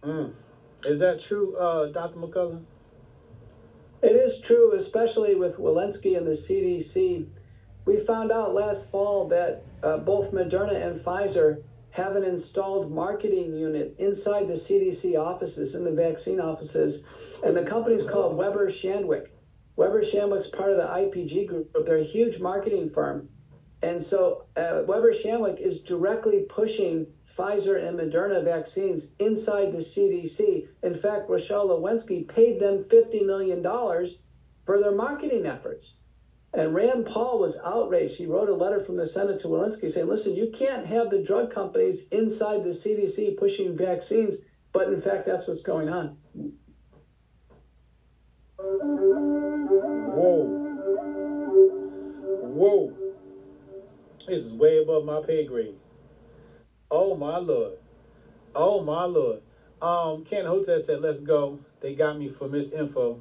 [0.02, 0.32] Mm.
[0.84, 2.18] Is that true, uh, Dr.
[2.18, 2.62] McCullough?
[4.00, 7.26] It is true, especially with Walensky and the CDC
[7.88, 13.54] we found out last fall that uh, both Moderna and Pfizer have an installed marketing
[13.54, 17.02] unit inside the CDC offices, in the vaccine offices,
[17.42, 19.28] and the company is called Weber Shandwick.
[19.76, 21.74] Weber Shandwick's part of the IPG group.
[21.86, 23.30] They're a huge marketing firm.
[23.82, 27.06] And so uh, Weber Shandwick is directly pushing
[27.38, 30.66] Pfizer and Moderna vaccines inside the CDC.
[30.82, 33.62] In fact, Rochelle Walensky paid them $50 million
[34.66, 35.94] for their marketing efforts.
[36.54, 38.16] And Rand Paul was outraged.
[38.16, 41.18] He wrote a letter from the Senate to Walensky saying, listen, you can't have the
[41.18, 44.36] drug companies inside the CDC pushing vaccines
[44.72, 46.12] But in fact, that's what's going on.
[49.94, 50.52] Whoa.
[52.28, 52.92] Whoa.
[54.26, 55.76] This is way above my pay grade.
[56.90, 57.78] Oh my lord.
[58.54, 59.40] Oh my lord.
[59.82, 61.60] Um, Ken Hotel said, let's go.
[61.80, 63.20] They got me for misinfo,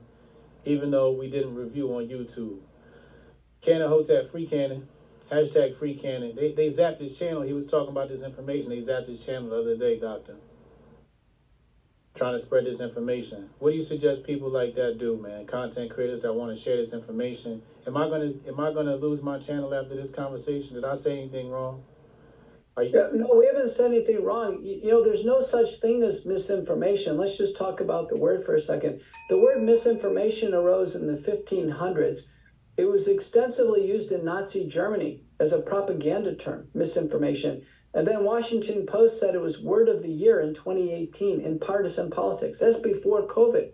[0.65, 2.59] even though we didn't review on YouTube.
[3.67, 4.83] Cannon Hotel, free Cannon.
[5.31, 6.35] Hashtag free Cannon.
[6.35, 7.43] They, they zapped his channel.
[7.43, 8.69] He was talking about this information.
[8.71, 10.37] They zapped his channel the other day, Doctor.
[12.15, 13.47] Trying to spread this information.
[13.59, 15.45] What do you suggest people like that do, man?
[15.45, 17.59] Content creators that want to share this information.
[17.87, 20.75] Am I gonna am I gonna lose my channel after this conversation?
[20.75, 21.81] Did I say anything wrong?
[22.93, 24.59] You- no, we haven't said anything wrong.
[24.61, 27.17] You know, there's no such thing as misinformation.
[27.17, 28.97] Let's just talk about the word for a second.
[29.29, 32.23] The word misinformation arose in the 1500s.
[32.77, 37.65] It was extensively used in Nazi Germany as a propaganda term, misinformation.
[37.93, 42.11] And then Washington Post said it was word of the year in 2018 in partisan
[42.11, 42.59] politics.
[42.59, 43.71] That's before COVID.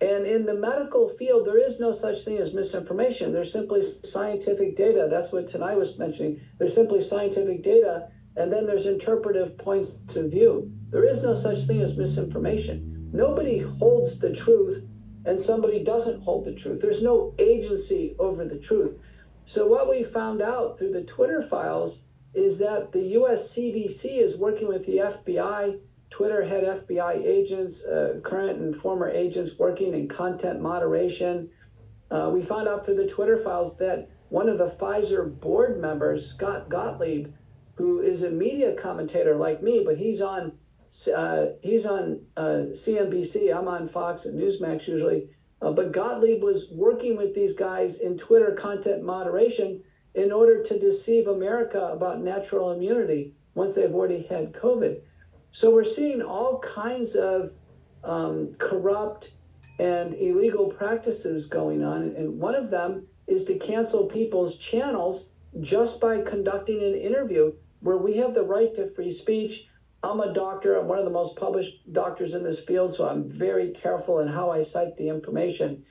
[0.00, 3.32] And in the medical field, there is no such thing as misinformation.
[3.32, 5.08] There's simply scientific data.
[5.10, 6.40] That's what Tanei was mentioning.
[6.58, 10.72] There's simply scientific data, and then there's interpretive points of view.
[10.90, 13.10] There is no such thing as misinformation.
[13.12, 14.84] Nobody holds the truth,
[15.24, 16.80] and somebody doesn't hold the truth.
[16.80, 18.98] There's no agency over the truth.
[19.46, 21.98] So, what we found out through the Twitter files
[22.34, 25.78] is that the US CDC is working with the FBI
[26.12, 31.48] Twitter had FBI agents, uh, current and former agents working in content moderation.
[32.10, 36.28] Uh, we found out through the Twitter files that one of the Pfizer board members,
[36.28, 37.32] Scott Gottlieb,
[37.76, 40.52] who is a media commentator like me, but he's on
[41.16, 43.56] uh, he's on uh, CNBC.
[43.56, 45.28] I'm on Fox and Newsmax usually.
[45.60, 49.82] Uh, but Gottlieb was working with these guys in Twitter content moderation
[50.14, 55.00] in order to deceive America about natural immunity once they've already had COVID.
[55.52, 57.52] So we're seeing all kinds of
[58.04, 59.30] um, corrupt
[59.78, 62.14] and illegal practices going on.
[62.16, 65.26] And one of them is to cancel people's channels
[65.60, 69.66] just by conducting an interview where we have the right to free speech.
[70.04, 73.30] I'm a doctor, I'm one of the most published doctors in this field, so I'm
[73.30, 75.84] very careful in how I cite the information.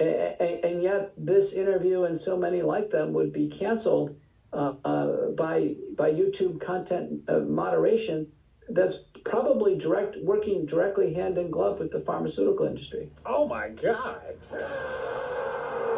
[0.00, 4.16] And yet, this interview and so many like them would be canceled
[4.52, 8.32] uh, uh, by, by YouTube content uh, moderation
[8.70, 13.10] that's probably direct working directly hand in glove with the pharmaceutical industry.
[13.26, 14.36] Oh my God.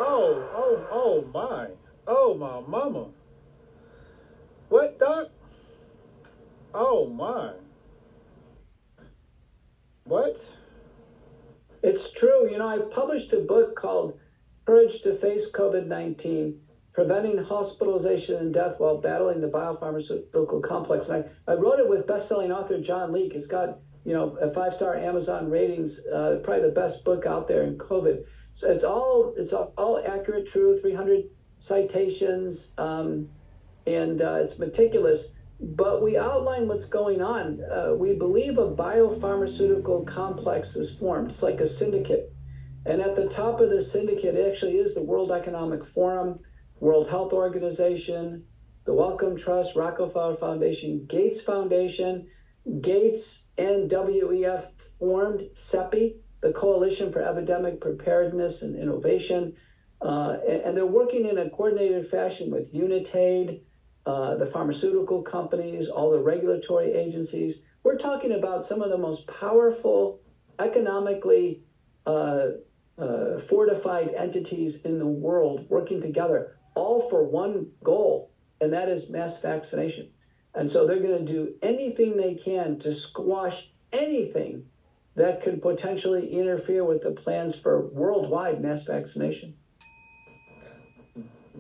[0.03, 1.69] Oh, oh, oh my.
[2.07, 3.09] Oh my mama.
[4.69, 5.29] What, Doc?
[6.73, 7.53] Oh my.
[10.05, 10.37] What?
[11.83, 12.51] It's true.
[12.51, 14.19] You know, I've published a book called
[14.67, 16.61] Courage to Face COVID 19
[16.93, 21.09] Preventing Hospitalization and Death While Battling the Biopharmaceutical Complex.
[21.09, 23.35] And I, I wrote it with best-selling author John Leake.
[23.35, 27.63] It's got, you know, a five-star Amazon ratings, uh, probably the best book out there
[27.63, 28.25] in COVID.
[28.55, 31.25] So it's all it's all, all accurate, true, 300
[31.59, 33.29] citations, um,
[33.87, 35.25] and uh, it's meticulous.
[35.61, 37.61] But we outline what's going on.
[37.63, 41.31] Uh, we believe a biopharmaceutical complex is formed.
[41.31, 42.33] It's like a syndicate.
[42.87, 46.39] And at the top of the syndicate actually is the World Economic Forum,
[46.79, 48.47] World Health Organization,
[48.87, 52.27] the Wellcome Trust, Rockefeller Foundation, Gates Foundation,
[52.81, 54.67] Gates and WEF
[54.99, 59.55] formed CEPI, the Coalition for Epidemic Preparedness and Innovation.
[60.01, 63.61] Uh, and, and, they're working in a coordinated fashion with Unitaid,
[64.07, 67.59] uh, the pharmaceutical companies, all the regulatory agencies.
[67.83, 70.21] We're talking about some of the most powerful,
[70.59, 71.63] economically
[72.07, 72.49] uh,
[72.99, 79.09] uh fortified entities in the world working together all for one goal, and that is
[79.09, 80.11] mass vaccination.
[80.55, 84.65] And so they're going to do anything they can to squash anything
[85.15, 89.55] that could potentially interfere with the plans for worldwide mass vaccination.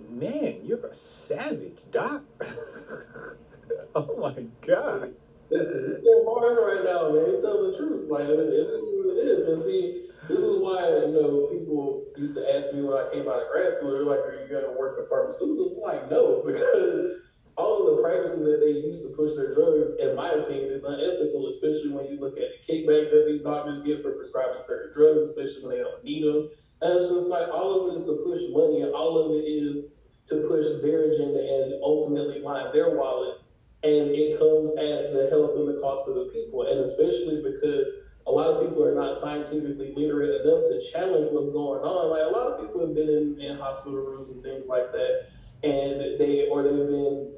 [0.09, 2.23] Man, you're a savage, Doc.
[3.95, 5.15] oh my God.
[5.51, 7.35] He's getting bars right now, man.
[7.35, 8.11] He's telling the truth.
[8.11, 9.49] Like, it, it is what it is.
[9.49, 13.27] And see, this is why, you know, people used to ask me when I came
[13.27, 15.75] out of grad school, they're like, are you going to work in pharmaceuticals?
[15.75, 17.19] I'm like, no, because
[17.57, 20.85] all of the practices that they use to push their drugs, in my opinion, is
[20.85, 24.95] unethical, especially when you look at the kickbacks that these doctors get for prescribing certain
[24.95, 26.49] drugs, especially when they don't need them.
[26.83, 29.45] And it's just like all of it is to push money, and all of it
[29.45, 29.85] is
[30.27, 33.43] to push their agenda and ultimately line their wallets.
[33.83, 37.87] And it comes at the health and the cost of the people, and especially because
[38.27, 42.11] a lot of people are not scientifically literate enough to challenge what's going on.
[42.11, 45.29] Like a lot of people have been in, in hospital rooms and things like that,
[45.65, 47.33] and they or they've been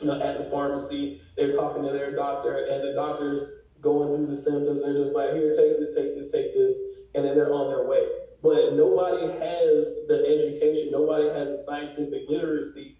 [0.00, 1.20] you know at the pharmacy.
[1.36, 4.82] They're talking to their doctor, and the doctor's going through the symptoms.
[4.82, 6.74] They're just like, here, take this, take this, take this,
[7.14, 8.25] and then they're on their way.
[8.46, 12.96] But nobody has the education, nobody has the scientific literacy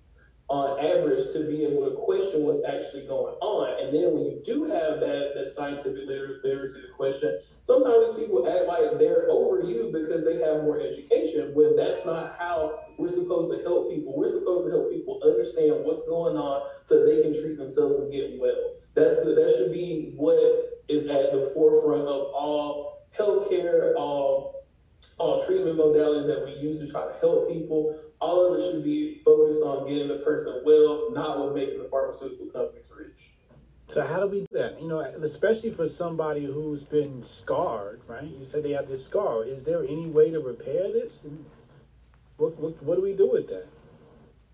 [0.49, 3.79] on average to be able to question what's actually going on.
[3.79, 6.03] And then when you do have that, that scientific
[6.43, 11.55] literacy to question, sometimes people act like they're over you because they have more education
[11.55, 14.19] when that's not how we're supposed to help people.
[14.19, 18.11] We're supposed to help people understand what's going on so they can treat themselves and
[18.11, 18.75] get well.
[18.95, 24.56] That's the, that should be what is at the forefront of all healthcare, all
[25.19, 28.85] all treatment modalities that we use to try to help people all of it should
[28.85, 33.13] be focused on getting the person well, not with making the pharmaceutical companies rich.
[33.93, 34.81] So how do we do that?
[34.81, 38.25] You know, especially for somebody who's been scarred, right?
[38.25, 39.45] You said they have this scar.
[39.45, 41.19] Is there any way to repair this?
[42.37, 43.67] What, what, what do we do with that?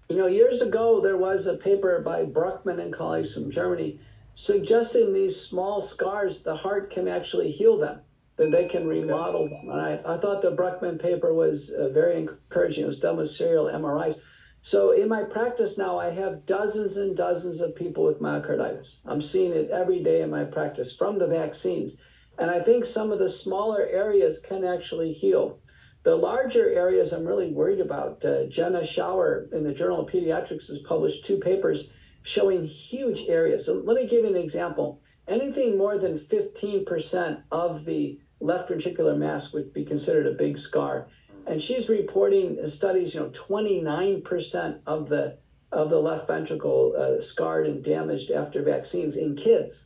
[0.09, 4.01] You know, years ago there was a paper by Bruckmann and colleagues from Germany
[4.35, 8.01] suggesting these small scars, the heart can actually heal them
[8.37, 9.69] that they can remodel them.
[9.71, 12.85] And I, I thought the Bruckman paper was uh, very encouraging.
[12.85, 14.19] It was done with serial MRIs.
[14.63, 18.95] So in my practice now, I have dozens and dozens of people with myocarditis.
[19.05, 21.95] I'm seeing it every day in my practice from the vaccines.
[22.39, 25.59] And I think some of the smaller areas can actually heal.
[26.05, 28.25] The larger areas I'm really worried about.
[28.25, 31.91] Uh, Jenna Schauer in the Journal of Pediatrics has published two papers
[32.23, 33.67] showing huge areas.
[33.67, 35.02] So let me give you an example.
[35.33, 41.09] Anything more than 15% of the left ventricular mass would be considered a big scar.
[41.47, 45.39] And she's reporting studies, you know, 29% of the
[45.73, 49.85] of the left ventricle uh, scarred and damaged after vaccines in kids.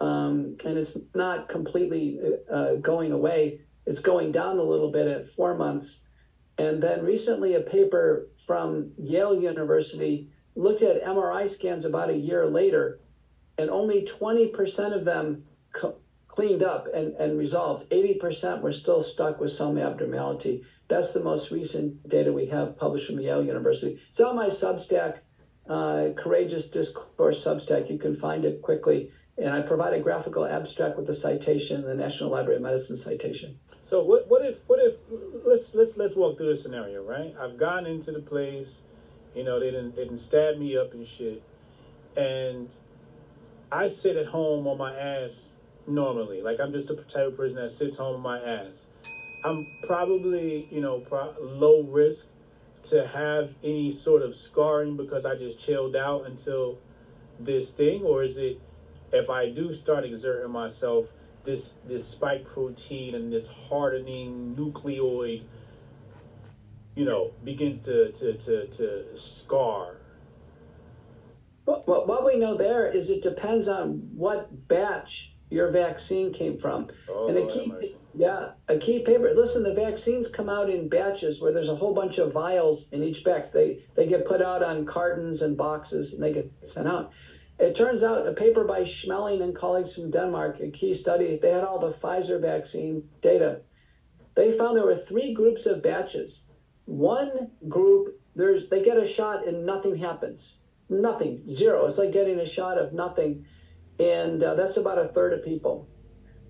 [0.00, 2.18] Um, and it's not completely
[2.50, 3.60] uh, going away.
[3.84, 5.98] It's going down a little bit at four months.
[6.56, 12.48] And then recently, a paper from Yale University looked at MRI scans about a year
[12.48, 13.00] later,
[13.58, 15.96] and only 20% of them co-
[16.28, 17.90] cleaned up and, and resolved.
[17.90, 20.64] 80% were still stuck with some abnormality.
[20.88, 24.00] That's the most recent data we have published from Yale University.
[24.08, 25.18] It's on my Substack,
[25.68, 27.90] uh, Courageous Discourse Substack.
[27.90, 29.10] You can find it quickly.
[29.38, 33.58] And I provide a graphical abstract with the citation, the National Library of Medicine citation.
[33.82, 34.94] So what, what if what if
[35.44, 37.32] let's let's let's walk through the scenario, right?
[37.38, 38.78] I've gone into the place,
[39.34, 41.42] you know, they didn't they didn't stab me up and shit.
[42.16, 42.68] And
[43.70, 45.46] I sit at home on my ass
[45.86, 46.42] normally.
[46.42, 48.86] Like I'm just a type of person that sits home on my ass.
[49.44, 52.26] I'm probably, you know, pro- low risk
[52.84, 56.78] to have any sort of scarring because I just chilled out until
[57.38, 58.58] this thing, or is it
[59.12, 61.06] if I do start exerting myself,
[61.44, 65.42] this this spike protein and this hardening nucleoid,
[66.94, 69.96] you know, begins to to to, to scar.
[71.66, 76.88] Well, what we know there is it depends on what batch your vaccine came from.
[77.08, 79.32] Oh, and a key, yeah, a key paper.
[79.34, 83.02] Listen, the vaccines come out in batches where there's a whole bunch of vials in
[83.02, 83.50] each batch.
[83.52, 87.12] They they get put out on cartons and boxes and they get sent out.
[87.58, 91.50] It turns out a paper by Schmeling and colleagues from Denmark, a key study, they
[91.50, 93.60] had all the Pfizer vaccine data.
[94.34, 96.40] They found there were three groups of batches.
[96.84, 100.54] One group, there's they get a shot and nothing happens.
[100.88, 101.86] Nothing, zero.
[101.86, 103.44] It's like getting a shot of nothing
[103.98, 105.88] and uh, that's about a third of people.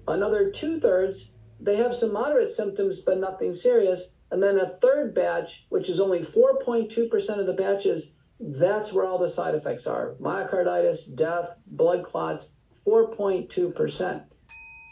[0.08, 1.30] Another two thirds,
[1.60, 4.08] they have some moderate symptoms, but nothing serious.
[4.30, 9.18] And then a third batch, which is only 4.2% of the batches, that's where all
[9.18, 12.46] the side effects are myocarditis, death, blood clots,
[12.86, 14.22] 4.2%.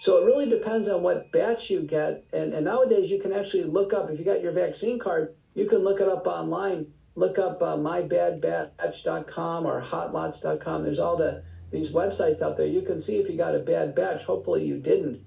[0.01, 2.25] So it really depends on what batch you get.
[2.33, 5.69] And, and nowadays, you can actually look up, if you got your vaccine card, you
[5.69, 6.87] can look it up online.
[7.17, 10.83] Look up uh, mybadbatch.com or hotlots.com.
[10.83, 11.43] There's all the
[11.75, 14.23] these websites out there, you can see if you got a bad batch.
[14.23, 15.21] Hopefully you didn't.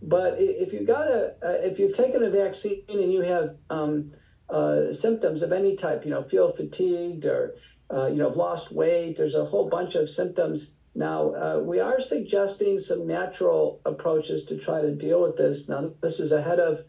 [0.00, 4.12] But if you got a, if you've taken a vaccine and you have um,
[4.48, 7.56] uh, symptoms of any type, you know, feel fatigued or
[7.92, 9.16] uh, you know, lost weight.
[9.16, 10.70] There's a whole bunch of symptoms.
[10.94, 15.68] Now uh, we are suggesting some natural approaches to try to deal with this.
[15.68, 16.80] Now this is ahead of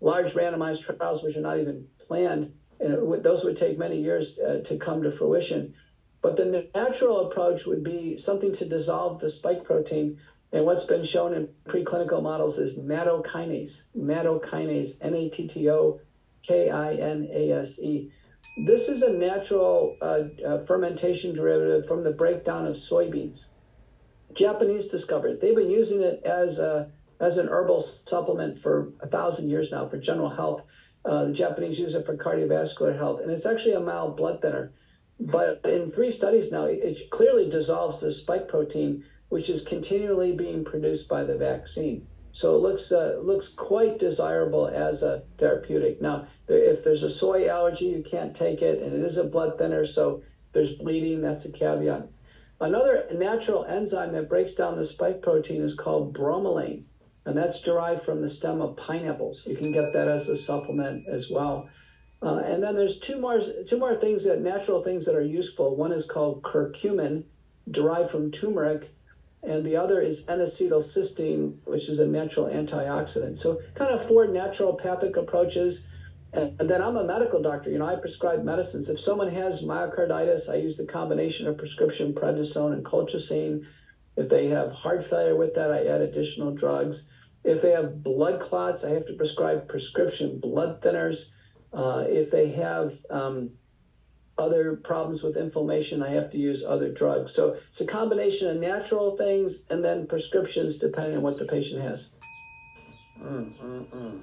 [0.00, 2.52] large randomized trials, which are not even planned,
[2.82, 5.74] and those would take many years uh, to come to fruition.
[6.20, 10.18] But the natural approach would be something to dissolve the spike protein.
[10.52, 16.00] And what's been shown in preclinical models is nattokinase, nattokinase, N A T T O
[16.46, 18.10] K I N A S E.
[18.66, 23.44] This is a natural uh, uh, fermentation derivative from the breakdown of soybeans.
[24.34, 25.40] Japanese discovered.
[25.40, 26.90] They've been using it as a,
[27.20, 30.62] as an herbal supplement for a thousand years now for general health.
[31.04, 34.72] Uh, the Japanese use it for cardiovascular health, and it's actually a mild blood thinner.
[35.18, 39.04] But in three studies now, it clearly dissolves the spike protein.
[39.32, 42.06] which is continually being produced by the vaccine.
[42.32, 46.02] So it looks uh, looks quite desirable as a therapeutic.
[46.02, 49.56] Now, if there's a soy allergy, you can't take it, and it is a blood
[49.56, 50.22] thinner, so
[50.52, 51.22] there's bleeding.
[51.22, 52.08] That's a caveat.
[52.60, 56.84] Another natural enzyme that breaks down the spike protein is called bromelain,
[57.24, 59.42] and that's derived from the stem of pineapples.
[59.46, 61.68] You can get that as a supplement as well.
[62.22, 65.76] Uh, and then there's two more two more things that natural things that are useful.
[65.76, 67.24] One is called curcumin,
[67.70, 68.90] derived from turmeric,
[69.42, 73.38] and the other is N-acetylcysteine, which is a natural antioxidant.
[73.38, 75.84] So kind of four naturopathic approaches.
[76.32, 77.70] And, and then I'm a medical doctor.
[77.70, 78.88] You know, I prescribe medicines.
[78.88, 83.66] If someone has myocarditis, I use the combination of prescription prednisone and colchicine.
[84.16, 87.02] If they have heart failure with that, I add additional drugs.
[87.44, 91.24] If they have blood clots, I have to prescribe prescription blood thinners.
[91.72, 93.50] Uh, if they have um,
[94.38, 97.32] other problems with inflammation, I have to use other drugs.
[97.32, 101.80] So it's a combination of natural things and then prescriptions depending on what the patient
[101.82, 102.06] has.
[103.20, 104.18] Mm, mm, mm.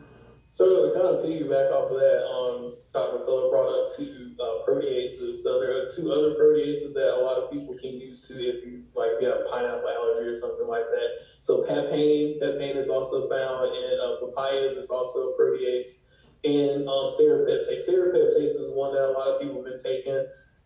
[0.59, 3.23] So to kind of piggyback off of that, um, Dr.
[3.23, 5.35] Phillip brought up two uh, proteases.
[5.39, 8.65] So there are two other proteases that a lot of people can use too if
[8.67, 11.23] you like if you have pineapple allergy or something like that.
[11.39, 14.75] So papain, papain is also found in uh, papayas.
[14.75, 16.03] It's also a protease
[16.43, 17.87] and um, serrapeptase.
[17.87, 20.19] Serrapeptase is one that a lot of people have been taking.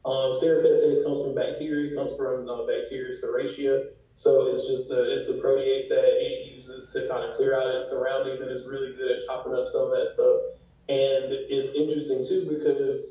[0.06, 3.94] Um, serrapeptase comes from bacteria, comes from uh, bacteria serratia.
[4.16, 7.68] So it's just a, it's a protease that it uses to kind of clear out
[7.74, 10.38] its surroundings, and it's really good at chopping up some of that stuff.
[10.90, 13.06] And it's interesting too because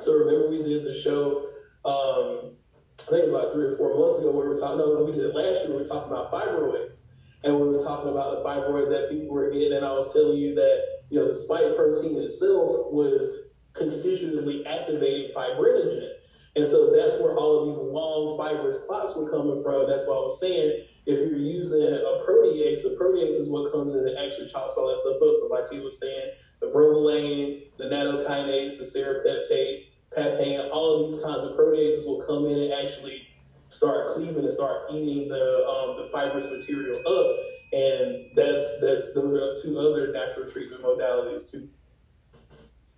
[0.00, 1.50] so remember we did the show.
[1.84, 2.54] Um,
[3.00, 4.30] I think it was like three or four months ago.
[4.30, 4.78] Where we were talking.
[4.78, 5.70] No, we did it last year.
[5.70, 6.98] We were talking about fibroids,
[7.44, 9.72] and we were talking about the fibroids that people were getting.
[9.72, 15.32] And I was telling you that you know, the spike protein itself was constitutively activating
[15.34, 16.10] fibrinogen.
[16.58, 19.88] And so that's where all of these long fibrous clots were coming from.
[19.88, 23.94] That's why I was saying if you're using a protease, the protease is what comes
[23.94, 25.34] in and actually chops all that stuff up.
[25.38, 31.22] So like he was saying, the bromelain, the nattokinase, the serrapeptase, papain, all of these
[31.22, 33.22] kinds of proteases will come in and actually
[33.68, 37.36] start cleaving and start eating the um, the fibrous material up
[37.72, 41.68] and that's that's those are two other natural treatment modalities too.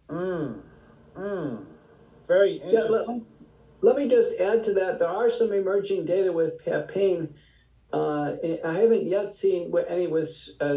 [0.09, 0.61] Mm.
[1.15, 1.65] Mm.
[2.29, 3.25] Very interesting.
[3.27, 3.30] Yeah,
[3.83, 4.99] let, me just add to that.
[4.99, 7.35] There are some emerging data with papain.
[7.93, 10.31] Uh, I haven't yet seen any with
[10.61, 10.77] uh.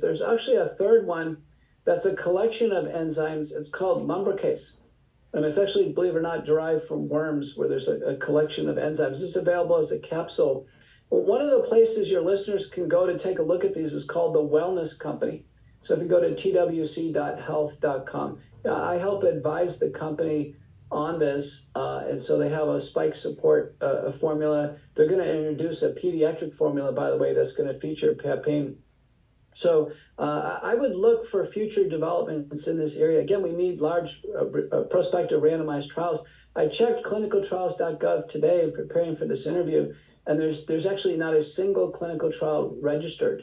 [0.00, 1.38] There's actually a third one
[1.84, 3.52] that's a collection of enzymes.
[3.52, 4.72] It's called lumbrokinase.
[5.34, 8.68] And it's actually, believe it or not, derived from worms, where there's a, a collection
[8.68, 9.20] of enzymes.
[9.20, 10.66] It's available as a capsule
[11.10, 14.04] one of the places your listeners can go to take a look at these is
[14.04, 15.46] called the Wellness Company.
[15.80, 18.38] So if you go to twc.health.com,
[18.68, 20.56] I help advise the company
[20.90, 24.76] on this, uh, and so they have a spike support uh, formula.
[24.94, 28.76] They're going to introduce a pediatric formula, by the way, that's going to feature papain.
[29.54, 33.20] So uh, I would look for future developments in this area.
[33.20, 36.20] Again, we need large uh, uh, prospective randomized trials.
[36.54, 39.94] I checked clinicaltrials.gov today preparing for this interview,
[40.26, 43.42] and there's there's actually not a single clinical trial registered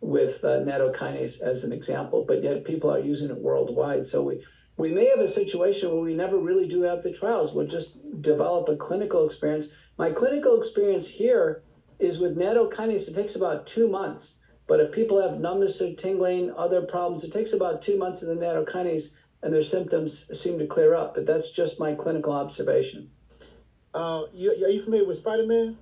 [0.00, 4.06] with uh, nattokinase as an example, but yet people are using it worldwide.
[4.06, 4.44] So we
[4.80, 7.52] we may have a situation where we never really do have the trials.
[7.52, 9.66] We'll just develop a clinical experience.
[9.98, 11.62] My clinical experience here
[11.98, 13.06] is with nattokinase.
[13.06, 14.36] It takes about two months.
[14.66, 18.28] But if people have numbness or tingling, other problems, it takes about two months of
[18.28, 19.08] the nattokinase,
[19.42, 21.14] and their symptoms seem to clear up.
[21.14, 23.10] But that's just my clinical observation.
[23.92, 25.76] Uh, you, are you familiar with Spider Man?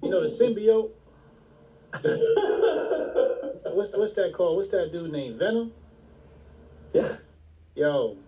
[0.00, 0.90] You know the symbiote.
[3.74, 4.58] what's what's that called?
[4.58, 5.72] What's that dude named Venom?
[6.94, 7.16] Yeah.
[7.76, 8.18] Yo,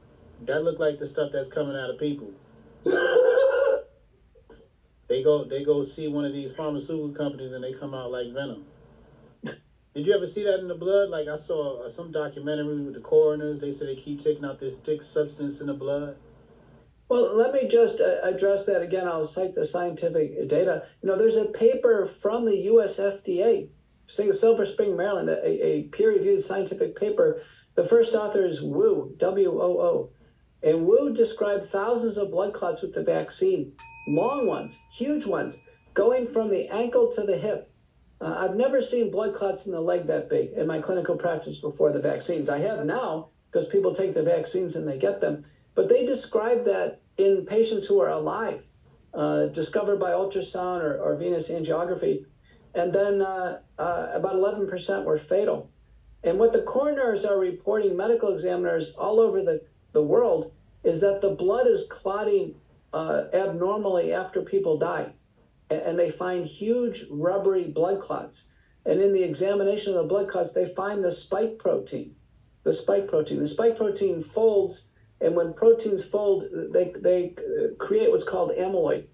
[0.47, 2.33] that look like the stuff that's coming out of people.
[5.09, 8.33] they go they go see one of these pharmaceutical companies and they come out like
[8.33, 8.65] Venom.
[9.95, 11.11] Did you ever see that in the blood?
[11.11, 13.61] Like I saw uh, some documentary with the coroners.
[13.61, 16.17] They said they keep taking out this thick substance in the blood.
[17.09, 19.07] Well, let me just uh, address that again.
[19.07, 20.87] I'll cite the scientific data.
[21.03, 23.69] You know, there's a paper from the US FDA,
[24.09, 27.41] Silver Spring, Maryland, a, a peer reviewed scientific paper.
[27.77, 30.11] The first author is Woo, W O O.
[30.63, 33.73] And Woo described thousands of blood clots with the vaccine,
[34.09, 35.55] long ones, huge ones,
[35.95, 37.71] going from the ankle to the hip.
[38.21, 41.59] Uh, I've never seen blood clots in the leg that big in my clinical practice
[41.59, 42.49] before the vaccines.
[42.49, 45.45] I have now because people take the vaccines and they get them.
[45.75, 48.63] But they describe that in patients who are alive,
[49.13, 52.25] uh, discovered by ultrasound or, or, venous angiography.
[52.75, 55.71] And then uh, uh, about 11% were fatal.
[56.25, 59.63] And what the coroners are reporting, medical examiners all over the,
[59.93, 60.53] the world,
[60.83, 62.55] is that the blood is clotting
[62.93, 65.13] uh, abnormally after people die.
[65.71, 68.45] and, and they find huge rubbery blood clots.
[68.85, 72.15] And in the examination of the blood clots, they find the spike protein.
[72.63, 73.41] The spike protein.
[73.41, 74.83] The spike protein folds,
[75.21, 77.35] and when proteins fold, they, they
[77.79, 79.07] create what's called amyloid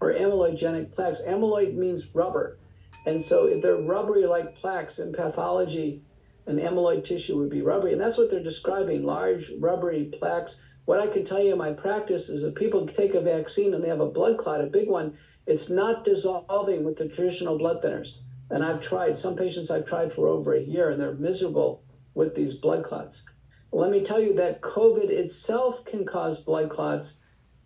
[0.00, 1.18] or amyloidogenic plaques.
[1.26, 2.58] Amyloid means rubber.
[3.06, 6.02] And so they're rubbery like plaques in pathology,
[6.46, 7.92] and amyloid tissue would be rubbery.
[7.92, 10.56] And that's what they're describing large rubbery plaques.
[10.84, 13.82] What I can tell you in my practice is if people take a vaccine and
[13.82, 15.16] they have a blood clot, a big one,
[15.46, 18.14] it's not dissolving with the traditional blood thinners.
[18.50, 21.82] And I've tried, some patients I've tried for over a year, and they're miserable
[22.14, 23.22] with these blood clots.
[23.72, 27.14] Let me tell you that COVID itself can cause blood clots.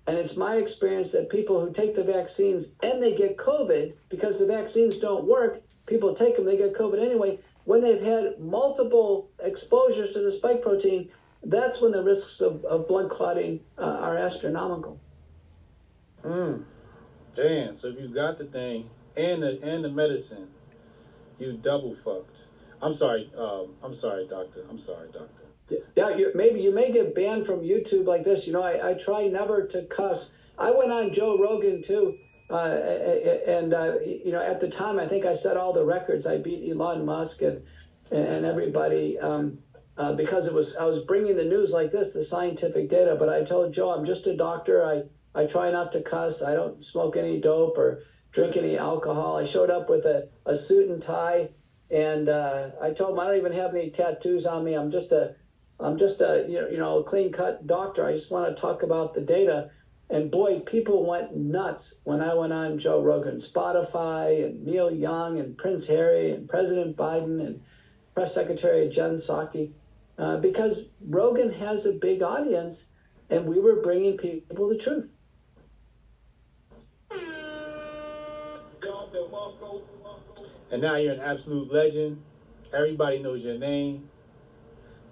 [0.06, 4.38] And it's my experience that people who take the vaccines and they get COVID because
[4.38, 7.40] the vaccines don't work, people take them, they get COVID anyway.
[7.66, 11.10] When they've had multiple exposures to the spike protein,
[11.42, 14.98] that's when the risks of, of blood clotting uh, are astronomical.
[16.22, 16.62] Hmm.
[17.34, 17.76] Damn.
[17.76, 20.48] So if you got the thing and the and the medicine,
[21.38, 22.36] you double fucked.
[22.80, 23.30] I'm sorry.
[23.36, 24.64] Um, I'm sorry, doctor.
[24.70, 25.46] I'm sorry, doctor.
[25.96, 28.46] Yeah, you, maybe you may get banned from YouTube like this.
[28.46, 30.30] You know, I, I try never to cuss.
[30.58, 32.16] I went on Joe Rogan too,
[32.50, 36.26] uh, and uh, you know, at the time, I think I set all the records.
[36.26, 37.62] I beat Elon Musk and
[38.10, 39.58] and everybody um,
[39.96, 43.16] uh, because it was I was bringing the news like this, the scientific data.
[43.18, 44.84] But I told Joe, I'm just a doctor.
[44.84, 45.02] I
[45.34, 46.40] I try not to cuss.
[46.40, 48.02] I don't smoke any dope or
[48.32, 49.36] drink any alcohol.
[49.36, 51.48] I showed up with a, a suit and tie,
[51.90, 54.74] and uh, I told him I don't even have any tattoos on me.
[54.74, 55.34] I'm just a
[55.78, 58.04] I'm just a you know, clean cut doctor.
[58.04, 59.70] I just want to talk about the data.
[60.08, 65.40] And boy, people went nuts when I went on Joe Rogan, Spotify, and Neil Young,
[65.40, 67.60] and Prince Harry, and President Biden, and
[68.14, 69.72] Press Secretary Jen Psaki,
[70.18, 70.78] uh, because
[71.08, 72.84] Rogan has a big audience,
[73.30, 75.10] and we were bringing people the truth.
[80.70, 82.22] And now you're an absolute legend.
[82.72, 84.08] Everybody knows your name.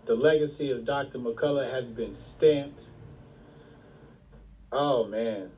[0.05, 1.19] The legacy of Dr.
[1.19, 2.83] McCullough has been stamped.
[4.75, 5.51] Oh man.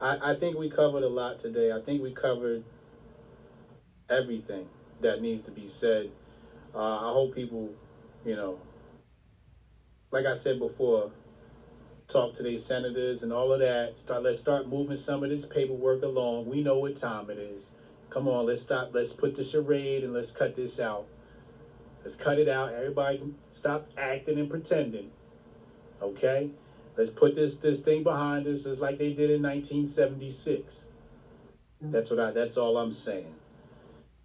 [0.00, 1.72] I, I think we covered a lot today.
[1.72, 2.62] I think we covered
[4.10, 4.66] everything
[5.00, 6.10] that needs to be said.
[6.74, 7.74] Uh, I hope people,
[8.24, 8.58] you know,
[10.12, 11.10] like I said before,
[12.08, 13.98] talk to these senators and all of that.
[13.98, 16.46] Start let's start moving some of this paperwork along.
[16.46, 17.70] We know what time it is.
[18.10, 18.88] Come on, let's stop.
[18.92, 21.06] Let's put the charade and let's cut this out.
[22.04, 22.72] Let's cut it out.
[22.72, 23.20] Everybody
[23.52, 25.10] stop acting and pretending.
[26.02, 26.50] Okay?
[26.96, 30.84] Let's put this this thing behind us just like they did in 1976.
[31.80, 33.34] That's what I that's all I'm saying.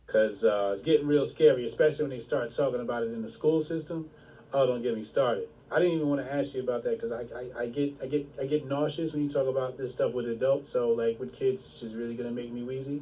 [0.07, 3.30] Cause uh, it's getting real scary, especially when they start talking about it in the
[3.30, 4.06] school system.
[4.53, 5.48] Oh, don't get me started.
[5.72, 8.06] I didn't even want to ask you about that because I, I, I get I
[8.07, 10.69] get I get nauseous when you talk about this stuff with adults.
[10.69, 13.02] So like with kids, it's just really gonna make me wheezy.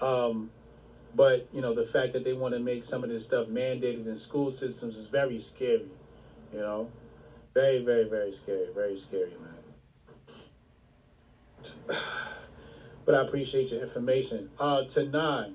[0.00, 0.48] Um,
[1.14, 4.06] but you know, the fact that they want to make some of this stuff mandated
[4.06, 5.88] in school systems is very scary.
[6.52, 6.88] You know,
[7.54, 8.68] very, very, very scary.
[8.74, 9.36] Very scary,
[11.88, 11.96] man.
[13.04, 14.48] But I appreciate your information.
[14.58, 15.52] Uh, Tanei,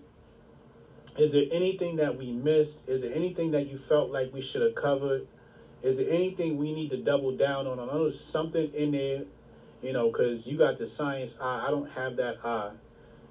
[1.17, 2.83] is there anything that we missed?
[2.87, 5.25] Is there anything that you felt like we should have covered?
[5.81, 7.79] Is there anything we need to double down on?
[7.79, 9.23] I know something in there,
[9.81, 11.67] you know, because you got the science eye.
[11.67, 12.73] I don't have that eye.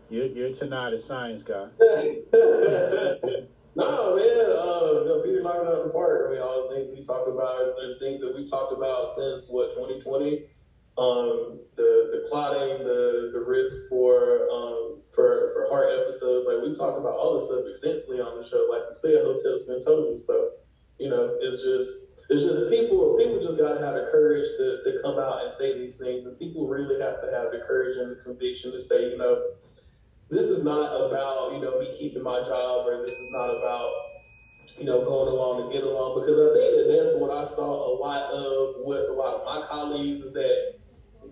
[0.08, 1.68] You're, you're Tanei a science guy.
[3.78, 4.50] no, man.
[4.50, 6.26] Uh, Peter knocked it out of the park.
[6.26, 9.46] I mean, all the things we talked about, there's things that we talked about since,
[9.48, 10.46] what, 2020?
[10.98, 16.46] Um, the, the clotting, the, the risk for, um, for, for heart episodes.
[16.46, 18.66] Like, we talked about all this stuff extensively on the show.
[18.66, 20.18] Like you said, Hotep's been telling me.
[20.18, 20.58] So,
[20.98, 25.00] you know, it's just, it's just people people just gotta have the courage to, to
[25.00, 28.10] come out and say these things and people really have to have the courage and
[28.10, 29.40] the conviction to say you know
[30.30, 33.90] this is not about you know me keeping my job or this is not about
[34.78, 37.66] you know going along to get along because I think that that's what I saw
[37.66, 40.74] a lot of with a lot of my colleagues is that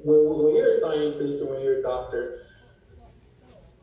[0.03, 2.47] when, when you're a scientist or when you're a doctor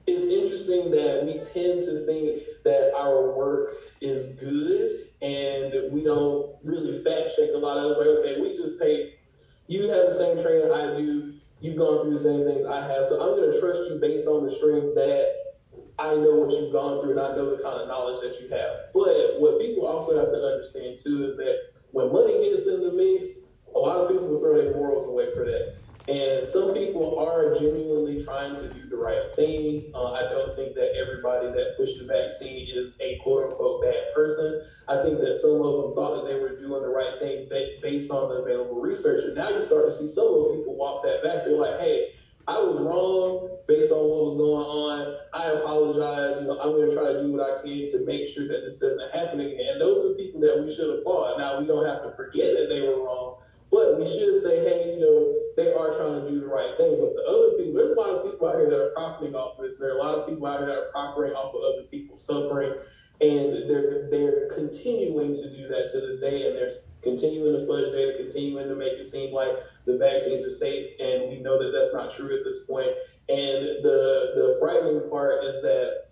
[0.06, 6.56] it's interesting that we tend to think that our work is good and we don't
[6.64, 7.90] really fact check a lot of it.
[7.92, 9.20] It's like, okay, we just take,
[9.68, 11.33] you have the same training I do,
[11.64, 14.28] you've gone through the same things I have, so I'm going to trust you based
[14.28, 15.56] on the strength that
[15.98, 18.50] I know what you've gone through and I know the kind of knowledge that you
[18.50, 18.92] have.
[18.94, 22.92] But what people also have to understand too is that when money gets in the
[22.92, 23.40] mix,
[23.74, 25.78] a lot of people will throw their morals away for that.
[26.08, 29.90] And some people are genuinely trying to do the right thing.
[29.96, 34.14] Uh, I don't think that everybody that pushed the vaccine is a quote unquote bad
[34.14, 34.68] person.
[34.90, 37.48] I think that some of them thought that they were doing the right thing
[37.82, 39.24] based on the available research.
[39.24, 41.46] And now you start to see some of those people walk that back.
[41.46, 42.12] They're like, hey,
[42.48, 45.16] I was wrong based on what was going on.
[45.32, 46.42] I apologize.
[46.42, 48.68] You know, I'm going to try to do what I can to make sure that
[48.68, 49.64] this doesn't happen again.
[49.72, 51.40] And those are people that we should applaud.
[51.40, 53.40] Now, we don't have to forget that they were wrong,
[53.74, 56.98] but we should say, hey, you know, they are trying to do the right thing.
[57.00, 59.58] But the other people, there's a lot of people out here that are profiting off
[59.58, 59.78] of this.
[59.78, 62.18] There are a lot of people out here that are profiting off of other people
[62.18, 62.74] suffering.
[63.22, 66.72] And they're they're continuing to do that to this day, and they're
[67.02, 69.52] continuing to fudge data, continuing to make it seem like
[69.86, 72.90] the vaccines are safe, and we know that that's not true at this point.
[73.30, 76.10] And the the frightening part is that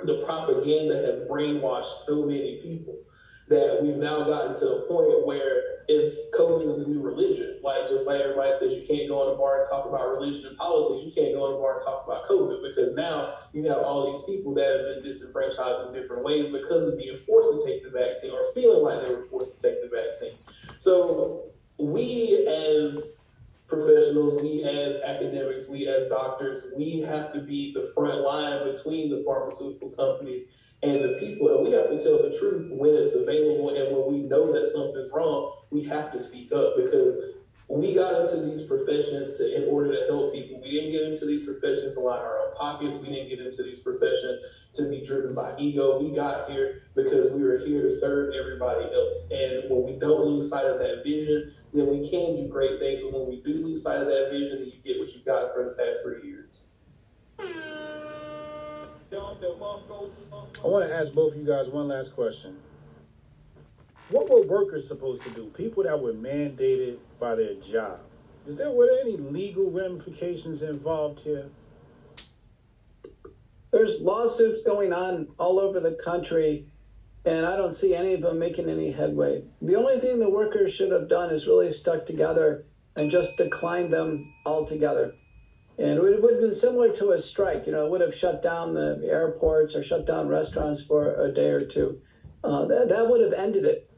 [0.00, 2.94] the propaganda has brainwashed so many people
[3.48, 7.58] that we've now gotten to a point where it's COVID is the new religion.
[7.62, 10.46] Like just like everybody says, you can't go in a bar and talk about religion
[10.46, 11.04] and politics.
[11.04, 14.12] You can't go in a bar and talk about COVID because now you have all
[14.12, 17.84] these people that have been disenfranchised in different ways because of being forced to take
[17.84, 20.38] the vaccine or feeling like they were forced to take the vaccine.
[20.78, 23.12] So we as
[23.66, 29.10] professionals, we as academics, we as doctors, we have to be the front line between
[29.10, 30.44] the pharmaceutical companies
[30.82, 31.48] and the people.
[31.54, 34.70] And we have to tell the truth when it's available and when we know that
[34.72, 37.14] something's wrong, we have to speak up because
[37.68, 40.60] we got into these professions to in order to help people.
[40.60, 42.96] We didn't get into these professions to line our own pockets.
[42.96, 44.38] We didn't get into these professions
[44.74, 45.98] to be driven by ego.
[45.98, 49.26] We got here because we were here to serve everybody else.
[49.30, 53.00] And when we don't lose sight of that vision, then we can do great things.
[53.00, 55.54] But when we do lose sight of that vision, then you get what you got
[55.54, 56.48] for the past three years.
[59.14, 62.56] I want to ask both of you guys one last question.
[64.08, 65.52] What were workers supposed to do?
[65.54, 68.00] People that were mandated by their job.
[68.46, 71.50] Is there were there any legal ramifications involved here?
[73.70, 76.66] There's lawsuits going on all over the country,
[77.26, 79.44] and I don't see any of them making any headway.
[79.60, 82.64] The only thing the workers should have done is really stuck together
[82.96, 85.14] and just declined them altogether.
[85.82, 87.66] And it would have been similar to a strike.
[87.66, 91.34] You know, it would have shut down the airports or shut down restaurants for a
[91.34, 92.00] day or two.
[92.44, 93.90] Uh, that, that would have ended it.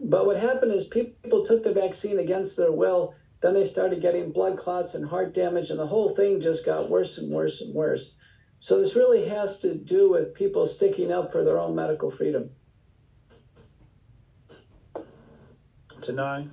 [0.00, 3.14] But what happened is people took the vaccine against their will.
[3.40, 6.90] Then they started getting blood clots and heart damage, and the whole thing just got
[6.90, 8.10] worse and worse and worse.
[8.58, 12.50] So this really has to do with people sticking up for their own medical freedom.
[16.02, 16.50] Tanei?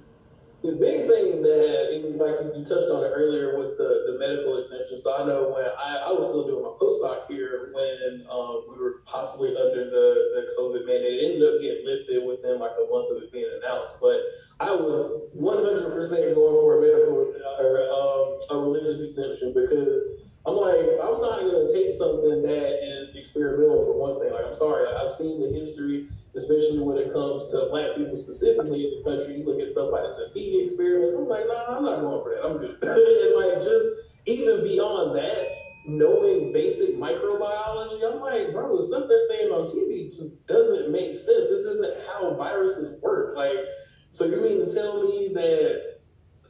[0.64, 4.58] The big thing that, even like you touched on it earlier with the, the medical
[4.58, 4.98] exemption.
[4.98, 8.82] So I know when I, I was still doing my postdoc here when um, we
[8.82, 11.14] were possibly under the, the COVID mandate.
[11.14, 14.02] It ended up getting lifted within like a month of it being announced.
[14.02, 14.18] But
[14.58, 17.30] I was 100% going for a medical
[17.62, 22.82] or um, a religious exemption because I'm like, I'm not going to take something that
[22.82, 24.34] is experimental for one thing.
[24.34, 28.86] Like, I'm sorry, I've seen the history especially when it comes to black people specifically
[28.86, 29.38] in the country.
[29.38, 31.14] You look at stuff like the Tuskegee experiments.
[31.16, 32.46] I'm like, nah, I'm not going for that.
[32.46, 32.78] I'm good.
[32.84, 33.88] and like, just
[34.26, 35.40] even beyond that,
[35.88, 41.16] knowing basic microbiology, I'm like, bro, the stuff they're saying on TV just doesn't make
[41.16, 41.50] sense.
[41.50, 43.36] This isn't how viruses work.
[43.36, 43.58] Like,
[44.12, 46.00] so you mean to tell me that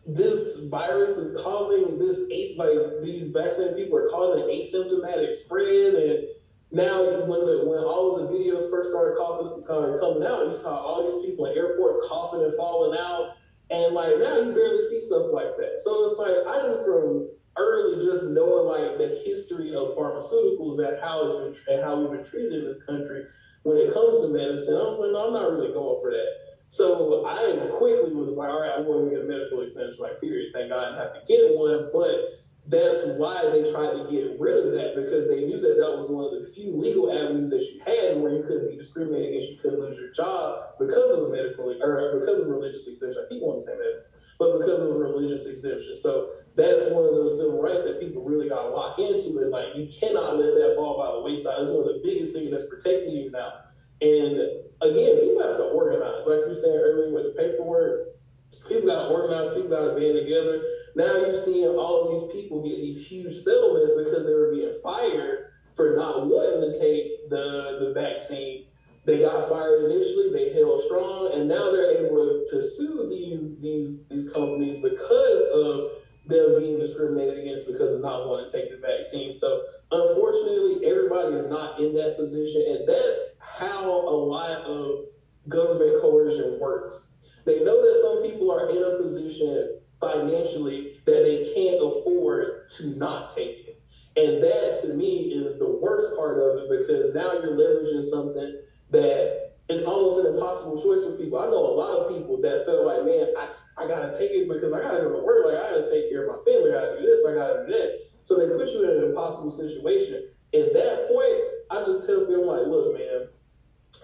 [0.06, 2.20] this virus is causing this,
[2.58, 6.28] like, these vaccinated people are causing asymptomatic spread and
[6.72, 10.58] now when the, when all of the videos first started coughing, uh, coming out, you
[10.58, 13.38] saw all these people in airports coughing and falling out,
[13.70, 15.80] and like now you barely see stuff like that.
[15.84, 21.00] So it's like I knew from early just knowing like the history of pharmaceuticals and
[21.02, 23.26] how it's been and how we've been treated in this country
[23.64, 24.76] when it comes to medicine.
[24.76, 26.32] I was like, no, I'm not really going for that.
[26.70, 29.98] So I quickly was like, all right, I'm going to get a medical exemption.
[30.00, 30.52] Like, period.
[30.54, 34.36] Thank God I didn't have to get one, but that's why they tried to get
[34.40, 37.50] rid of that because they knew that that was one of the few legal avenues
[37.50, 41.10] that you had where you couldn't be discriminated against, you couldn't lose your job because
[41.10, 43.24] of a medical or because of religious exemption.
[43.24, 45.96] I keep wanting to say that, but because of a religious exemption.
[45.96, 49.48] So that's one of those civil rights that people really got to lock into, and
[49.48, 51.64] like you cannot let that fall by the wayside.
[51.64, 53.64] It's one of the biggest things that's protecting you now.
[54.04, 58.20] And again, people have to organize, like you saying earlier with the paperwork.
[58.68, 59.56] People got to organize.
[59.56, 60.60] People got to band together
[60.98, 64.80] now you're seeing all of these people get these huge settlements because they were being
[64.82, 68.66] fired for not wanting to take the, the vaccine.
[69.06, 74.02] They got fired initially, they held strong, and now they're able to sue these these
[74.10, 78.82] these companies because of them being discriminated against because of not wanting to take the
[78.82, 79.32] vaccine.
[79.32, 79.62] So
[79.92, 85.06] unfortunately, everybody is not in that position, and that's how a lot of
[85.48, 87.08] government coercion works.
[87.46, 92.98] They know that some people are in a position financially that they can't afford to
[92.98, 93.82] not take it.
[94.18, 98.62] And that to me is the worst part of it because now you're leveraging something
[98.90, 101.40] that it's almost an impossible choice for people.
[101.40, 104.48] I know a lot of people that felt like, man, I, I gotta take it
[104.48, 106.82] because I gotta go to work, like I gotta take care of my family, I
[106.82, 107.90] gotta do this, I gotta do that.
[108.24, 110.34] So they put you in an impossible situation.
[110.54, 111.38] At that point,
[111.70, 113.30] I just tell people like, look, man,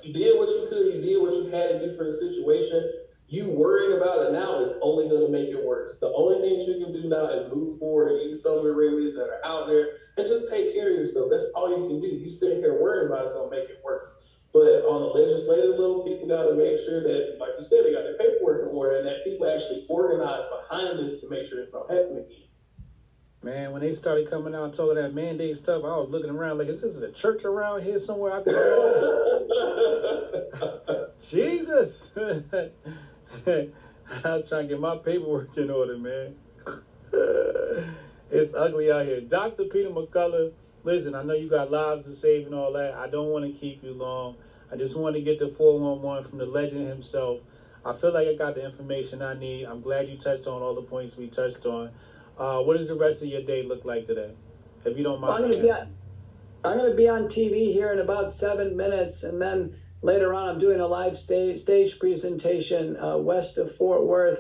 [0.04, 3.03] you did what you could, you did what you had to do for the situation.
[3.28, 5.96] You worrying about it now is only going to make it worse.
[6.00, 9.16] The only thing you can do now is move forward, use some of the remedies
[9.16, 9.88] that are out there,
[10.18, 11.30] and just take care of yourself.
[11.32, 12.08] That's all you can do.
[12.08, 14.14] You sit here worrying about it's going to make it worse.
[14.52, 17.92] But on the legislative level, people got to make sure that, like you said, they
[17.92, 21.60] got their paperwork in order and that people actually organize behind this to make sure
[21.60, 22.44] it's not happening again.
[23.42, 26.60] Man, when they started coming out and talking that mandate stuff, I was looking around
[26.60, 28.34] like, is this a church around here somewhere?
[28.34, 28.54] I could.
[31.30, 31.98] Jesus!
[33.48, 36.36] I'm trying to get my paperwork in order, man.
[38.32, 39.22] it's ugly out here.
[39.22, 39.66] Dr.
[39.66, 40.52] Peter McCullough,
[40.84, 42.94] listen, I know you got lives to save and all that.
[42.94, 44.36] I don't want to keep you long.
[44.72, 47.40] I just want to get the 411 from the legend himself.
[47.86, 49.66] I feel like I got the information I need.
[49.66, 51.92] I'm glad you touched on all the points we touched on.
[52.38, 54.32] Uh, what does the rest of your day look like today?
[54.86, 55.34] If you don't mind.
[55.34, 55.94] Well, I'm going to be on,
[56.64, 60.50] I'm going to be on TV here in about seven minutes, and then later on
[60.50, 64.40] I'm doing a live stage stage presentation uh, west of Fort Worth.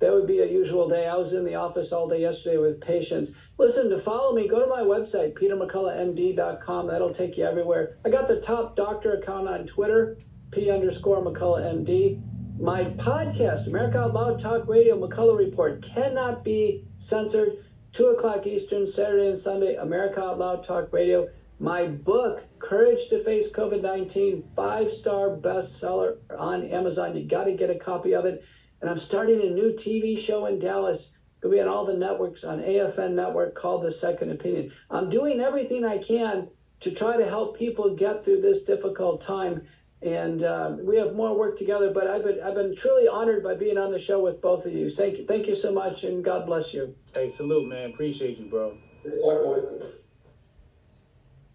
[0.00, 1.06] That would be a usual day.
[1.06, 3.30] I was in the office all day yesterday with patients.
[3.56, 6.88] Listen, to follow me, go to my website, petermcculloughmd.com.
[6.88, 7.96] That'll take you everywhere.
[8.04, 10.18] I got the top doctor account on Twitter,
[10.50, 12.20] P underscore McCullough MD.
[12.58, 17.64] My podcast, America Out Loud Talk Radio McCullough Report, cannot be censored.
[17.92, 21.28] 2 o'clock Eastern, Saturday and Sunday, America Out Loud Talk Radio.
[21.60, 27.14] My book, Courage to Face COVID 19, five star bestseller on Amazon.
[27.14, 28.42] You got to get a copy of it.
[28.80, 31.10] And I'm starting a new TV show in Dallas.
[31.42, 34.72] It'll be on all the networks on AFN Network called The Second Opinion.
[34.90, 36.48] I'm doing everything I can
[36.80, 39.66] to try to help people get through this difficult time.
[40.00, 43.54] And uh, we have more work together, but I've been, I've been truly honored by
[43.54, 44.90] being on the show with both of you.
[44.90, 46.94] Thank you, thank you so much, and God bless you.
[47.14, 47.90] Hey, salute, man.
[47.90, 48.76] Appreciate you, bro.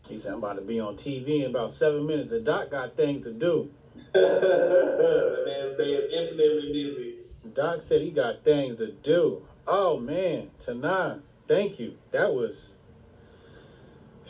[0.10, 2.32] He said, I'm about to be on TV in about seven minutes.
[2.32, 3.70] The doc got things to do.
[4.14, 7.16] the man's day is infinitely busy.
[7.54, 9.46] Doc said he got things to do.
[9.68, 10.50] Oh, man.
[10.66, 11.96] Tanei, thank you.
[12.12, 12.70] That was...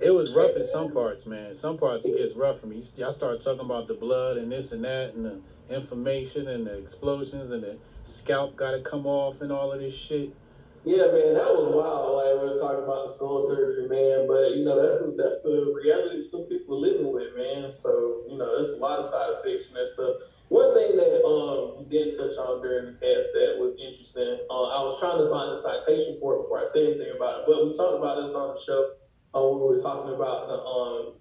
[0.00, 1.54] It was rough in some parts, man.
[1.54, 2.84] Some parts it gets rough for me.
[2.96, 5.40] Y'all start talking about the blood and this and that and the
[5.72, 9.94] information and the explosions and the scalp got to come off and all of this
[9.94, 10.32] shit.
[10.84, 12.10] Yeah, man, that was wild.
[12.18, 14.26] Like we were talking about the stone surgery, man.
[14.26, 17.70] But you know, that's the that's the reality some people are living with, man.
[17.70, 20.14] So you know, there's a lot of side effects from that stuff.
[20.48, 24.42] One thing that um you did touch on during the cast that was interesting.
[24.50, 27.38] Uh, I was trying to find a citation for it before I said anything about
[27.38, 28.90] it, but we talked about this on the show.
[29.34, 31.14] Uh, we were talking about the um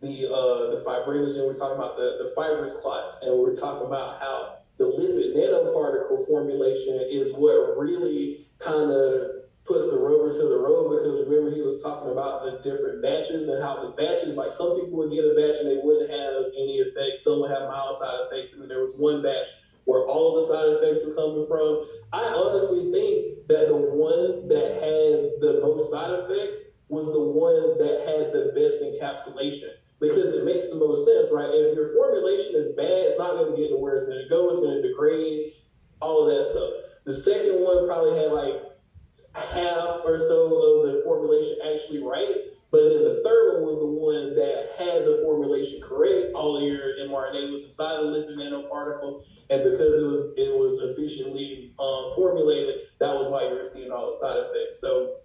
[0.00, 1.46] the uh the fibrinogen.
[1.46, 4.84] We are talking about the the fibrous clots, and we were talking about how the
[4.84, 11.28] lipid nanoparticle formulation is what really kind of puts the rubber to the road because
[11.28, 14.98] remember he was talking about the different batches and how the batches like some people
[14.98, 18.26] would get a batch and they wouldn't have any effects some would have mild side
[18.26, 19.46] effects and then there was one batch
[19.84, 21.86] where all the side effects were coming from.
[22.12, 26.58] I honestly think that the one that had the most side effects
[26.88, 29.70] was the one that had the best encapsulation
[30.00, 31.48] because it makes the most sense right?
[31.50, 34.28] If your formulation is bad it's not going to get to where it's going to
[34.28, 35.54] go it's going to degrade
[36.02, 38.54] all of that stuff the second one probably had like
[39.34, 42.54] half or so of the formulation actually right.
[42.70, 46.30] But then the third one was the one that had the formulation correct.
[46.34, 51.74] All your mRNA was inside the lipid nanoparticle, and because it was it was efficiently
[51.80, 54.80] um, formulated, that was why you were seeing all the side effects.
[54.80, 55.16] So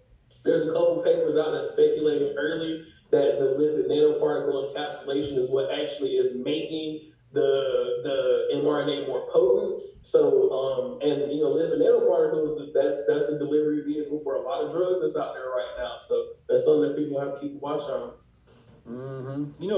[0.44, 2.82] there's a couple papers out that speculated early
[3.12, 9.95] that the lipid nanoparticle encapsulation is what actually is making the the mRNA more potent.
[10.06, 14.64] So, um, and you know, lipid nanoparticles, that's that's a delivery vehicle for a lot
[14.64, 15.98] of drugs that's out there right now.
[16.08, 18.12] So that's something that people have to keep watch on.
[18.88, 19.64] Mm-hmm.
[19.64, 19.74] You know.